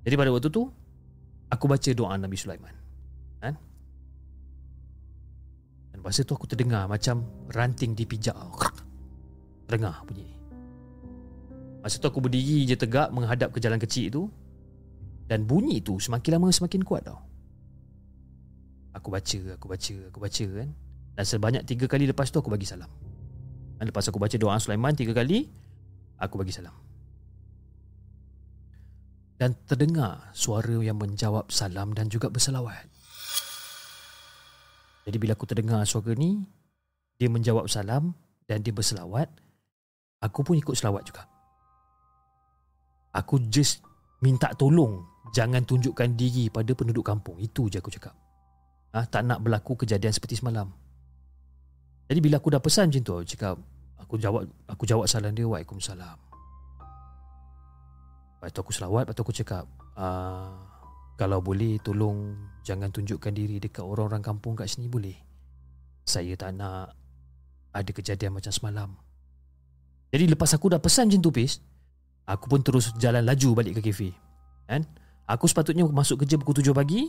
Jadi 0.00 0.14
pada 0.16 0.30
waktu 0.32 0.48
tu 0.48 0.64
aku 1.52 1.64
baca 1.68 1.90
doa 1.92 2.14
Nabi 2.16 2.36
Sulaiman. 2.38 2.72
Kan? 3.40 3.54
Dan 5.92 5.98
masa 6.00 6.24
tu 6.24 6.32
aku 6.32 6.48
terdengar 6.48 6.88
macam 6.88 7.26
ranting 7.52 7.92
dipijak. 7.92 8.36
Terdengar 9.68 10.00
bunyi. 10.08 10.28
Masa 11.80 11.96
tu 11.96 12.08
aku 12.08 12.20
berdiri 12.20 12.68
je 12.68 12.76
tegak 12.76 13.08
menghadap 13.12 13.52
ke 13.52 13.58
jalan 13.60 13.80
kecil 13.80 14.08
tu. 14.08 14.22
Dan 15.28 15.46
bunyi 15.46 15.78
tu 15.78 15.96
semakin 16.00 16.40
lama 16.40 16.50
semakin 16.50 16.82
kuat 16.82 17.06
tau. 17.06 17.20
Aku 18.98 19.14
baca, 19.14 19.38
aku 19.54 19.66
baca, 19.70 19.96
aku 20.10 20.18
baca 20.18 20.46
kan. 20.58 20.68
Dan 21.14 21.24
sebanyak 21.24 21.62
tiga 21.62 21.86
kali 21.86 22.10
lepas 22.10 22.32
tu 22.34 22.42
aku 22.42 22.50
bagi 22.50 22.66
salam. 22.66 22.90
Dan 23.78 23.88
lepas 23.88 24.04
aku 24.10 24.18
baca 24.18 24.34
doa 24.34 24.58
Sulaiman 24.58 24.92
tiga 24.92 25.14
kali, 25.14 25.46
aku 26.18 26.34
bagi 26.36 26.50
salam. 26.50 26.74
Dan 29.40 29.56
terdengar 29.64 30.28
suara 30.36 30.76
yang 30.84 31.00
menjawab 31.00 31.48
salam 31.48 31.96
dan 31.96 32.12
juga 32.12 32.28
berselawat. 32.28 32.84
Jadi 35.08 35.16
bila 35.16 35.32
aku 35.32 35.48
terdengar 35.48 35.80
suara 35.88 36.12
ni, 36.12 36.44
dia 37.16 37.32
menjawab 37.32 37.64
salam 37.72 38.12
dan 38.44 38.60
dia 38.60 38.76
berselawat, 38.76 39.32
aku 40.20 40.44
pun 40.44 40.60
ikut 40.60 40.76
selawat 40.76 41.08
juga. 41.08 41.24
Aku 43.16 43.40
just 43.48 43.80
minta 44.20 44.52
tolong 44.52 45.08
jangan 45.32 45.64
tunjukkan 45.64 46.20
diri 46.20 46.52
pada 46.52 46.76
penduduk 46.76 47.08
kampung. 47.08 47.40
Itu 47.40 47.72
je 47.72 47.80
aku 47.80 47.88
cakap 47.88 48.12
ah, 48.94 49.06
tak 49.06 49.26
nak 49.26 49.42
berlaku 49.42 49.78
kejadian 49.78 50.14
seperti 50.14 50.38
semalam. 50.38 50.70
Jadi 52.10 52.18
bila 52.18 52.42
aku 52.42 52.50
dah 52.50 52.62
pesan 52.62 52.90
macam 52.90 53.02
tu, 53.06 53.14
aku 53.22 53.26
cakap 53.26 53.54
aku 53.96 54.14
jawab 54.18 54.42
aku 54.66 54.82
jawab 54.84 55.06
salam 55.06 55.30
dia 55.30 55.46
waalaikumsalam. 55.46 56.29
Lepas 58.40 58.56
tu 58.56 58.60
aku 58.64 58.72
selawat, 58.72 59.04
lepas 59.04 59.12
tu 59.12 59.20
aku 59.20 59.36
cakap 59.36 59.68
ah, 60.00 60.64
kalau 61.20 61.44
boleh 61.44 61.76
tolong 61.84 62.32
jangan 62.64 62.88
tunjukkan 62.88 63.36
diri 63.36 63.60
dekat 63.60 63.84
orang-orang 63.84 64.24
kampung 64.24 64.56
kat 64.56 64.72
sini 64.72 64.88
boleh. 64.88 65.12
Saya 66.08 66.32
tak 66.40 66.56
nak 66.56 66.96
ada 67.76 67.90
kejadian 67.92 68.32
macam 68.32 68.48
semalam. 68.48 68.96
Jadi 70.08 70.24
lepas 70.32 70.56
aku 70.56 70.72
dah 70.72 70.80
pesan 70.80 71.12
macam 71.12 71.20
tu 71.20 71.30
Pis, 71.30 71.60
aku 72.24 72.48
pun 72.48 72.64
terus 72.64 72.96
jalan 72.96 73.22
laju 73.22 73.60
balik 73.60 73.78
ke 73.78 73.92
kafe. 73.92 74.10
Kan? 74.64 74.88
Aku 75.28 75.44
sepatutnya 75.44 75.84
masuk 75.84 76.24
kerja 76.24 76.40
pukul 76.40 76.64
7 76.64 76.72
pagi, 76.72 77.04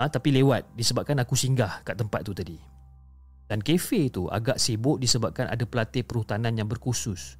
ha, 0.00 0.08
Tapi 0.08 0.32
lewat 0.40 0.72
disebabkan 0.72 1.20
aku 1.20 1.36
singgah 1.36 1.84
kat 1.84 2.00
tempat 2.00 2.24
tu 2.24 2.32
tadi 2.32 2.56
Dan 3.44 3.60
kafe 3.60 4.08
tu 4.08 4.26
agak 4.32 4.56
sibuk 4.56 4.96
disebabkan 4.96 5.46
ada 5.52 5.64
pelatih 5.68 6.02
perhutanan 6.02 6.56
yang 6.56 6.66
berkhusus 6.66 7.36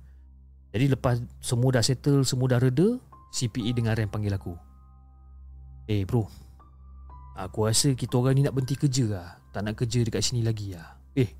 Jadi 0.76 0.92
lepas 0.92 1.18
semua 1.40 1.72
dah 1.72 1.84
settle, 1.84 2.22
semua 2.28 2.52
dah 2.52 2.60
reda 2.60 3.00
CPE 3.30 3.70
dengan 3.74 3.94
Ram 3.94 4.10
panggil 4.10 4.34
aku. 4.34 4.54
Eh 5.86 6.02
bro. 6.06 6.26
Aku 7.38 7.66
rasa 7.70 7.94
kita 7.94 8.20
orang 8.20 8.36
ni 8.36 8.42
nak 8.44 8.54
berhenti 8.54 8.76
kerja 8.76 9.06
lah. 9.10 9.28
Tak 9.50 9.64
nak 9.64 9.74
kerja 9.78 10.04
dekat 10.04 10.22
sini 10.22 10.44
lagi 10.44 10.76
lah. 10.76 10.98
Eh 11.16 11.30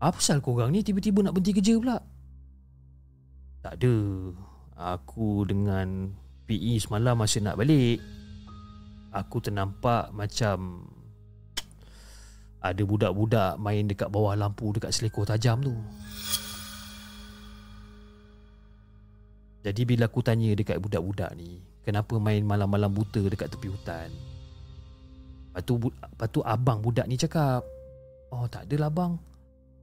Apa 0.00 0.16
pasal 0.16 0.40
korang 0.40 0.72
ni 0.72 0.80
tiba-tiba 0.80 1.20
nak 1.22 1.36
berhenti 1.36 1.56
kerja 1.56 1.76
pula? 1.76 1.98
Tak 3.60 3.76
ada. 3.76 3.96
Aku 4.96 5.44
dengan 5.44 6.16
PE 6.48 6.80
semalam 6.80 7.20
masih 7.20 7.44
nak 7.44 7.60
balik 7.60 8.00
aku 9.10 9.42
ternampak 9.42 10.14
macam 10.14 10.86
ada 12.60 12.82
budak-budak 12.84 13.56
main 13.58 13.88
dekat 13.88 14.12
bawah 14.12 14.36
lampu 14.36 14.70
dekat 14.76 14.92
selekor 14.92 15.26
tajam 15.26 15.64
tu. 15.64 15.74
Jadi 19.60 19.82
bila 19.84 20.08
aku 20.08 20.24
tanya 20.24 20.56
dekat 20.56 20.80
budak-budak 20.80 21.36
ni, 21.36 21.60
kenapa 21.84 22.16
main 22.16 22.40
malam-malam 22.40 22.88
buta 22.88 23.20
dekat 23.20 23.52
tepi 23.52 23.68
hutan? 23.68 24.08
Lepas 25.52 25.62
tu, 25.66 25.74
lepas 25.78 26.28
tu 26.32 26.40
abang 26.40 26.80
budak 26.80 27.04
ni 27.04 27.20
cakap, 27.20 27.60
oh 28.32 28.48
tak 28.48 28.64
adalah 28.64 28.88
bang, 28.88 29.12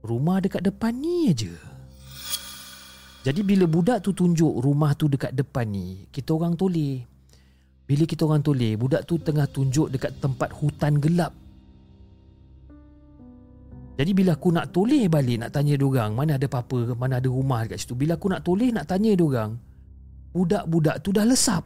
rumah 0.01 0.41
dekat 0.41 0.65
depan 0.65 0.97
ni 0.97 1.29
aja. 1.29 1.53
Jadi 3.21 3.43
bila 3.43 3.69
budak 3.69 4.01
tu 4.01 4.15
tunjuk 4.15 4.63
rumah 4.63 4.97
tu 4.97 5.05
dekat 5.11 5.35
depan 5.35 5.67
ni, 5.69 6.09
kita 6.09 6.33
orang 6.33 6.57
toleh. 6.57 7.17
Bila 7.87 8.03
kita 8.03 8.27
orang 8.27 8.43
toleh 8.43 8.75
Budak 8.75 9.07
tu 9.07 9.15
tengah 9.15 9.47
tunjuk 9.47 9.87
dekat 9.87 10.19
tempat 10.19 10.51
hutan 10.51 10.99
gelap 10.99 11.31
Jadi 13.95 14.11
bila 14.11 14.35
aku 14.35 14.51
nak 14.51 14.75
toleh 14.75 15.07
balik 15.07 15.39
Nak 15.39 15.55
tanya 15.55 15.79
diorang 15.79 16.11
Mana 16.11 16.35
ada 16.35 16.51
apa-apa 16.51 16.93
Mana 16.99 17.23
ada 17.23 17.31
rumah 17.31 17.63
dekat 17.63 17.79
situ 17.79 17.95
Bila 17.95 18.19
aku 18.19 18.27
nak 18.27 18.43
toleh 18.43 18.75
Nak 18.75 18.85
tanya 18.91 19.15
diorang 19.15 19.55
Budak-budak 20.37 21.01
tu 21.01 21.09
dah 21.09 21.25
lesap. 21.25 21.65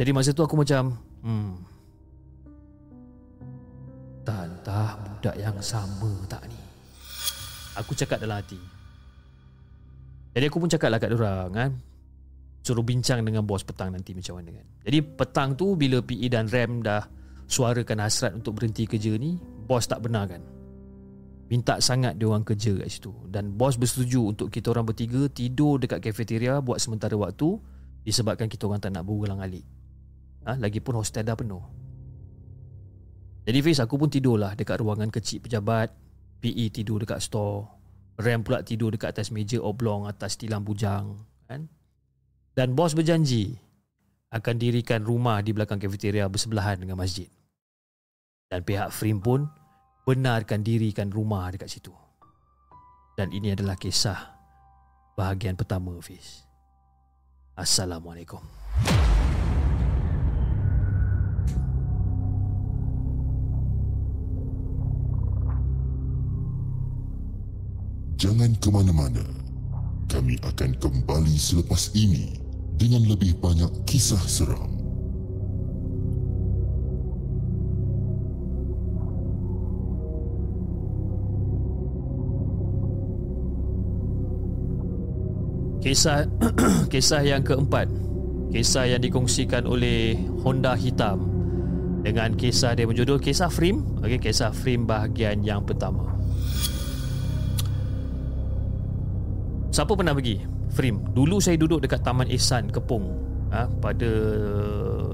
Jadi 0.00 0.10
masa 0.16 0.32
tu 0.32 0.40
aku 0.40 0.56
macam 0.56 0.96
Hmm. 1.20 1.60
Tantah 4.24 4.96
budak 4.96 5.36
yang 5.36 5.60
sama 5.60 6.08
tak 6.24 6.48
ni? 6.48 6.56
Aku 7.76 7.92
cakap 7.92 8.22
dalam 8.22 8.40
hati. 8.40 8.56
Jadi 10.32 10.44
aku 10.46 10.56
pun 10.56 10.70
cakap 10.72 10.88
lah 10.88 11.02
kat 11.02 11.12
orang 11.12 11.50
kan? 11.52 11.70
Suruh 12.64 12.86
bincang 12.86 13.26
dengan 13.26 13.44
bos 13.44 13.60
petang 13.60 13.92
nanti 13.92 14.16
macam 14.16 14.40
mana 14.40 14.56
kan? 14.56 14.66
Jadi 14.88 14.98
petang 15.04 15.52
tu 15.52 15.76
bila 15.76 16.00
PE 16.00 16.26
dan 16.32 16.48
RAM 16.48 16.80
dah 16.80 17.02
Suarakan 17.48 18.04
hasrat 18.04 18.36
untuk 18.36 18.60
berhenti 18.60 18.84
kerja 18.84 19.16
ni 19.16 19.40
Bos 19.40 19.88
tak 19.88 20.04
benar 20.04 20.28
kan 20.28 20.57
Minta 21.48 21.80
sangat 21.80 22.20
dia 22.20 22.28
orang 22.28 22.44
kerja 22.44 22.76
kat 22.76 22.88
situ 22.92 23.12
Dan 23.28 23.56
bos 23.56 23.80
bersetuju 23.80 24.36
untuk 24.36 24.48
kita 24.52 24.68
orang 24.72 24.84
bertiga 24.84 25.26
Tidur 25.32 25.80
dekat 25.80 26.04
kafeteria 26.04 26.60
buat 26.60 26.76
sementara 26.76 27.16
waktu 27.16 27.56
Disebabkan 28.04 28.52
kita 28.52 28.68
orang 28.68 28.84
tak 28.84 28.92
nak 28.92 29.08
berulang 29.08 29.40
alik 29.40 29.64
ha? 30.44 30.60
Lagipun 30.60 31.00
hostel 31.00 31.24
dah 31.24 31.32
penuh 31.34 31.64
Jadi 33.48 33.58
Fiz 33.64 33.80
aku 33.80 33.96
pun 33.96 34.12
tidur 34.12 34.36
lah 34.36 34.52
dekat 34.52 34.76
ruangan 34.80 35.08
kecil 35.08 35.40
pejabat 35.40 35.88
PE 36.44 36.68
tidur 36.68 37.00
dekat 37.00 37.24
store 37.24 37.64
Ram 38.18 38.42
pula 38.42 38.66
tidur 38.66 38.90
dekat 38.90 39.14
atas 39.14 39.30
meja 39.30 39.62
oblong 39.62 40.04
atas 40.10 40.34
tilam 40.34 40.66
bujang 40.66 41.16
kan? 41.46 41.70
Dan 42.58 42.74
bos 42.74 42.92
berjanji 42.98 43.54
akan 44.34 44.54
dirikan 44.60 45.06
rumah 45.06 45.40
di 45.40 45.54
belakang 45.54 45.80
kafeteria 45.80 46.28
bersebelahan 46.28 46.82
dengan 46.82 47.00
masjid. 47.00 47.30
Dan 48.50 48.66
pihak 48.66 48.92
Frim 48.92 49.22
pun 49.22 49.46
benarkan 50.08 50.64
dirikan 50.64 51.12
rumah 51.12 51.52
dekat 51.52 51.68
situ. 51.68 51.92
Dan 53.12 53.28
ini 53.28 53.52
adalah 53.52 53.76
kisah 53.76 54.16
bahagian 55.12 55.52
pertama 55.52 55.92
Fiz. 56.00 56.48
Assalamualaikum. 57.52 58.40
Jangan 68.16 68.56
ke 68.56 68.68
mana-mana. 68.72 69.28
Kami 70.08 70.40
akan 70.40 70.72
kembali 70.80 71.36
selepas 71.36 71.92
ini 71.92 72.40
dengan 72.80 73.04
lebih 73.04 73.36
banyak 73.44 73.84
kisah 73.84 74.24
seram. 74.24 74.77
Kisah 85.88 86.28
kisah 86.92 87.24
yang 87.24 87.40
keempat. 87.40 87.88
Kisah 88.52 88.92
yang 88.92 89.00
dikongsikan 89.00 89.64
oleh 89.64 90.20
Honda 90.44 90.76
Hitam 90.76 91.24
dengan 92.04 92.36
kisah 92.36 92.76
dia 92.76 92.84
berjudul 92.84 93.16
Kisah 93.16 93.48
Frim. 93.48 93.80
Okey, 94.04 94.20
kisah 94.20 94.52
Frim 94.52 94.84
bahagian 94.84 95.40
yang 95.40 95.64
pertama. 95.64 96.12
Siapa 99.72 99.96
pernah 99.96 100.12
pergi? 100.12 100.44
Frim. 100.76 101.08
Dulu 101.16 101.40
saya 101.40 101.56
duduk 101.56 101.80
dekat 101.80 102.04
Taman 102.04 102.28
Ihsan 102.36 102.68
Kepung. 102.68 103.08
Ha, 103.48 103.64
pada 103.80 104.12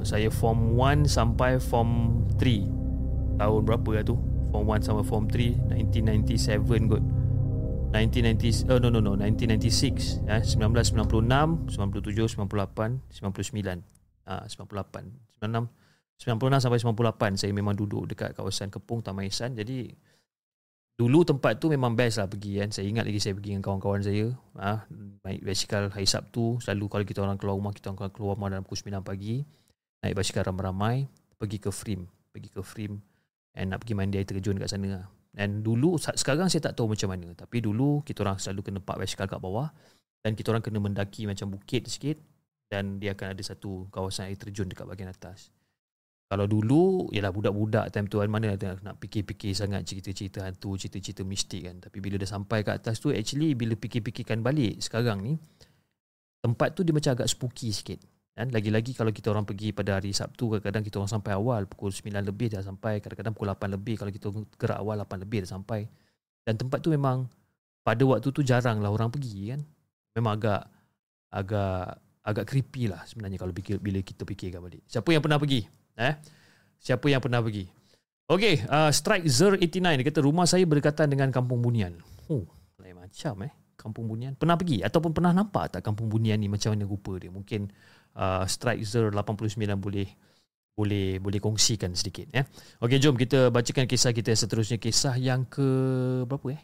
saya 0.03 0.27
form 0.27 0.75
1 0.75 1.07
sampai 1.07 1.62
form 1.62 2.18
3. 2.35 3.39
Tahun 3.39 3.61
berapa 3.62 3.91
lah 3.95 4.03
tu? 4.03 4.18
Form 4.51 4.66
1 4.66 4.83
sampai 4.83 5.07
form 5.07 5.31
3 5.31 5.70
1997 5.70 6.91
kot. 6.91 7.05
1990 7.95 8.74
oh 8.74 8.82
no 8.82 8.90
no 8.90 8.99
no 8.99 9.14
1996 9.14 10.26
ya 10.26 10.42
1996 10.42 11.70
97 11.78 12.42
98 12.42 12.99
99 13.14 14.26
ah 14.26 14.42
98 14.51 15.38
96 15.38 15.84
96 16.18 16.62
sampai 16.62 16.78
98 16.82 17.40
saya 17.40 17.51
memang 17.51 17.74
duduk 17.74 18.07
dekat 18.07 18.32
kawasan 18.38 18.70
Kepung 18.70 19.03
Taman 19.03 19.26
Ihsan. 19.26 19.59
Jadi 19.59 19.90
dulu 20.95 21.26
tempat 21.26 21.59
tu 21.59 21.66
memang 21.66 21.99
best 21.99 22.22
lah 22.22 22.30
pergi 22.30 22.62
kan. 22.62 22.70
Saya 22.70 22.86
ingat 22.86 23.03
lagi 23.03 23.18
saya 23.18 23.34
pergi 23.34 23.59
dengan 23.59 23.64
kawan-kawan 23.66 24.01
saya 24.07 24.30
ah 24.55 24.86
naik 25.26 25.42
basikal 25.42 25.90
hari 25.90 26.07
Sabtu. 26.07 26.62
Selalu 26.62 26.84
kalau 26.86 27.05
kita 27.05 27.18
orang 27.22 27.38
keluar 27.38 27.59
rumah 27.59 27.74
kita 27.74 27.90
orang 27.90 28.14
keluar 28.14 28.38
rumah 28.38 28.49
dalam 28.55 28.62
pukul 28.62 28.78
9 28.78 29.03
pagi 29.03 29.42
naik 30.07 30.14
basikal 30.14 30.47
ramai-ramai 30.47 31.11
pergi 31.34 31.59
ke 31.59 31.70
frame 31.74 32.07
pergi 32.30 32.49
ke 32.51 32.62
frame 32.62 33.03
and 33.59 33.74
nak 33.74 33.82
pergi 33.82 33.95
mandi 33.99 34.16
air 34.18 34.26
terjun 34.26 34.59
kat 34.59 34.70
sana 34.70 35.03
lah. 35.03 35.07
Dan 35.35 35.66
dulu 35.66 35.99
sekarang 35.99 36.47
saya 36.47 36.70
tak 36.70 36.78
tahu 36.78 36.95
macam 36.95 37.11
mana 37.11 37.35
tapi 37.35 37.59
dulu 37.59 38.07
kita 38.07 38.22
orang 38.22 38.39
selalu 38.39 38.70
kena 38.70 38.78
park 38.78 39.03
basikal 39.03 39.26
kat 39.26 39.43
bawah 39.43 39.66
dan 40.22 40.39
kita 40.39 40.55
orang 40.55 40.62
kena 40.62 40.78
mendaki 40.78 41.26
macam 41.26 41.51
bukit 41.51 41.91
sikit 41.91 42.22
dan 42.70 43.03
dia 43.03 43.18
akan 43.18 43.35
ada 43.35 43.43
satu 43.43 43.91
kawasan 43.91 44.30
air 44.30 44.39
terjun 44.39 44.70
dekat 44.70 44.87
bahagian 44.87 45.11
atas. 45.11 45.51
Kalau 46.30 46.49
dulu 46.49 47.12
ialah 47.12 47.35
budak-budak 47.35 47.93
time 47.93 48.09
tu 48.09 48.22
kan 48.22 48.30
mana 48.30 48.57
ada 48.57 48.78
nak 48.80 48.97
fikir-fikir 48.97 49.53
sangat 49.53 49.85
cerita-cerita 49.85 50.47
hantu, 50.47 50.78
cerita-cerita 50.78 51.26
mistik 51.26 51.68
kan. 51.68 51.76
Tapi 51.82 51.99
bila 52.01 52.16
dah 52.16 52.30
sampai 52.30 52.64
kat 52.64 52.80
atas 52.80 53.03
tu 53.03 53.12
actually 53.12 53.53
bila 53.53 53.76
fikir-fikirkan 53.76 54.41
balik 54.41 54.80
sekarang 54.80 55.20
ni 55.20 55.35
tempat 56.41 56.72
tu 56.72 56.87
dia 56.87 56.95
macam 56.95 57.12
agak 57.12 57.28
spooky 57.28 57.74
sikit. 57.74 58.01
Dan 58.35 58.51
lagi-lagi 58.51 58.99
kalau 58.99 59.14
kita 59.14 59.30
orang 59.30 59.47
pergi 59.47 59.70
pada 59.70 60.03
hari 60.03 60.11
Sabtu 60.11 60.59
kadang-kadang 60.59 60.82
kita 60.82 60.99
orang 60.99 61.12
sampai 61.14 61.39
awal 61.39 61.70
pukul 61.70 61.95
9 61.95 62.11
lebih 62.11 62.51
dah 62.51 62.66
sampai 62.66 62.99
kadang-kadang 62.99 63.30
pukul 63.30 63.55
8 63.55 63.78
lebih 63.78 63.95
kalau 63.95 64.11
kita 64.11 64.26
gerak 64.59 64.78
awal 64.82 64.99
8 64.99 65.22
lebih 65.22 65.47
dah 65.47 65.55
sampai 65.55 65.87
dan 66.43 66.59
tempat 66.59 66.82
tu 66.82 66.91
memang 66.91 67.30
pada 67.87 68.03
waktu 68.03 68.35
tu 68.35 68.43
jarang 68.43 68.82
lah 68.82 68.91
orang 68.91 69.07
pergi 69.07 69.55
kan 69.55 69.62
memang 70.18 70.35
agak 70.35 70.66
agak 71.30 72.03
agak 72.26 72.45
creepy 72.51 72.91
lah 72.91 73.07
sebenarnya 73.07 73.39
kalau 73.39 73.55
fikir, 73.55 73.78
bila 73.78 74.03
kita 74.03 74.26
fikirkan 74.26 74.66
balik 74.66 74.82
siapa 74.91 75.14
yang 75.14 75.22
pernah 75.22 75.39
pergi 75.39 75.62
eh 75.95 76.18
siapa 76.82 77.07
yang 77.07 77.22
pernah 77.22 77.39
pergi 77.39 77.70
Okay, 78.24 78.64
uh, 78.72 78.89
Strike 78.89 79.28
Zer 79.28 79.61
89 79.61 80.01
dia 80.01 80.05
kata 80.09 80.24
rumah 80.24 80.49
saya 80.49 80.64
berdekatan 80.64 81.12
dengan 81.12 81.28
Kampung 81.28 81.61
Bunian. 81.61 82.01
Oh, 82.32 82.49
lain 82.80 82.97
macam 82.97 83.45
eh. 83.45 83.53
Kampung 83.76 84.09
Bunian. 84.09 84.32
Pernah 84.32 84.57
pergi 84.57 84.80
ataupun 84.80 85.12
pernah 85.12 85.37
nampak 85.37 85.76
tak 85.76 85.85
Kampung 85.85 86.09
Bunian 86.09 86.41
ni 86.41 86.49
macam 86.49 86.72
mana 86.72 86.89
rupa 86.89 87.20
dia? 87.20 87.28
Mungkin 87.28 87.68
uh, 88.18 88.44
Strike 88.46 88.82
Zer 88.86 89.10
89 89.12 89.58
boleh 89.78 90.08
boleh 90.74 91.22
boleh 91.22 91.38
kongsikan 91.38 91.94
sedikit 91.94 92.26
ya. 92.34 92.42
Okey 92.82 92.98
jom 92.98 93.14
kita 93.14 93.54
bacakan 93.54 93.86
kisah 93.86 94.10
kita 94.10 94.34
seterusnya 94.34 94.82
kisah 94.82 95.14
yang 95.14 95.46
ke 95.46 95.62
berapa 96.26 96.58
eh? 96.58 96.62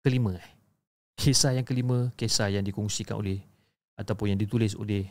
Kelima 0.00 0.32
eh. 0.40 0.48
Kisah 1.16 1.52
yang 1.52 1.68
kelima 1.68 2.12
kisah 2.16 2.48
yang 2.48 2.64
dikongsikan 2.64 3.20
oleh 3.20 3.44
ataupun 3.96 4.32
yang 4.32 4.40
ditulis 4.40 4.72
oleh 4.72 5.04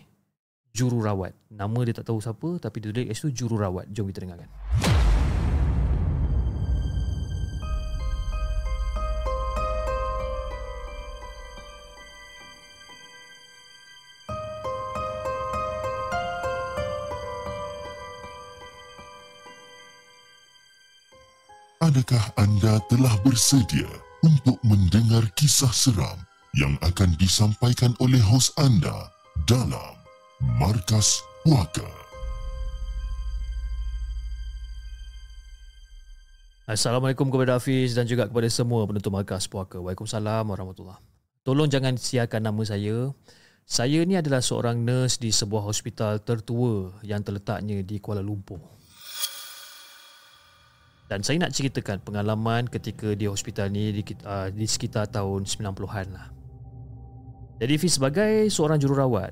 jururawat. 0.73 1.37
Nama 1.53 1.79
dia 1.85 1.93
tak 2.01 2.09
tahu 2.09 2.17
siapa 2.17 2.57
tapi 2.57 2.81
dia 2.81 2.89
tulis 2.93 3.13
itu 3.13 3.29
jururawat. 3.45 3.93
Jom 3.93 4.09
kita 4.09 4.25
dengarkan. 4.25 4.49
Adakah 21.95 22.27
anda 22.35 22.75
telah 22.91 23.15
bersedia 23.23 23.87
untuk 24.19 24.59
mendengar 24.67 25.23
kisah 25.31 25.71
seram 25.71 26.19
yang 26.51 26.75
akan 26.83 27.15
disampaikan 27.15 27.95
oleh 28.03 28.19
hos 28.19 28.51
anda 28.59 29.07
dalam 29.47 29.95
Markas 30.59 31.23
Puaka? 31.47 31.87
Assalamualaikum 36.67 37.31
kepada 37.31 37.55
Hafiz 37.55 37.95
dan 37.95 38.03
juga 38.03 38.27
kepada 38.27 38.51
semua 38.51 38.83
penonton 38.83 39.15
Markas 39.15 39.47
Puaka. 39.47 39.79
Waalaikumsalam 39.79 40.51
warahmatullahi 40.51 40.99
Tolong 41.47 41.71
jangan 41.71 41.95
siarkan 41.95 42.43
nama 42.43 42.59
saya. 42.67 43.15
Saya 43.63 44.03
ni 44.03 44.19
adalah 44.19 44.43
seorang 44.43 44.83
nurse 44.83 45.15
di 45.15 45.31
sebuah 45.31 45.63
hospital 45.63 46.19
tertua 46.19 46.91
yang 47.07 47.23
terletaknya 47.23 47.79
di 47.87 48.03
Kuala 48.03 48.19
Lumpur. 48.19 48.59
Dan 51.05 51.21
saya 51.21 51.37
nak 51.37 51.53
ceritakan 51.53 52.01
pengalaman 52.01 52.65
ketika 52.65 53.13
di 53.13 53.29
hospital 53.29 53.69
ni 53.69 54.01
di, 54.01 54.03
uh, 54.25 54.49
di 54.49 54.65
sekitar 54.65 55.05
tahun 55.13 55.45
90-an 55.45 56.07
lah. 56.09 56.27
Jadi 57.61 57.73
Fiz 57.77 58.01
sebagai 58.01 58.49
seorang 58.49 58.81
jururawat 58.81 59.31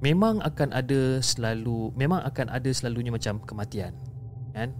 memang 0.00 0.40
akan 0.40 0.72
ada 0.72 1.20
selalu 1.20 1.92
memang 1.92 2.24
akan 2.24 2.48
ada 2.48 2.70
selalunya 2.72 3.12
macam 3.12 3.42
kematian. 3.44 3.92
Kan? 4.56 4.72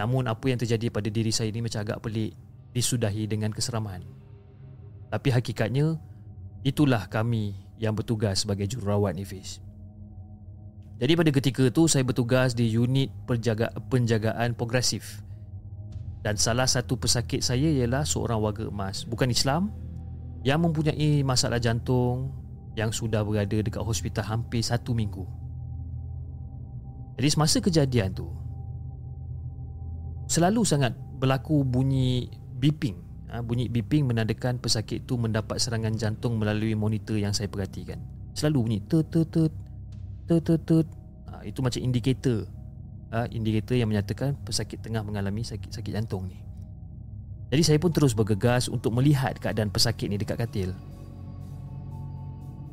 Namun 0.00 0.26
apa 0.26 0.44
yang 0.48 0.58
terjadi 0.58 0.90
pada 0.90 1.08
diri 1.12 1.30
saya 1.30 1.52
ni 1.54 1.62
macam 1.62 1.84
agak 1.84 2.02
pelik 2.02 2.32
disudahi 2.72 3.28
dengan 3.28 3.52
keseraman. 3.52 4.02
Tapi 5.12 5.28
hakikatnya 5.28 6.00
itulah 6.64 7.06
kami 7.06 7.52
yang 7.76 7.92
bertugas 7.92 8.42
sebagai 8.42 8.64
jururawat 8.64 9.12
ni 9.14 9.28
Fiz. 9.28 9.60
Jadi 11.00 11.12
pada 11.18 11.30
ketika 11.32 11.62
itu 11.66 11.88
saya 11.88 12.02
bertugas 12.04 12.52
di 12.52 12.68
unit 12.68 13.08
penjaga, 13.24 13.72
penjagaan 13.88 14.54
progresif. 14.54 15.24
Dan 16.22 16.38
salah 16.38 16.70
satu 16.70 16.94
pesakit 16.94 17.42
saya 17.42 17.66
ialah 17.66 18.06
seorang 18.06 18.38
warga 18.38 18.70
emas, 18.70 19.02
bukan 19.02 19.26
Islam, 19.32 19.74
yang 20.46 20.62
mempunyai 20.62 21.26
masalah 21.26 21.58
jantung 21.58 22.30
yang 22.78 22.94
sudah 22.94 23.26
berada 23.26 23.58
dekat 23.58 23.82
hospital 23.82 24.22
hampir 24.22 24.62
satu 24.62 24.94
minggu. 24.94 25.26
Jadi 27.18 27.28
semasa 27.28 27.58
kejadian 27.58 28.14
tu, 28.14 28.30
selalu 30.30 30.62
sangat 30.64 30.94
berlaku 31.18 31.66
bunyi 31.66 32.30
beeping. 32.58 32.98
Ha, 33.32 33.40
bunyi 33.40 33.68
beeping 33.68 34.06
menandakan 34.08 34.62
pesakit 34.62 35.04
tu 35.04 35.18
mendapat 35.18 35.58
serangan 35.58 35.94
jantung 35.98 36.38
melalui 36.38 36.78
monitor 36.78 37.18
yang 37.18 37.34
saya 37.34 37.50
perhatikan. 37.50 37.98
Selalu 38.32 38.58
bunyi 38.64 38.78
tut 38.88 39.12
tut 40.40 40.44
tut 40.44 40.60
tut 40.64 40.86
ha, 41.28 41.44
itu 41.44 41.60
macam 41.60 41.80
indikator. 41.84 42.48
Ha, 43.12 43.28
indikator 43.28 43.76
yang 43.76 43.92
menyatakan 43.92 44.32
pesakit 44.40 44.80
tengah 44.80 45.04
mengalami 45.04 45.44
sakit 45.44 45.68
sakit 45.68 45.92
jantung 45.92 46.24
ni. 46.30 46.40
Jadi 47.52 47.62
saya 47.68 47.76
pun 47.76 47.92
terus 47.92 48.16
bergegas 48.16 48.72
untuk 48.72 48.96
melihat 48.96 49.36
keadaan 49.36 49.68
pesakit 49.68 50.08
ni 50.08 50.16
dekat 50.16 50.40
katil. 50.40 50.72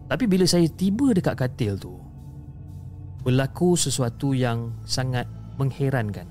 Tapi 0.08 0.24
bila 0.24 0.48
saya 0.48 0.66
tiba 0.72 1.12
dekat 1.12 1.36
katil 1.36 1.76
tu 1.76 2.00
berlaku 3.28 3.76
sesuatu 3.76 4.32
yang 4.32 4.72
sangat 4.88 5.28
mengherankan. 5.60 6.26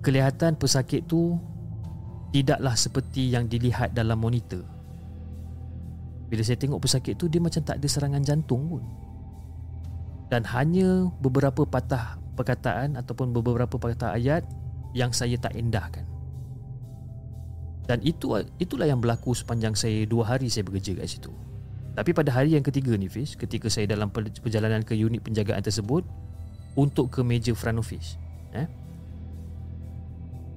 Kelihatan 0.00 0.56
pesakit 0.56 1.04
tu 1.04 1.36
tidaklah 2.32 2.72
seperti 2.72 3.28
yang 3.28 3.44
dilihat 3.44 3.92
dalam 3.92 4.16
monitor 4.16 4.73
bila 6.34 6.42
saya 6.42 6.58
tengok 6.58 6.82
pesakit 6.82 7.14
tu 7.14 7.30
Dia 7.30 7.38
macam 7.38 7.62
tak 7.62 7.78
ada 7.78 7.86
serangan 7.86 8.26
jantung 8.26 8.66
pun 8.66 8.82
Dan 10.26 10.42
hanya 10.50 11.06
beberapa 11.22 11.62
patah 11.62 12.18
perkataan 12.34 12.98
Ataupun 12.98 13.30
beberapa 13.30 13.78
patah 13.78 14.18
ayat 14.18 14.42
Yang 14.90 15.22
saya 15.22 15.38
tak 15.38 15.54
endahkan 15.54 16.02
Dan 17.86 18.02
itu 18.02 18.34
itulah 18.58 18.90
yang 18.90 18.98
berlaku 18.98 19.30
Sepanjang 19.30 19.78
saya 19.78 20.02
dua 20.10 20.26
hari 20.26 20.50
saya 20.50 20.66
bekerja 20.66 20.98
kat 20.98 21.06
situ 21.06 21.30
Tapi 21.94 22.10
pada 22.10 22.34
hari 22.34 22.58
yang 22.58 22.66
ketiga 22.66 22.98
ni 22.98 23.06
Fiz 23.06 23.38
Ketika 23.38 23.70
saya 23.70 23.86
dalam 23.86 24.10
perjalanan 24.10 24.82
ke 24.82 24.98
unit 24.98 25.22
penjagaan 25.22 25.62
tersebut 25.62 26.02
Untuk 26.74 27.14
ke 27.14 27.22
meja 27.22 27.54
front 27.54 27.78
office 27.78 28.18
eh? 28.58 28.66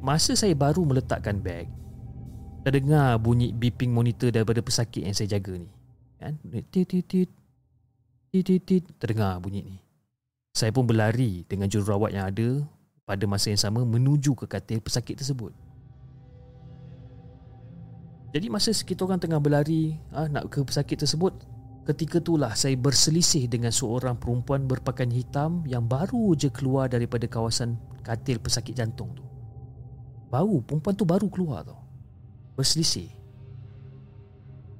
Masa 0.01 0.34
saya 0.34 0.57
baru 0.57 0.89
meletakkan 0.89 1.38
beg 1.38 1.69
terdengar 2.68 3.15
bunyi 3.15 3.55
beeping 3.55 3.95
monitor 3.95 4.28
daripada 4.28 4.59
pesakit 4.59 5.07
yang 5.07 5.15
saya 5.15 5.39
jaga 5.39 5.55
ni. 5.55 5.72
Kan? 6.20 6.36
Tit 6.68 6.84
tit 6.84 7.07
tit. 7.07 7.32
Tit 8.28 8.43
tit 8.43 8.84
terdengar 8.99 9.39
bunyi 9.39 9.63
ni. 9.63 9.76
Saya 10.51 10.76
pun 10.76 10.84
berlari 10.84 11.47
dengan 11.47 11.72
jururawat 11.72 12.11
yang 12.11 12.28
ada 12.28 12.68
pada 13.07 13.24
masa 13.24 13.55
yang 13.55 13.61
sama 13.63 13.88
menuju 13.88 14.36
ke 14.36 14.51
katil 14.51 14.84
pesakit 14.84 15.15
tersebut. 15.15 15.55
Jadi 18.36 18.51
masa 18.51 18.76
kita 18.76 19.07
orang 19.07 19.24
tengah 19.24 19.39
berlari 19.39 19.95
ha, 20.11 20.28
nak 20.28 20.51
ke 20.51 20.59
pesakit 20.59 20.99
tersebut, 20.99 21.32
ketika 21.88 22.20
itulah 22.20 22.51
saya 22.51 22.76
berselisih 22.76 23.47
dengan 23.47 23.72
seorang 23.72 24.20
perempuan 24.20 24.68
berpakaian 24.68 25.07
hitam 25.07 25.63
yang 25.63 25.88
baru 25.88 26.36
je 26.36 26.51
keluar 26.51 26.91
daripada 26.91 27.32
kawasan 27.32 27.80
katil 28.03 28.43
pesakit 28.43 28.76
jantung 28.76 29.15
tu. 29.15 29.24
Baru, 30.28 30.59
perempuan 30.59 30.99
tu 30.99 31.07
baru 31.07 31.32
keluar 31.32 31.63
tau 31.63 31.87
berselisih. 32.58 33.14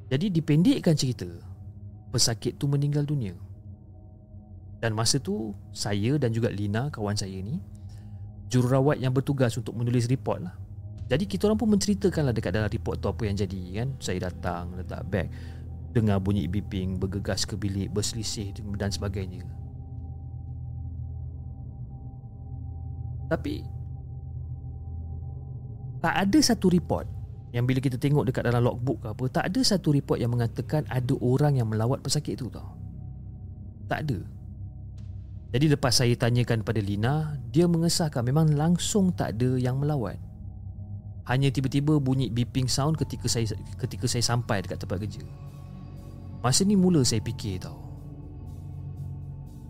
Jadi 0.10 0.34
dipendekkan 0.34 0.98
cerita, 0.98 1.30
pesakit 2.10 2.58
tu 2.58 2.66
meninggal 2.66 3.06
dunia. 3.06 3.38
Dan 4.82 4.98
masa 4.98 5.22
tu 5.22 5.54
saya 5.74 6.18
dan 6.18 6.34
juga 6.34 6.50
Lina 6.50 6.90
kawan 6.90 7.18
saya 7.18 7.38
ni 7.38 7.62
jururawat 8.48 8.98
yang 8.98 9.14
bertugas 9.14 9.54
untuk 9.58 9.78
menulis 9.78 10.10
report 10.10 10.42
lah. 10.48 10.56
Jadi 11.08 11.24
kita 11.24 11.48
orang 11.48 11.60
pun 11.60 11.72
menceritakanlah 11.72 12.36
dekat 12.36 12.52
dalam 12.52 12.68
report 12.68 13.00
tu 13.00 13.08
apa 13.08 13.22
yang 13.24 13.36
jadi 13.40 13.62
kan. 13.84 13.90
Saya 14.04 14.28
datang 14.28 14.76
letak 14.76 15.02
beg 15.08 15.28
dengar 15.96 16.20
bunyi 16.22 16.46
beeping 16.46 17.00
bergegas 17.00 17.48
ke 17.48 17.56
bilik 17.58 17.90
berselisih 17.90 18.54
dan 18.78 18.92
sebagainya. 18.92 19.44
Tapi 23.28 23.66
tak 26.00 26.16
ada 26.16 26.40
satu 26.40 26.70
report 26.70 27.17
yang 27.56 27.64
bila 27.64 27.80
kita 27.80 27.96
tengok 27.96 28.28
dekat 28.28 28.44
dalam 28.44 28.68
logbook 28.68 29.00
ke 29.00 29.08
apa 29.08 29.24
tak 29.32 29.44
ada 29.48 29.62
satu 29.64 29.96
report 29.96 30.20
yang 30.20 30.36
mengatakan 30.36 30.84
ada 30.92 31.16
orang 31.24 31.56
yang 31.56 31.68
melawat 31.72 32.04
pesakit 32.04 32.36
tu 32.36 32.52
tau. 32.52 32.76
Tak 33.88 34.04
ada. 34.04 34.20
Jadi 35.56 35.72
lepas 35.72 35.96
saya 35.96 36.12
tanyakan 36.20 36.60
pada 36.60 36.84
Lina, 36.84 37.40
dia 37.56 37.72
mengesahkan 37.72 38.20
memang 38.20 38.52
langsung 38.52 39.16
tak 39.16 39.40
ada 39.40 39.56
yang 39.56 39.80
melawat. 39.80 40.20
Hanya 41.24 41.48
tiba-tiba 41.52 42.00
bunyi 42.04 42.28
beeping 42.28 42.68
sound 42.68 43.00
ketika 43.00 43.32
saya 43.32 43.56
ketika 43.80 44.08
saya 44.12 44.24
sampai 44.24 44.64
dekat 44.64 44.84
tempat 44.84 45.08
kerja. 45.08 45.24
Masa 46.44 46.68
ni 46.68 46.76
mula 46.76 47.04
saya 47.04 47.24
fikir 47.24 47.64
tau. 47.64 47.80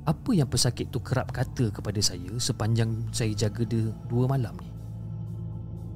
Apa 0.08 0.34
yang 0.34 0.50
pesakit 0.50 0.90
tu 0.90 0.98
kerap 1.04 1.30
kata 1.30 1.70
kepada 1.70 2.00
saya 2.00 2.32
sepanjang 2.40 3.12
saya 3.14 3.34
jaga 3.38 3.66
dia 3.68 3.92
dua 4.10 4.26
malam 4.26 4.56
ni? 4.62 4.77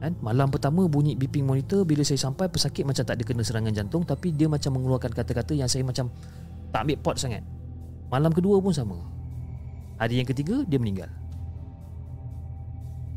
Kan? 0.02 0.18
Malam 0.18 0.50
pertama 0.50 0.90
bunyi 0.90 1.14
beeping 1.14 1.46
monitor 1.46 1.86
Bila 1.86 2.02
saya 2.02 2.18
sampai 2.18 2.50
pesakit 2.50 2.82
macam 2.82 3.06
tak 3.06 3.22
ada 3.22 3.24
kena 3.24 3.46
serangan 3.46 3.70
jantung 3.70 4.02
Tapi 4.02 4.34
dia 4.34 4.50
macam 4.50 4.74
mengeluarkan 4.74 5.14
kata-kata 5.14 5.54
yang 5.54 5.70
saya 5.70 5.86
macam 5.86 6.10
Tak 6.74 6.82
ambil 6.82 6.98
pot 6.98 7.22
sangat. 7.22 7.46
Malam 8.10 8.34
kedua 8.34 8.58
pun 8.60 8.74
sama. 8.74 8.98
Hari 10.02 10.20
yang 10.20 10.28
ketiga 10.28 10.66
dia 10.66 10.82
meninggal. 10.82 11.08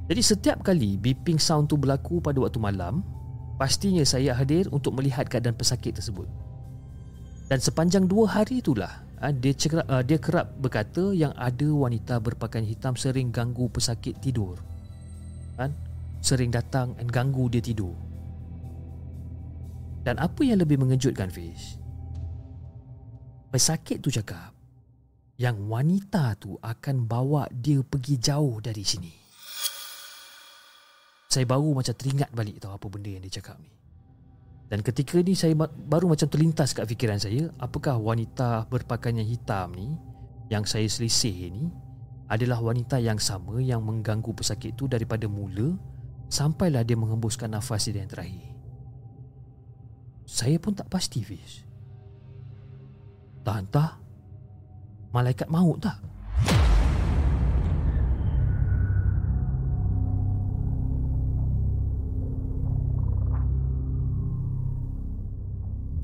Jadi 0.07 0.20
setiap 0.20 0.61
kali 0.61 1.01
beeping 1.01 1.41
sound 1.41 1.72
tu 1.72 1.80
berlaku 1.80 2.20
pada 2.20 2.37
waktu 2.39 2.61
malam 2.61 3.01
Pastinya 3.55 4.03
saya 4.03 4.35
hadir 4.35 4.66
untuk 4.74 4.99
melihat 4.99 5.30
keadaan 5.30 5.55
pesakit 5.55 5.95
tersebut. 5.95 6.26
Dan 7.47 7.62
sepanjang 7.62 8.11
dua 8.11 8.26
hari 8.26 8.59
itulah 8.59 8.91
ah, 9.22 9.30
dia, 9.30 9.55
cerap, 9.55 9.87
ah, 9.87 10.03
dia 10.03 10.18
kerap 10.18 10.59
berkata 10.59 11.14
yang 11.14 11.30
ada 11.39 11.68
wanita 11.70 12.18
berpakaian 12.18 12.66
hitam 12.66 12.99
sering 12.99 13.30
ganggu 13.30 13.70
pesakit 13.70 14.18
tidur. 14.18 14.59
Kan? 15.55 15.70
Sering 16.25 16.49
datang 16.49 16.97
dan 16.97 17.05
ganggu 17.05 17.53
dia 17.53 17.61
tidur. 17.61 17.93
Dan 20.01 20.16
apa 20.16 20.41
yang 20.41 20.64
lebih 20.64 20.81
mengejutkan 20.81 21.29
Fish? 21.29 21.77
Pesakit 23.53 24.01
tu 24.01 24.09
cakap 24.09 24.57
yang 25.37 25.68
wanita 25.68 26.33
tu 26.41 26.57
akan 26.57 27.05
bawa 27.05 27.45
dia 27.53 27.85
pergi 27.85 28.16
jauh 28.16 28.57
dari 28.64 28.81
sini. 28.81 29.12
Saya 31.29 31.45
baru 31.45 31.77
macam 31.77 31.93
teringat 31.93 32.31
balik 32.33 32.57
tahu 32.62 32.72
apa 32.72 32.87
benda 32.89 33.11
yang 33.12 33.22
dia 33.22 33.37
cakap 33.43 33.61
ni. 33.61 33.70
Dan 34.64 34.81
ketika 34.81 35.20
ni 35.20 35.37
saya 35.37 35.53
baru 35.68 36.09
macam 36.09 36.25
terlintas 36.25 36.72
kat 36.72 36.89
fikiran 36.89 37.20
saya, 37.20 37.53
apakah 37.61 38.01
wanita 38.01 38.64
berpakaian 38.72 39.20
hitam 39.20 39.77
ni 39.77 39.93
yang 40.49 40.64
saya 40.64 40.89
selisih 40.89 41.53
ni 41.53 41.68
adalah 42.33 42.62
wanita 42.64 42.97
yang 42.97 43.20
sama 43.20 43.61
yang 43.61 43.85
mengganggu 43.85 44.33
pesakit 44.33 44.72
tu 44.72 44.89
daripada 44.89 45.29
mula 45.29 45.77
Sampailah 46.35 46.82
dia 46.82 46.99
mengembuskan 46.99 47.47
nafas 47.47 47.87
dia 47.87 48.03
yang 48.03 48.11
terakhir 48.11 48.51
Saya 50.26 50.59
pun 50.59 50.74
tak 50.74 50.91
pasti 50.91 51.22
Fiz 51.22 51.62
Tak 53.47 53.70
entah 53.70 54.03
Malaikat 55.14 55.47
maut 55.47 55.78
tak? 55.78 55.95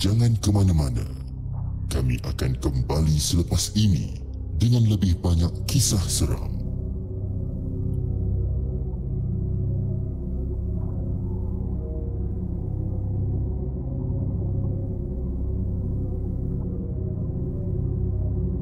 Jangan 0.00 0.32
ke 0.40 0.48
mana-mana. 0.48 1.04
Kami 1.92 2.16
akan 2.24 2.56
kembali 2.56 3.20
selepas 3.20 3.76
ini 3.76 4.16
dengan 4.56 4.88
lebih 4.88 5.20
banyak 5.20 5.52
kisah 5.68 6.00
seram. 6.08 6.59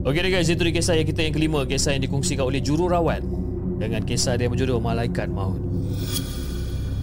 Okey 0.09 0.33
guys, 0.33 0.49
itu 0.49 0.65
dia 0.65 0.73
kisah 0.73 0.97
yang 0.97 1.05
kita 1.05 1.21
yang 1.21 1.37
kelima 1.37 1.69
Kisah 1.69 1.93
yang 1.93 2.01
dikongsikan 2.01 2.49
oleh 2.49 2.65
jururawat 2.65 3.21
Dengan 3.77 4.01
kisah 4.09 4.41
dia 4.41 4.49
berjudul 4.49 4.81
Malaikat 4.81 5.29
Maut. 5.29 5.61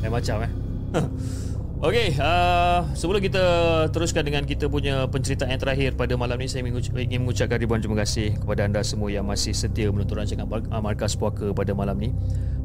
Eh 0.02 0.10
macam 0.10 0.42
eh? 0.42 0.50
Okey, 1.86 2.18
uh, 2.18 2.82
sebelum 2.98 3.22
kita 3.22 3.46
teruskan 3.94 4.26
dengan 4.26 4.42
kita 4.42 4.74
punya 4.74 5.06
penceritaan 5.06 5.54
yang 5.54 5.62
terakhir 5.62 5.94
pada 5.94 6.18
malam 6.18 6.42
ni 6.42 6.50
Saya 6.50 6.66
ingin 6.66 7.22
mengucapkan 7.22 7.62
ribuan 7.62 7.78
terima 7.78 8.02
kasih 8.02 8.42
kepada 8.42 8.66
anda 8.66 8.82
semua 8.82 9.14
yang 9.14 9.30
masih 9.30 9.54
setia 9.54 9.94
menonton 9.94 10.26
rancangan 10.26 10.50
uh, 10.50 10.82
Markas 10.82 11.14
Puaka 11.14 11.54
pada 11.54 11.78
malam 11.78 12.02
ni. 12.02 12.10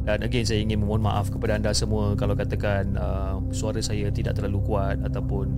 Dan 0.08 0.24
again 0.24 0.48
saya 0.48 0.64
ingin 0.64 0.80
memohon 0.80 1.04
maaf 1.04 1.28
kepada 1.28 1.60
anda 1.60 1.76
semua 1.76 2.16
Kalau 2.16 2.32
katakan 2.32 2.96
uh, 2.96 3.36
suara 3.52 3.84
saya 3.84 4.08
tidak 4.08 4.40
terlalu 4.40 4.64
kuat 4.64 4.96
Ataupun 5.04 5.52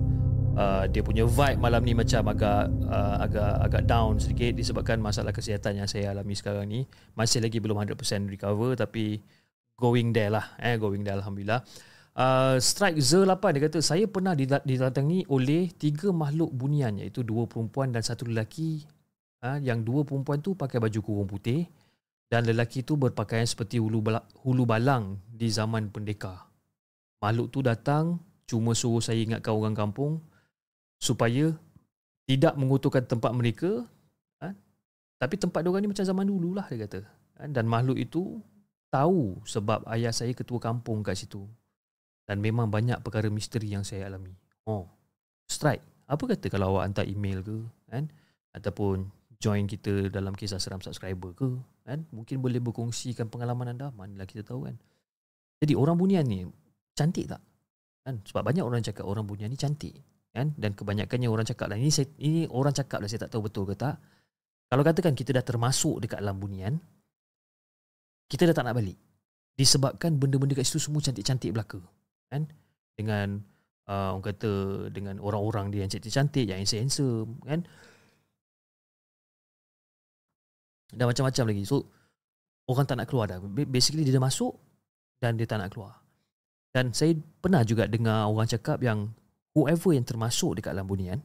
uh, 0.57 0.83
dia 0.89 1.01
punya 1.01 1.25
vibe 1.25 1.59
malam 1.59 1.81
ni 1.81 1.93
macam 1.97 2.29
agak 2.29 2.69
uh, 2.87 3.17
agak 3.21 3.53
agak 3.69 3.83
down 3.89 4.17
sedikit 4.21 4.53
disebabkan 4.57 5.01
masalah 5.01 5.33
kesihatan 5.33 5.83
yang 5.83 5.89
saya 5.89 6.13
alami 6.13 6.33
sekarang 6.37 6.65
ni. 6.69 6.85
Masih 7.17 7.41
lagi 7.41 7.57
belum 7.59 7.77
100% 7.77 7.97
recover 8.29 8.77
tapi 8.77 9.21
going 9.77 10.13
there 10.13 10.31
lah 10.33 10.53
eh 10.61 10.77
going 10.77 11.01
there 11.01 11.17
alhamdulillah. 11.17 11.65
Uh, 12.13 12.61
strike 12.61 13.01
Z8 13.01 13.41
dia 13.57 13.61
kata 13.65 13.79
saya 13.81 14.05
pernah 14.05 14.37
didatangi 14.37 15.25
oleh 15.33 15.73
tiga 15.73 16.13
makhluk 16.13 16.53
bunian 16.53 17.01
iaitu 17.01 17.25
dua 17.25 17.49
perempuan 17.49 17.89
dan 17.89 18.05
satu 18.05 18.29
lelaki. 18.29 18.85
Uh, 19.43 19.59
yang 19.59 19.83
dua 19.83 20.07
perempuan 20.07 20.39
tu 20.39 20.55
pakai 20.55 20.79
baju 20.79 20.99
kurung 21.03 21.27
putih 21.27 21.67
dan 22.31 22.47
lelaki 22.47 22.81
tu 22.81 22.95
berpakaian 22.95 23.43
seperti 23.43 23.77
hulu, 23.77 23.99
hulu 24.41 24.63
balang 24.63 25.19
di 25.27 25.51
zaman 25.51 25.91
pendekar. 25.91 26.47
Makhluk 27.19 27.51
tu 27.51 27.59
datang 27.59 28.23
cuma 28.47 28.71
suruh 28.71 29.03
saya 29.03 29.19
ingatkan 29.19 29.51
orang 29.51 29.75
kampung 29.75 30.23
supaya 31.03 31.51
tidak 32.23 32.55
mengutuhkan 32.55 33.03
tempat 33.03 33.35
mereka 33.35 33.83
ha? 34.39 34.55
tapi 35.19 35.35
tempat 35.35 35.59
diorang 35.59 35.83
ni 35.83 35.91
macam 35.91 36.07
zaman 36.07 36.23
dulu 36.23 36.55
lah 36.55 36.63
dia 36.71 36.87
kata 36.87 37.03
ha? 37.03 37.51
dan 37.51 37.67
makhluk 37.67 37.99
itu 37.99 38.39
tahu 38.93 39.41
sebab 39.49 39.81
ayah 39.89 40.13
saya 40.13 40.37
ketua 40.37 40.61
kampung 40.61 41.01
kat 41.01 41.17
situ. 41.17 41.41
Dan 42.23 42.39
memang 42.39 42.69
banyak 42.69 43.01
perkara 43.01 43.27
misteri 43.27 43.73
yang 43.73 43.81
saya 43.81 44.05
alami. 44.05 44.37
Oh 44.69 44.85
strike. 45.49 45.81
Apa 46.05 46.29
kata 46.29 46.45
kalau 46.53 46.77
awak 46.77 46.85
hantar 46.85 47.09
email 47.09 47.41
ke 47.41 47.57
kan 47.89 48.05
ataupun 48.53 49.09
join 49.41 49.65
kita 49.65 50.13
dalam 50.13 50.37
kisah 50.37 50.61
seram 50.61 50.79
subscriber 50.79 51.33
ke 51.33 51.49
kan 51.83 52.05
mungkin 52.13 52.39
boleh 52.39 52.61
berkongsikan 52.61 53.27
pengalaman 53.33 53.73
anda. 53.73 53.89
Manalah 53.97 54.29
kita 54.29 54.45
tahu 54.45 54.69
kan? 54.69 54.77
Jadi 55.59 55.73
orang 55.73 55.97
bunian 55.97 56.23
ni 56.23 56.45
cantik 56.93 57.27
tak? 57.27 57.41
Kan 58.05 58.21
sebab 58.23 58.45
banyak 58.45 58.61
orang 58.63 58.85
cakap 58.85 59.03
orang 59.09 59.25
bunian 59.25 59.49
ni 59.49 59.57
cantik 59.57 59.97
kan? 60.33 60.51
Dan 60.57 60.73
kebanyakannya 60.73 61.29
orang 61.29 61.45
cakap 61.45 61.69
lah 61.69 61.77
ini 61.77 61.93
saya, 61.93 62.09
ini 62.17 62.49
orang 62.49 62.73
cakap 62.73 62.99
lah 62.99 63.07
saya 63.07 63.29
tak 63.29 63.37
tahu 63.37 63.45
betul 63.47 63.69
ke 63.69 63.77
tak. 63.77 64.01
Kalau 64.67 64.81
katakan 64.81 65.13
kita 65.13 65.37
dah 65.37 65.45
termasuk 65.45 66.01
dekat 66.01 66.17
alam 66.19 66.41
bunian 66.41 66.81
kita 68.33 68.49
dah 68.49 68.55
tak 68.57 68.65
nak 68.65 68.75
balik. 68.81 68.97
Disebabkan 69.53 70.17
benda-benda 70.17 70.57
kat 70.57 70.65
situ 70.65 70.81
semua 70.81 71.05
cantik-cantik 71.05 71.53
belaka 71.53 71.77
kan? 72.33 72.49
Dengan 72.97 73.45
uh, 73.85 74.17
orang 74.17 74.25
kata 74.25 74.51
dengan 74.89 75.21
orang-orang 75.21 75.69
dia 75.69 75.85
yang 75.85 75.91
cantik-cantik 75.93 76.49
yang 76.49 76.57
handsome 76.57 77.37
kan? 77.45 77.61
Dan 80.89 81.05
macam-macam 81.05 81.45
lagi. 81.53 81.63
So 81.69 81.85
orang 82.65 82.85
tak 82.89 82.97
nak 82.97 83.07
keluar 83.13 83.29
dah. 83.29 83.37
Basically 83.69 84.01
dia 84.01 84.17
dah 84.17 84.25
masuk 84.25 84.57
dan 85.21 85.37
dia 85.37 85.45
tak 85.45 85.61
nak 85.61 85.69
keluar. 85.69 86.01
Dan 86.73 86.89
saya 86.89 87.13
pernah 87.13 87.61
juga 87.61 87.85
dengar 87.85 88.25
orang 88.25 88.49
cakap 88.49 88.81
yang 88.81 89.13
whoever 89.53 89.93
yang 89.93 90.05
termasuk 90.05 90.59
dekat 90.59 90.73
alam 90.73 90.85
bunian 90.85 91.21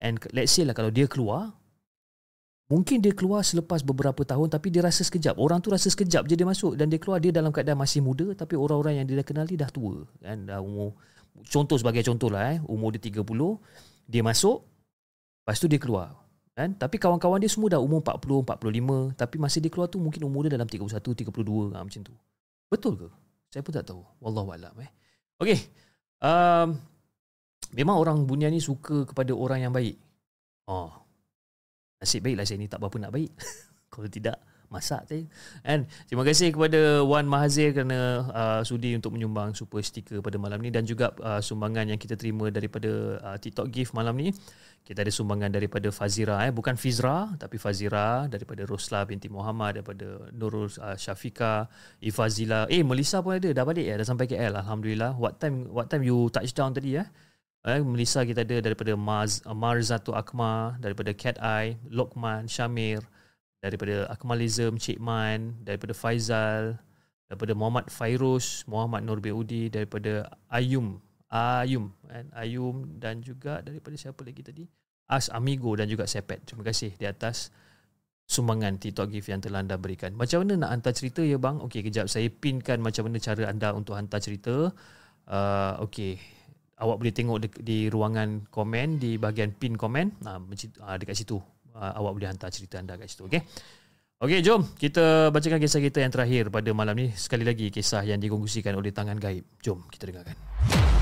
and 0.00 0.20
let's 0.32 0.52
say 0.52 0.64
lah 0.64 0.76
kalau 0.76 0.92
dia 0.92 1.08
keluar 1.08 1.56
mungkin 2.66 2.98
dia 2.98 3.14
keluar 3.14 3.46
selepas 3.46 3.82
beberapa 3.86 4.26
tahun 4.26 4.50
tapi 4.50 4.74
dia 4.74 4.82
rasa 4.82 5.06
sekejap. 5.06 5.38
Orang 5.38 5.62
tu 5.62 5.70
rasa 5.70 5.86
sekejap 5.86 6.26
je 6.26 6.34
dia 6.34 6.46
masuk 6.46 6.74
dan 6.74 6.90
dia 6.90 6.98
keluar 6.98 7.22
dia 7.22 7.30
dalam 7.30 7.54
keadaan 7.54 7.78
masih 7.78 8.02
muda 8.02 8.34
tapi 8.34 8.58
orang-orang 8.58 9.02
yang 9.02 9.06
dia 9.06 9.22
dah 9.22 9.26
kenali 9.26 9.54
dah 9.54 9.70
tua. 9.70 10.02
Kan 10.18 10.50
dah 10.50 10.58
umur 10.58 10.98
contoh 11.46 11.78
sebagai 11.78 12.02
contoh 12.02 12.28
lah 12.30 12.56
eh. 12.56 12.60
Umur 12.66 12.94
dia 12.94 13.02
30 13.06 13.22
dia 14.06 14.22
masuk 14.22 14.66
lepas 15.46 15.56
tu 15.62 15.66
dia 15.70 15.78
keluar. 15.78 16.18
Kan 16.58 16.74
tapi 16.74 16.98
kawan-kawan 16.98 17.38
dia 17.38 17.50
semua 17.50 17.78
dah 17.78 17.80
umur 17.80 18.02
40 18.02 18.42
45 18.42 19.14
tapi 19.14 19.36
masih 19.38 19.60
dia 19.62 19.70
keluar 19.70 19.86
tu 19.86 20.02
mungkin 20.02 20.26
umur 20.26 20.50
dia 20.50 20.58
dalam 20.58 20.66
31 20.66 20.90
32 20.90 21.70
ha, 21.76 21.86
macam 21.86 22.00
tu. 22.02 22.14
Betul 22.66 22.98
ke? 22.98 23.08
Saya 23.54 23.62
pun 23.62 23.72
tak 23.72 23.86
tahu. 23.86 24.02
Wallahu 24.18 24.50
alam 24.50 24.74
eh. 24.82 24.90
Okey 25.38 25.58
um, 26.18 26.80
Memang 27.76 28.00
orang 28.00 28.24
bunian 28.24 28.48
ni 28.48 28.64
suka 28.64 29.04
kepada 29.04 29.36
orang 29.36 29.68
yang 29.68 29.72
baik. 29.76 30.00
Oh. 30.64 30.88
Nasib 32.00 32.24
baiklah 32.24 32.48
saya 32.48 32.56
ni 32.56 32.72
tak 32.72 32.80
berapa 32.80 32.96
nak 32.96 33.12
baik. 33.12 33.32
Kalau 33.92 34.08
tidak, 34.08 34.40
masak 34.68 35.06
saya. 35.06 35.24
And 35.62 35.86
terima 36.10 36.26
kasih 36.26 36.52
kepada 36.54 37.02
Wan 37.06 37.26
Mahazir 37.26 37.72
kerana 37.72 38.26
uh, 38.30 38.60
sudi 38.66 38.94
untuk 38.96 39.14
menyumbang 39.14 39.54
super 39.54 39.80
stiker 39.82 40.18
pada 40.20 40.36
malam 40.36 40.58
ni 40.62 40.74
dan 40.74 40.82
juga 40.82 41.14
uh, 41.22 41.38
sumbangan 41.38 41.86
yang 41.86 42.00
kita 42.00 42.18
terima 42.18 42.50
daripada 42.50 43.20
uh, 43.22 43.36
TikTok 43.38 43.70
gift 43.70 43.92
malam 43.94 44.16
ni. 44.18 44.30
Kita 44.86 45.02
ada 45.02 45.10
sumbangan 45.10 45.50
daripada 45.50 45.90
Fazira 45.90 46.46
eh 46.46 46.54
bukan 46.54 46.78
Fizra 46.78 47.34
tapi 47.34 47.58
Fazira 47.58 48.30
daripada 48.30 48.62
Rosla 48.62 49.02
binti 49.02 49.26
Muhammad 49.26 49.82
daripada 49.82 50.30
Nurul 50.30 50.70
uh, 50.78 50.94
Syafika 50.94 51.66
Ifazila 51.98 52.70
eh 52.70 52.86
Melissa 52.86 53.18
pun 53.18 53.34
ada 53.34 53.50
dah 53.50 53.66
balik 53.66 53.82
ya 53.82 53.98
dah 53.98 54.06
sampai 54.06 54.30
KL 54.30 54.54
alhamdulillah 54.54 55.18
what 55.18 55.42
time 55.42 55.66
what 55.74 55.90
time 55.90 56.06
you 56.06 56.30
touchdown 56.30 56.70
tadi 56.70 57.02
eh 57.02 57.06
eh 57.66 57.82
Melissa 57.82 58.22
kita 58.22 58.46
ada 58.46 58.62
daripada 58.62 58.94
Maz 58.94 59.42
Marzatu 59.42 60.14
Akma 60.14 60.78
daripada 60.78 61.10
Cat 61.10 61.34
Eye 61.42 61.74
Lokman 61.90 62.46
Syamir 62.46 63.02
daripada 63.58 64.06
Akmalism 64.06 64.78
Cik 64.78 65.02
Man 65.02 65.58
daripada 65.66 65.90
Faizal 65.90 66.78
daripada 67.26 67.52
Muhammad 67.58 67.90
Fairuz 67.90 68.62
Muhammad 68.70 69.02
Nur 69.02 69.18
Beudi 69.18 69.66
daripada 69.66 70.30
Ayum 70.46 71.02
Ayum 71.26 71.90
kan 72.06 72.30
Ayum 72.38 72.86
dan 73.02 73.18
juga 73.18 73.58
daripada 73.66 73.98
siapa 73.98 74.22
lagi 74.22 74.46
tadi? 74.46 74.64
As 75.06 75.30
Amigo 75.30 75.70
dan 75.78 75.86
juga 75.86 76.06
Sepet. 76.06 76.42
Terima 76.42 76.66
kasih 76.66 76.94
di 76.94 77.06
atas 77.06 77.54
sumbangan 78.26 78.78
TikTok 78.78 79.14
gift 79.14 79.30
yang 79.30 79.38
telah 79.38 79.62
anda 79.62 79.78
berikan. 79.78 80.14
Macam 80.18 80.42
mana 80.42 80.66
nak 80.66 80.70
hantar 80.74 80.94
cerita 80.94 81.22
ya 81.22 81.38
bang? 81.38 81.62
Okey 81.62 81.86
kejap. 81.86 82.10
Saya 82.10 82.26
pinkan 82.26 82.82
macam 82.82 83.06
mana 83.06 83.22
cara 83.22 83.46
anda 83.46 83.70
untuk 83.70 83.94
hantar 83.94 84.18
cerita. 84.18 84.74
Uh, 85.26 85.74
okey 85.86 86.18
awak 86.80 86.96
boleh 87.00 87.12
tengok 87.14 87.38
di, 87.40 87.48
di 87.62 87.78
ruangan 87.88 88.48
komen 88.52 89.00
di 89.00 89.16
bahagian 89.16 89.56
pin 89.56 89.76
komen 89.76 90.24
uh, 90.24 90.96
dekat 91.00 91.16
situ 91.16 91.40
uh, 91.76 91.92
awak 91.96 92.12
boleh 92.16 92.28
hantar 92.28 92.52
cerita 92.52 92.80
anda 92.80 92.96
kat 92.96 93.08
situ 93.08 93.28
okey 93.28 93.42
Okey, 94.16 94.40
jom 94.40 94.64
kita 94.80 95.28
bacakan 95.28 95.60
kisah 95.60 95.76
kita 95.76 96.00
yang 96.00 96.08
terakhir 96.08 96.48
pada 96.48 96.72
malam 96.72 96.96
ni. 96.96 97.12
Sekali 97.12 97.44
lagi 97.44 97.68
kisah 97.68 98.00
yang 98.00 98.16
dikongsikan 98.16 98.72
oleh 98.72 98.88
tangan 98.88 99.20
gaib. 99.20 99.44
Jom 99.60 99.84
kita 99.92 100.08
dengarkan. 100.08 100.95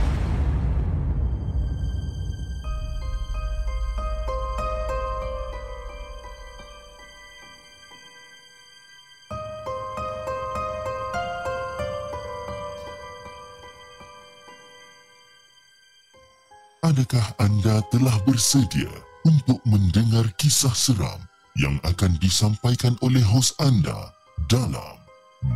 Adakah 16.95 17.27
anda 17.43 17.83
telah 17.91 18.15
bersedia 18.23 18.87
untuk 19.27 19.59
mendengar 19.67 20.31
kisah 20.39 20.71
seram 20.71 21.19
yang 21.59 21.75
akan 21.83 22.15
disampaikan 22.23 22.95
oleh 23.03 23.19
hos 23.19 23.51
anda 23.59 24.15
dalam 24.47 24.95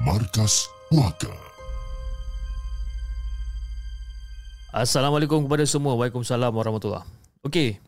Markas 0.03 0.67
Puaka? 0.91 1.31
Assalamualaikum 4.75 5.47
kepada 5.47 5.63
semua. 5.63 5.95
Waalaikumsalam 5.95 6.51
warahmatullahi. 6.51 7.07
Okey. 7.47 7.79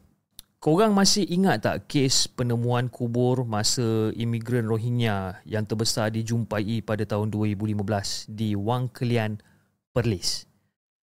Korang 0.62 0.94
masih 0.94 1.26
ingat 1.26 1.66
tak 1.66 1.90
kes 1.90 2.30
penemuan 2.30 2.86
kubur 2.86 3.42
masa 3.42 4.14
imigran 4.14 4.70
Rohingya 4.70 5.42
yang 5.42 5.66
terbesar 5.66 6.14
dijumpai 6.14 6.86
pada 6.86 7.02
tahun 7.02 7.34
2015 7.34 8.30
di 8.30 8.54
Wang 8.54 8.86
Kelian, 8.94 9.42
Perlis? 9.90 10.49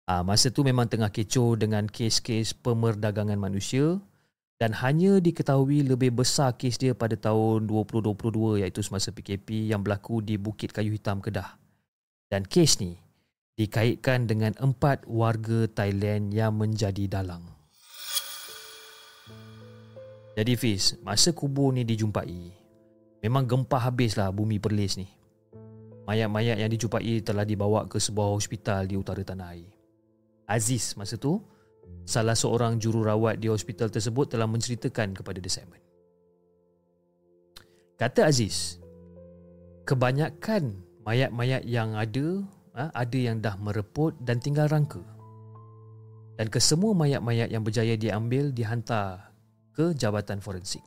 Ha, 0.06 0.22
masa 0.22 0.54
tu 0.54 0.62
memang 0.62 0.86
tengah 0.86 1.10
kecoh 1.10 1.58
dengan 1.58 1.90
kes-kes 1.90 2.54
pemerdagangan 2.62 3.42
manusia 3.42 3.98
dan 4.54 4.70
hanya 4.78 5.18
diketahui 5.18 5.82
lebih 5.82 6.14
besar 6.14 6.54
kes 6.54 6.78
dia 6.78 6.94
pada 6.94 7.18
tahun 7.18 7.66
2022 7.66 8.62
iaitu 8.62 8.86
semasa 8.86 9.10
PKP 9.10 9.66
yang 9.66 9.82
berlaku 9.82 10.22
di 10.22 10.38
Bukit 10.38 10.70
Kayu 10.70 10.94
Hitam 10.94 11.18
Kedah. 11.18 11.58
Dan 12.30 12.46
kes 12.46 12.78
ni 12.78 12.94
dikaitkan 13.58 14.30
dengan 14.30 14.54
empat 14.54 15.02
warga 15.10 15.66
Thailand 15.74 16.30
yang 16.30 16.54
menjadi 16.54 17.10
dalang. 17.10 17.42
Jadi 20.38 20.52
Fiz, 20.54 21.02
masa 21.02 21.34
kubur 21.34 21.74
ni 21.74 21.82
dijumpai, 21.82 22.54
memang 23.26 23.42
gempah 23.42 23.90
habislah 23.90 24.30
bumi 24.30 24.62
Perlis 24.62 25.02
ni. 25.02 25.10
Mayat-mayat 26.06 26.62
yang 26.62 26.70
dijumpai 26.70 27.26
telah 27.26 27.42
dibawa 27.42 27.90
ke 27.90 27.98
sebuah 27.98 28.38
hospital 28.38 28.86
di 28.86 28.94
utara 28.94 29.26
tanah 29.26 29.50
air. 29.50 29.75
Aziz 30.46 30.94
masa 30.94 31.18
tu 31.18 31.42
salah 32.06 32.38
seorang 32.38 32.78
jururawat 32.78 33.42
di 33.42 33.50
hospital 33.50 33.90
tersebut 33.90 34.30
telah 34.30 34.46
menceritakan 34.46 35.14
kepada 35.14 35.42
The 35.42 35.50
Simon. 35.50 35.82
Kata 37.98 38.30
Aziz, 38.30 38.78
kebanyakan 39.88 40.78
mayat-mayat 41.02 41.66
yang 41.66 41.98
ada 41.98 42.46
ha, 42.78 42.92
ada 42.94 43.18
yang 43.18 43.42
dah 43.42 43.58
mereput 43.58 44.14
dan 44.22 44.38
tinggal 44.38 44.70
rangka. 44.70 45.02
Dan 46.36 46.52
kesemua 46.52 46.92
mayat-mayat 46.92 47.48
yang 47.48 47.64
berjaya 47.64 47.96
diambil 47.96 48.52
dihantar 48.52 49.32
ke 49.72 49.96
Jabatan 49.96 50.38
Forensik. 50.44 50.84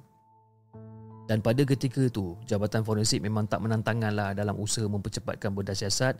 Dan 1.25 1.41
pada 1.41 1.61
ketika 1.65 2.05
itu, 2.05 2.37
Jabatan 2.45 2.85
Forensik 2.85 3.21
memang 3.21 3.49
tak 3.49 3.61
menantanganlah 3.61 4.37
dalam 4.37 4.57
usaha 4.57 4.85
mempercepatkan 4.85 5.53
bedah 5.53 5.73
siasat 5.73 6.17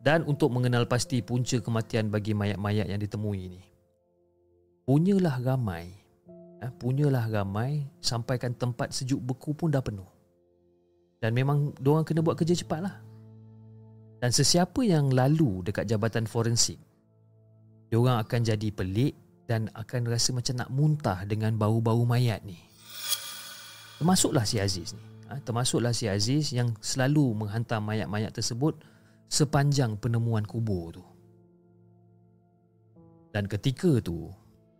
dan 0.00 0.24
untuk 0.24 0.48
mengenal 0.48 0.88
pasti 0.88 1.20
punca 1.20 1.60
kematian 1.60 2.08
bagi 2.08 2.32
mayat-mayat 2.32 2.88
yang 2.88 2.96
ditemui 2.96 3.52
ini. 3.52 3.62
Punyalah 4.88 5.36
ramai, 5.44 5.92
eh, 6.64 6.72
punyalah 6.80 7.28
ramai 7.28 7.84
sampaikan 8.00 8.56
tempat 8.56 8.96
sejuk 8.96 9.20
beku 9.20 9.52
pun 9.52 9.68
dah 9.68 9.84
penuh. 9.84 10.08
Dan 11.20 11.36
memang 11.36 11.76
diorang 11.76 12.08
kena 12.08 12.24
buat 12.24 12.40
kerja 12.40 12.56
cepatlah. 12.56 12.96
Dan 14.24 14.32
sesiapa 14.32 14.80
yang 14.80 15.12
lalu 15.12 15.60
dekat 15.68 15.84
jabatan 15.84 16.24
forensik, 16.24 16.80
diorang 17.92 18.16
akan 18.24 18.40
jadi 18.40 18.68
pelik 18.72 19.14
dan 19.44 19.68
akan 19.76 20.08
rasa 20.08 20.32
macam 20.32 20.54
nak 20.56 20.70
muntah 20.72 21.20
dengan 21.28 21.60
bau-bau 21.60 22.08
mayat 22.08 22.40
ni. 22.40 22.56
Termasuklah 24.00 24.48
si 24.48 24.56
Aziz 24.56 24.96
ni. 24.96 25.04
Ha, 25.28 25.38
termasuklah 25.44 25.92
si 25.92 26.08
Aziz 26.08 26.56
yang 26.56 26.72
selalu 26.80 27.36
menghantar 27.36 27.84
mayat-mayat 27.84 28.32
tersebut 28.32 28.80
sepanjang 29.30 29.94
penemuan 29.96 30.42
kubur 30.42 30.90
tu. 30.98 31.04
Dan 33.30 33.46
ketika 33.46 34.02
tu, 34.02 34.26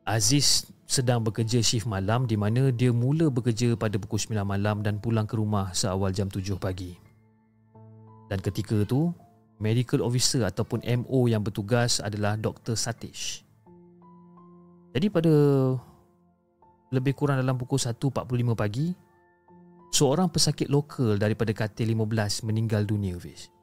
Aziz 0.03 0.67
sedang 0.91 1.23
bekerja 1.23 1.63
shift 1.63 1.87
malam 1.87 2.27
di 2.27 2.35
mana 2.35 2.75
dia 2.75 2.91
mula 2.91 3.31
bekerja 3.31 3.79
pada 3.79 3.95
pukul 3.95 4.19
9 4.19 4.43
malam 4.43 4.83
dan 4.83 4.99
pulang 4.99 5.23
ke 5.23 5.39
rumah 5.39 5.71
seawal 5.71 6.11
jam 6.11 6.27
7 6.27 6.59
pagi. 6.59 6.99
Dan 8.27 8.43
ketika 8.43 8.83
tu, 8.83 9.15
medical 9.63 10.03
officer 10.03 10.43
ataupun 10.43 10.83
MO 10.83 11.31
yang 11.31 11.47
bertugas 11.47 12.03
adalah 12.03 12.35
Dr. 12.35 12.75
Satish. 12.75 13.47
Jadi 14.91 15.07
pada 15.07 15.31
lebih 16.91 17.15
kurang 17.15 17.39
dalam 17.39 17.55
pukul 17.55 17.79
1.45 17.79 18.59
pagi, 18.59 18.91
seorang 19.95 20.27
pesakit 20.27 20.67
lokal 20.67 21.23
daripada 21.23 21.55
katil 21.55 21.95
15 21.95 22.51
meninggal 22.51 22.83
dunia, 22.83 23.15
Fish. 23.15 23.60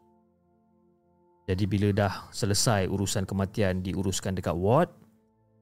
Jadi 1.47 1.63
bila 1.63 1.95
dah 1.95 2.13
selesai 2.35 2.91
urusan 2.91 3.23
kematian 3.23 3.79
diuruskan 3.79 4.35
dekat 4.35 4.51
ward, 4.51 4.91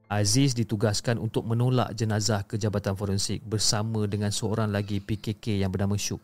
Aziz 0.09 0.57
ditugaskan 0.57 1.21
untuk 1.21 1.45
menolak 1.45 1.93
jenazah 1.93 2.41
ke 2.45 2.57
Jabatan 2.57 2.97
Forensik 2.97 3.45
bersama 3.45 4.05
dengan 4.09 4.33
seorang 4.33 4.73
lagi 4.73 4.97
PKK 4.97 5.61
yang 5.61 5.69
bernama 5.69 5.93
Syuk. 5.93 6.21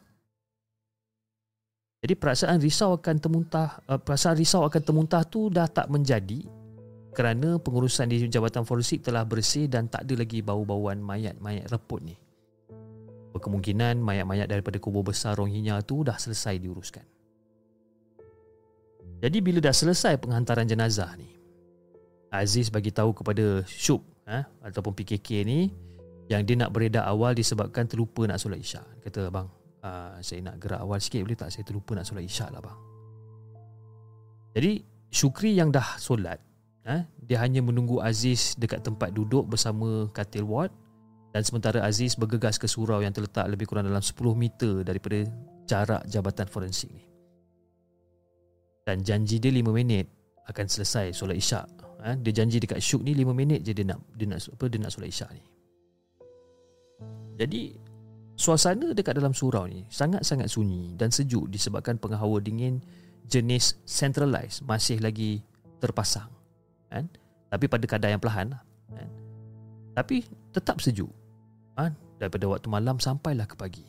Jadi 2.01 2.14
perasaan 2.18 2.57
risau 2.57 2.97
akan 2.97 3.22
temuntah 3.22 3.78
uh, 3.86 4.01
perasaan 4.01 4.34
risau 4.34 4.66
akan 4.66 4.82
temuntah 4.82 5.22
tu 5.22 5.53
dah 5.53 5.70
tak 5.70 5.86
menjadi 5.93 6.41
kerana 7.14 7.62
pengurusan 7.62 8.09
di 8.09 8.26
Jabatan 8.26 8.66
Forensik 8.66 9.05
telah 9.05 9.22
bersih 9.22 9.70
dan 9.70 9.86
tak 9.86 10.09
ada 10.09 10.26
lagi 10.26 10.41
bau-bauan 10.41 10.97
mayat-mayat 10.97 11.70
reput 11.70 12.01
ni. 12.01 12.18
Berkemungkinan 13.38 14.01
mayat-mayat 14.01 14.49
daripada 14.49 14.82
kubur 14.82 15.05
besar 15.05 15.38
Rohingya 15.38 15.86
tu 15.86 16.01
dah 16.01 16.18
selesai 16.18 16.57
diuruskan. 16.57 17.05
Jadi 19.22 19.38
bila 19.38 19.61
dah 19.61 19.69
selesai 19.69 20.17
penghantaran 20.17 20.65
jenazah 20.65 21.13
ni, 21.13 21.30
Aziz 22.34 22.74
bagi 22.74 22.89
tahu 22.89 23.13
kepada 23.13 23.61
Syuk 23.69 24.01
ha, 24.26 24.41
ataupun 24.65 24.97
PKK 24.97 25.45
ni 25.45 25.69
yang 26.26 26.41
dia 26.41 26.57
nak 26.57 26.74
beredar 26.74 27.05
awal 27.05 27.38
disebabkan 27.38 27.86
terlupa 27.86 28.26
nak 28.26 28.41
solat 28.41 28.57
isyak. 28.57 28.88
Kata 29.05 29.30
bang, 29.30 29.45
uh, 29.86 30.17
saya 30.26 30.41
nak 30.41 30.57
gerak 30.57 30.82
awal 30.82 30.97
sikit 30.97 31.22
boleh 31.22 31.38
tak? 31.38 31.53
Saya 31.53 31.67
terlupa 31.67 31.93
nak 31.93 32.07
solat 32.09 32.26
isyak 32.26 32.49
lah 32.49 32.65
bang. 32.65 32.78
Jadi 34.57 34.72
Syukri 35.11 35.53
yang 35.53 35.69
dah 35.69 35.99
solat, 35.99 36.39
ha, 36.88 37.03
dia 37.19 37.38
hanya 37.43 37.59
menunggu 37.59 38.01
Aziz 38.01 38.55
dekat 38.55 38.82
tempat 38.82 39.11
duduk 39.11 39.43
bersama 39.43 40.07
katil 40.15 40.47
ward 40.47 40.72
dan 41.36 41.43
sementara 41.43 41.84
Aziz 41.84 42.15
bergegas 42.15 42.55
ke 42.55 42.65
surau 42.65 43.03
yang 43.03 43.11
terletak 43.11 43.43
lebih 43.51 43.67
kurang 43.67 43.86
dalam 43.86 44.01
10 44.01 44.17
meter 44.34 44.88
daripada 44.88 45.28
jarak 45.67 46.01
jabatan 46.07 46.47
forensik 46.47 46.89
ni 46.95 47.11
dan 48.86 49.05
janji 49.05 49.38
dia 49.38 49.53
5 49.53 49.69
minit 49.71 50.09
akan 50.49 50.65
selesai 50.65 51.13
solat 51.13 51.38
isyak. 51.38 51.67
Ha? 52.01 52.17
Dia 52.17 52.32
janji 52.34 52.57
dekat 52.57 52.82
Syuk 52.82 53.05
ni 53.05 53.13
5 53.13 53.29
minit 53.32 53.61
je 53.61 53.77
dia 53.77 53.86
nak 53.86 54.01
dia 54.17 54.25
nak 54.25 54.41
apa 54.41 54.65
dia 54.65 54.79
nak 54.82 54.91
solat 54.91 55.09
isyak 55.09 55.29
ni. 55.38 55.43
Jadi 57.38 57.61
Suasana 58.41 58.97
dekat 58.97 59.21
dalam 59.21 59.38
surau 59.38 59.69
ni 59.69 59.86
sangat-sangat 59.93 60.49
sunyi 60.49 60.97
dan 60.97 61.13
sejuk 61.13 61.45
disebabkan 61.51 62.01
penghawa 62.01 62.41
dingin 62.41 62.82
jenis 63.29 63.77
centralized 63.86 64.65
masih 64.65 64.97
lagi 64.97 65.45
terpasang. 65.77 66.25
Kan? 66.89 67.05
Tapi 67.53 67.69
pada 67.69 67.86
kadar 67.86 68.09
yang 68.09 68.17
perlahan 68.17 68.57
lah. 68.57 68.61
Kan? 68.89 69.09
Tapi 69.93 70.25
tetap 70.49 70.82
sejuk. 70.82 71.13
Kan? 71.77 71.93
Daripada 72.17 72.49
waktu 72.49 72.65
malam 72.65 72.97
sampailah 72.97 73.45
ke 73.45 73.53
pagi. 73.53 73.86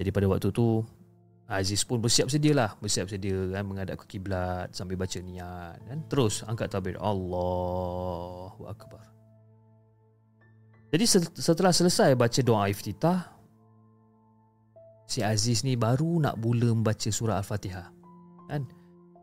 Jadi 0.00 0.08
pada 0.08 0.24
waktu 0.32 0.48
tu 0.48 0.80
Aziz 1.50 1.82
pun 1.82 1.98
bersiap 1.98 2.30
sedia 2.30 2.54
lah. 2.54 2.78
Bersiap 2.78 3.10
sedia 3.10 3.34
kan 3.50 3.66
Menghadap 3.66 3.98
ke 3.98 4.06
kiblat 4.16 4.70
Sambil 4.70 4.94
baca 4.94 5.18
niat 5.18 5.82
kan? 5.82 5.98
Terus 6.06 6.46
angkat 6.46 6.70
tabir. 6.70 6.94
Allahu 7.02 8.70
Akbar. 8.70 9.02
Jadi 10.94 11.04
setelah 11.34 11.74
selesai 11.74 12.14
baca 12.14 12.38
doa 12.38 12.70
iftitah 12.70 13.34
Si 15.10 15.26
Aziz 15.26 15.66
ni 15.66 15.74
baru 15.74 16.22
nak 16.22 16.38
mula 16.38 16.70
membaca 16.70 17.10
surah 17.10 17.42
Al-Fatihah 17.42 17.90
kan? 18.46 18.62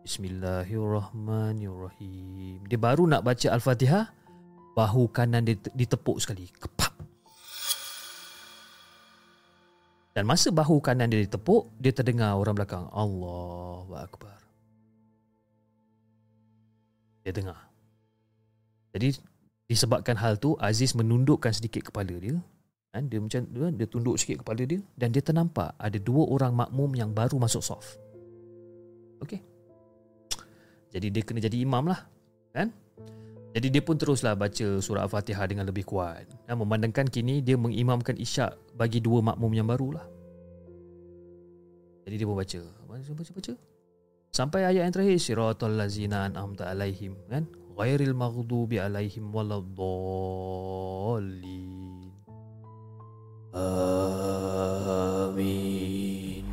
Bismillahirrahmanirrahim. 0.04 2.68
Dia 2.68 2.80
baru 2.80 3.08
nak 3.08 3.24
baca 3.24 3.48
Al-Fatihah 3.56 4.12
Bahu 4.76 5.08
kanan 5.16 5.48
dia 5.48 5.56
ditepuk 5.74 6.20
sekali. 6.20 6.52
Kepak 6.52 6.87
Dan 10.18 10.26
masa 10.26 10.50
bahu 10.50 10.82
kanan 10.82 11.14
dia 11.14 11.22
ditepuk, 11.22 11.70
dia 11.78 11.94
terdengar 11.94 12.34
orang 12.42 12.58
belakang. 12.58 12.90
Allahu 12.90 13.94
Akbar. 13.94 14.42
Dia 17.22 17.38
dengar. 17.38 17.70
Jadi 18.98 19.14
disebabkan 19.70 20.18
hal 20.18 20.42
tu 20.42 20.58
Aziz 20.58 20.98
menundukkan 20.98 21.54
sedikit 21.54 21.94
kepala 21.94 22.18
dia. 22.18 22.34
Kan? 22.90 23.14
Dia 23.14 23.22
macam 23.22 23.46
dia, 23.46 23.70
dia 23.70 23.86
tunduk 23.86 24.18
sikit 24.18 24.42
kepala 24.42 24.66
dia 24.66 24.82
dan 24.98 25.14
dia 25.14 25.22
ternampak 25.22 25.78
ada 25.78 26.02
dua 26.02 26.26
orang 26.34 26.66
makmum 26.66 26.98
yang 26.98 27.14
baru 27.14 27.38
masuk 27.38 27.62
soft. 27.62 28.02
Okey. 29.22 29.38
Jadi 30.98 31.14
dia 31.14 31.22
kena 31.22 31.46
jadi 31.46 31.62
imam 31.62 31.94
lah. 31.94 32.10
Kan? 32.58 32.74
Jadi 33.58 33.74
dia 33.74 33.82
pun 33.82 33.98
teruslah 33.98 34.38
baca 34.38 34.78
surah 34.78 35.10
Al-Fatihah 35.10 35.50
dengan 35.50 35.66
lebih 35.66 35.82
kuat. 35.82 36.30
Dan 36.46 36.62
memandangkan 36.62 37.10
kini 37.10 37.42
dia 37.42 37.58
mengimamkan 37.58 38.14
isyak 38.14 38.54
bagi 38.78 39.02
dua 39.02 39.26
makmum 39.26 39.50
yang 39.50 39.66
baru 39.66 39.98
lah. 39.98 40.06
Jadi 42.06 42.22
dia 42.22 42.28
pun 42.30 42.38
baca. 42.38 42.62
Baca 42.86 43.12
baca 43.18 43.32
baca. 43.34 43.58
Sampai 44.30 44.62
ayat 44.62 44.86
yang 44.86 44.94
terakhir 44.94 45.18
siratal 45.18 45.74
ladzina 45.74 46.30
an'amta 46.30 46.70
alaihim 46.70 47.18
kan? 47.26 47.50
Ghairil 47.74 48.14
maghdubi 48.14 48.78
alaihim 48.78 49.34
waladdallin. 49.34 51.66
Amin. 53.58 56.46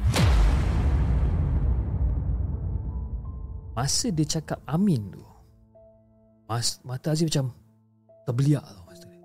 Masa 3.76 4.08
dia 4.08 4.24
cakap 4.24 4.64
amin 4.64 5.12
tu. 5.12 5.23
Mas, 6.44 6.80
mata 6.84 7.12
Aziz 7.12 7.24
macam 7.24 7.52
terbeliak 8.28 8.64
tau 8.64 8.84
masa 8.84 9.08
dia. 9.08 9.24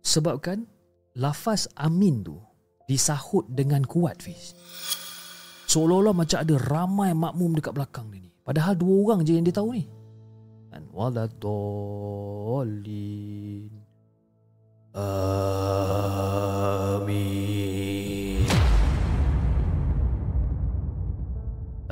Sebabkan 0.00 0.64
lafaz 1.16 1.68
amin 1.76 2.24
tu 2.24 2.40
disahut 2.88 3.44
dengan 3.52 3.84
kuat 3.84 4.24
Fiz. 4.24 4.56
Seolah-olah 5.68 6.12
macam 6.12 6.40
ada 6.40 6.56
ramai 6.68 7.12
makmum 7.16 7.56
dekat 7.56 7.72
belakang 7.72 8.08
dia 8.12 8.20
ni. 8.20 8.32
Padahal 8.44 8.76
dua 8.76 8.94
orang 9.08 9.24
je 9.24 9.32
yang 9.38 9.46
dia 9.46 9.56
tahu 9.56 9.72
ni. 9.72 9.88
Kan 10.72 10.88
waladolin. 10.92 11.32
Amin. 14.92 16.12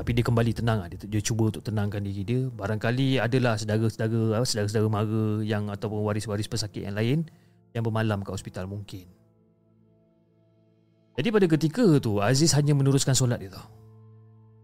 Tapi 0.00 0.16
dia 0.16 0.24
kembali 0.24 0.56
tenang 0.56 0.88
dia, 0.88 0.96
dia 0.96 1.20
cuba 1.20 1.52
untuk 1.52 1.60
tenangkan 1.60 2.00
diri 2.00 2.24
dia. 2.24 2.48
Barangkali 2.48 3.20
adalah 3.20 3.60
saudara-saudara, 3.60 4.40
saudara-saudara 4.48 4.88
mara 4.88 5.44
yang 5.44 5.68
ataupun 5.68 6.00
waris-waris 6.08 6.48
pesakit 6.48 6.88
yang 6.88 6.96
lain 6.96 7.28
yang 7.76 7.84
bermalam 7.84 8.24
kat 8.24 8.32
hospital 8.32 8.64
mungkin. 8.64 9.04
Jadi 11.20 11.28
pada 11.28 11.44
ketika 11.52 11.84
tu 12.00 12.16
Aziz 12.16 12.56
hanya 12.56 12.72
meneruskan 12.72 13.12
solat 13.12 13.44
dia 13.44 13.52
tau. 13.52 13.68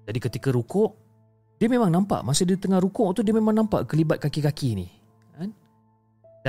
Jadi 0.08 0.24
ketika 0.24 0.48
rukuk 0.48 0.96
dia 1.60 1.68
memang 1.68 1.92
nampak 1.92 2.24
masa 2.24 2.48
dia 2.48 2.56
tengah 2.56 2.80
rukuk 2.80 3.12
tu 3.12 3.20
dia 3.20 3.36
memang 3.36 3.52
nampak 3.52 3.84
kelibat 3.92 4.16
kaki-kaki 4.16 4.72
ni. 4.72 4.88
Kan? 5.36 5.52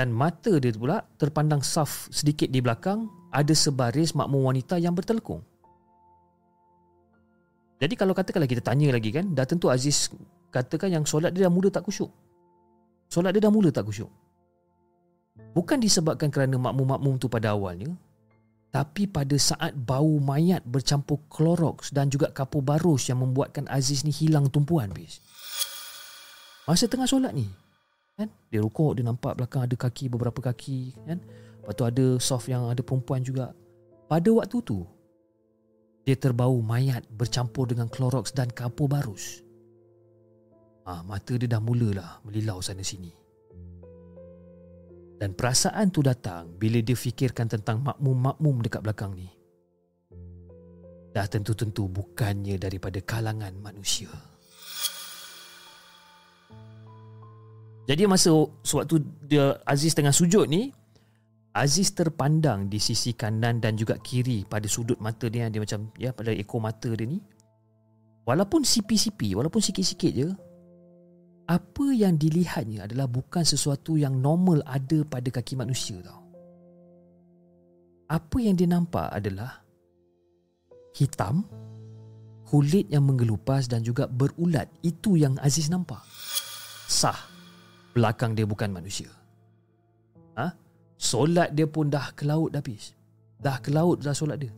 Dan 0.00 0.16
mata 0.16 0.56
dia 0.56 0.72
pula 0.72 1.04
terpandang 1.20 1.60
saf 1.60 2.08
sedikit 2.08 2.48
di 2.48 2.64
belakang 2.64 3.04
ada 3.36 3.52
sebaris 3.52 4.16
makmum 4.16 4.48
wanita 4.48 4.80
yang 4.80 4.96
bertelekung. 4.96 5.44
Jadi 7.78 7.94
kalau 7.94 8.10
katakanlah 8.10 8.50
kita 8.50 8.62
tanya 8.62 8.90
lagi 8.90 9.14
kan, 9.14 9.30
dah 9.34 9.46
tentu 9.46 9.70
Aziz 9.70 10.10
katakan 10.50 10.90
yang 10.90 11.04
solat 11.06 11.30
dia 11.30 11.46
dah 11.46 11.52
mula 11.52 11.70
tak 11.70 11.86
kusyuk. 11.86 12.10
Solat 13.06 13.30
dia 13.30 13.42
dah 13.46 13.52
mula 13.54 13.70
tak 13.70 13.86
kusyuk. 13.86 14.10
Bukan 15.54 15.78
disebabkan 15.78 16.28
kerana 16.28 16.58
makmum-makmum 16.58 17.22
tu 17.22 17.30
pada 17.30 17.54
awalnya, 17.54 17.94
tapi 18.68 19.08
pada 19.08 19.32
saat 19.38 19.72
bau 19.72 20.20
mayat 20.20 20.60
bercampur 20.66 21.22
Clorox 21.32 21.94
dan 21.94 22.12
juga 22.12 22.28
kapur 22.34 22.60
barus 22.60 23.08
yang 23.08 23.22
membuatkan 23.22 23.64
Aziz 23.70 24.04
ni 24.04 24.12
hilang 24.12 24.50
tumpuan 24.52 24.92
bis. 24.92 25.22
Masa 26.68 26.84
tengah 26.84 27.08
solat 27.08 27.32
ni, 27.32 27.48
kan? 28.18 28.28
Dia 28.52 28.60
rukuk, 28.60 28.98
dia 28.98 29.06
nampak 29.06 29.40
belakang 29.40 29.64
ada 29.64 29.72
kaki 29.72 30.12
beberapa 30.12 30.42
kaki, 30.44 30.98
kan? 31.08 31.16
Lepas 31.64 31.74
tu 31.78 31.84
ada 31.88 32.06
soft 32.20 32.46
yang 32.50 32.68
ada 32.68 32.84
perempuan 32.84 33.24
juga. 33.24 33.56
Pada 34.04 34.28
waktu 34.36 34.60
tu, 34.60 34.84
dia 36.08 36.16
terbau 36.16 36.56
mayat 36.64 37.04
bercampur 37.12 37.68
dengan 37.68 37.92
Clorox 37.92 38.32
dan 38.32 38.48
kapur 38.48 38.88
barus. 38.88 39.44
Ah, 40.88 41.04
mata 41.04 41.36
dia 41.36 41.44
dah 41.44 41.60
mulalah 41.60 42.24
melilau 42.24 42.64
sana 42.64 42.80
sini. 42.80 43.12
Dan 45.20 45.36
perasaan 45.36 45.92
tu 45.92 46.00
datang 46.00 46.48
bila 46.56 46.80
dia 46.80 46.96
fikirkan 46.96 47.52
tentang 47.52 47.84
makmum-makmum 47.84 48.64
dekat 48.64 48.80
belakang 48.80 49.12
ni. 49.12 49.28
Dah 51.12 51.28
tentu-tentu 51.28 51.92
bukannya 51.92 52.56
daripada 52.56 53.04
kalangan 53.04 53.52
manusia. 53.60 54.08
Jadi 57.84 58.08
masa 58.08 58.32
sewaktu 58.64 59.04
dia 59.28 59.60
Aziz 59.68 59.92
tengah 59.92 60.16
sujud 60.16 60.48
ni, 60.48 60.72
Aziz 61.56 61.96
terpandang 61.96 62.68
di 62.68 62.76
sisi 62.76 63.16
kanan 63.16 63.58
dan 63.58 63.74
juga 63.74 63.96
kiri 63.98 64.44
pada 64.44 64.68
sudut 64.68 65.00
mata 65.00 65.26
dia 65.32 65.48
dia 65.48 65.58
macam 65.64 65.88
ya 65.96 66.12
pada 66.12 66.30
ekor 66.30 66.60
mata 66.60 66.92
dia 66.92 67.08
ni. 67.08 67.18
Walaupun 68.28 68.60
sipi-sipi, 68.60 69.32
walaupun 69.32 69.64
sikit-sikit 69.64 70.12
je, 70.12 70.28
apa 71.48 71.86
yang 71.96 72.20
dilihatnya 72.20 72.84
adalah 72.84 73.08
bukan 73.08 73.40
sesuatu 73.40 73.96
yang 73.96 74.20
normal 74.20 74.60
ada 74.68 75.00
pada 75.08 75.32
kaki 75.32 75.56
manusia 75.56 75.96
tau. 76.04 76.20
Apa 78.12 78.36
yang 78.36 78.52
dia 78.52 78.68
nampak 78.68 79.08
adalah 79.08 79.64
hitam, 80.92 81.48
kulit 82.44 82.88
yang 82.92 83.08
menggelupas 83.08 83.64
dan 83.64 83.80
juga 83.80 84.04
berulat. 84.04 84.68
Itu 84.84 85.16
yang 85.16 85.40
Aziz 85.40 85.72
nampak. 85.72 86.04
Sah, 86.88 87.16
belakang 87.96 88.36
dia 88.36 88.44
bukan 88.44 88.68
manusia. 88.72 89.08
Ha? 90.98 91.00
Solat 91.00 91.54
dia 91.54 91.70
pun 91.70 91.86
dah 91.86 92.10
ke 92.12 92.26
laut 92.26 92.50
habis. 92.58 92.98
Dah 93.38 93.62
ke 93.62 93.70
laut 93.70 94.02
dah 94.02 94.10
solat 94.10 94.42
dia. 94.42 94.52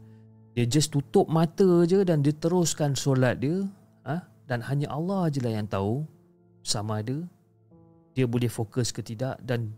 Dia 0.57 0.65
just 0.65 0.91
tutup 0.91 1.29
mata 1.29 1.85
je 1.85 2.01
dan 2.01 2.25
dia 2.25 2.33
teruskan 2.33 2.97
solat 2.97 3.45
dia. 3.45 3.69
Ha? 4.09 4.25
Dan 4.49 4.65
hanya 4.65 4.89
Allah 4.89 5.29
je 5.29 5.45
lah 5.45 5.53
yang 5.53 5.69
tahu 5.69 6.03
sama 6.65 7.05
ada 7.05 7.21
dia 8.17 8.27
boleh 8.27 8.51
fokus 8.51 8.91
ke 8.91 9.01
tidak 9.01 9.39
dan 9.45 9.71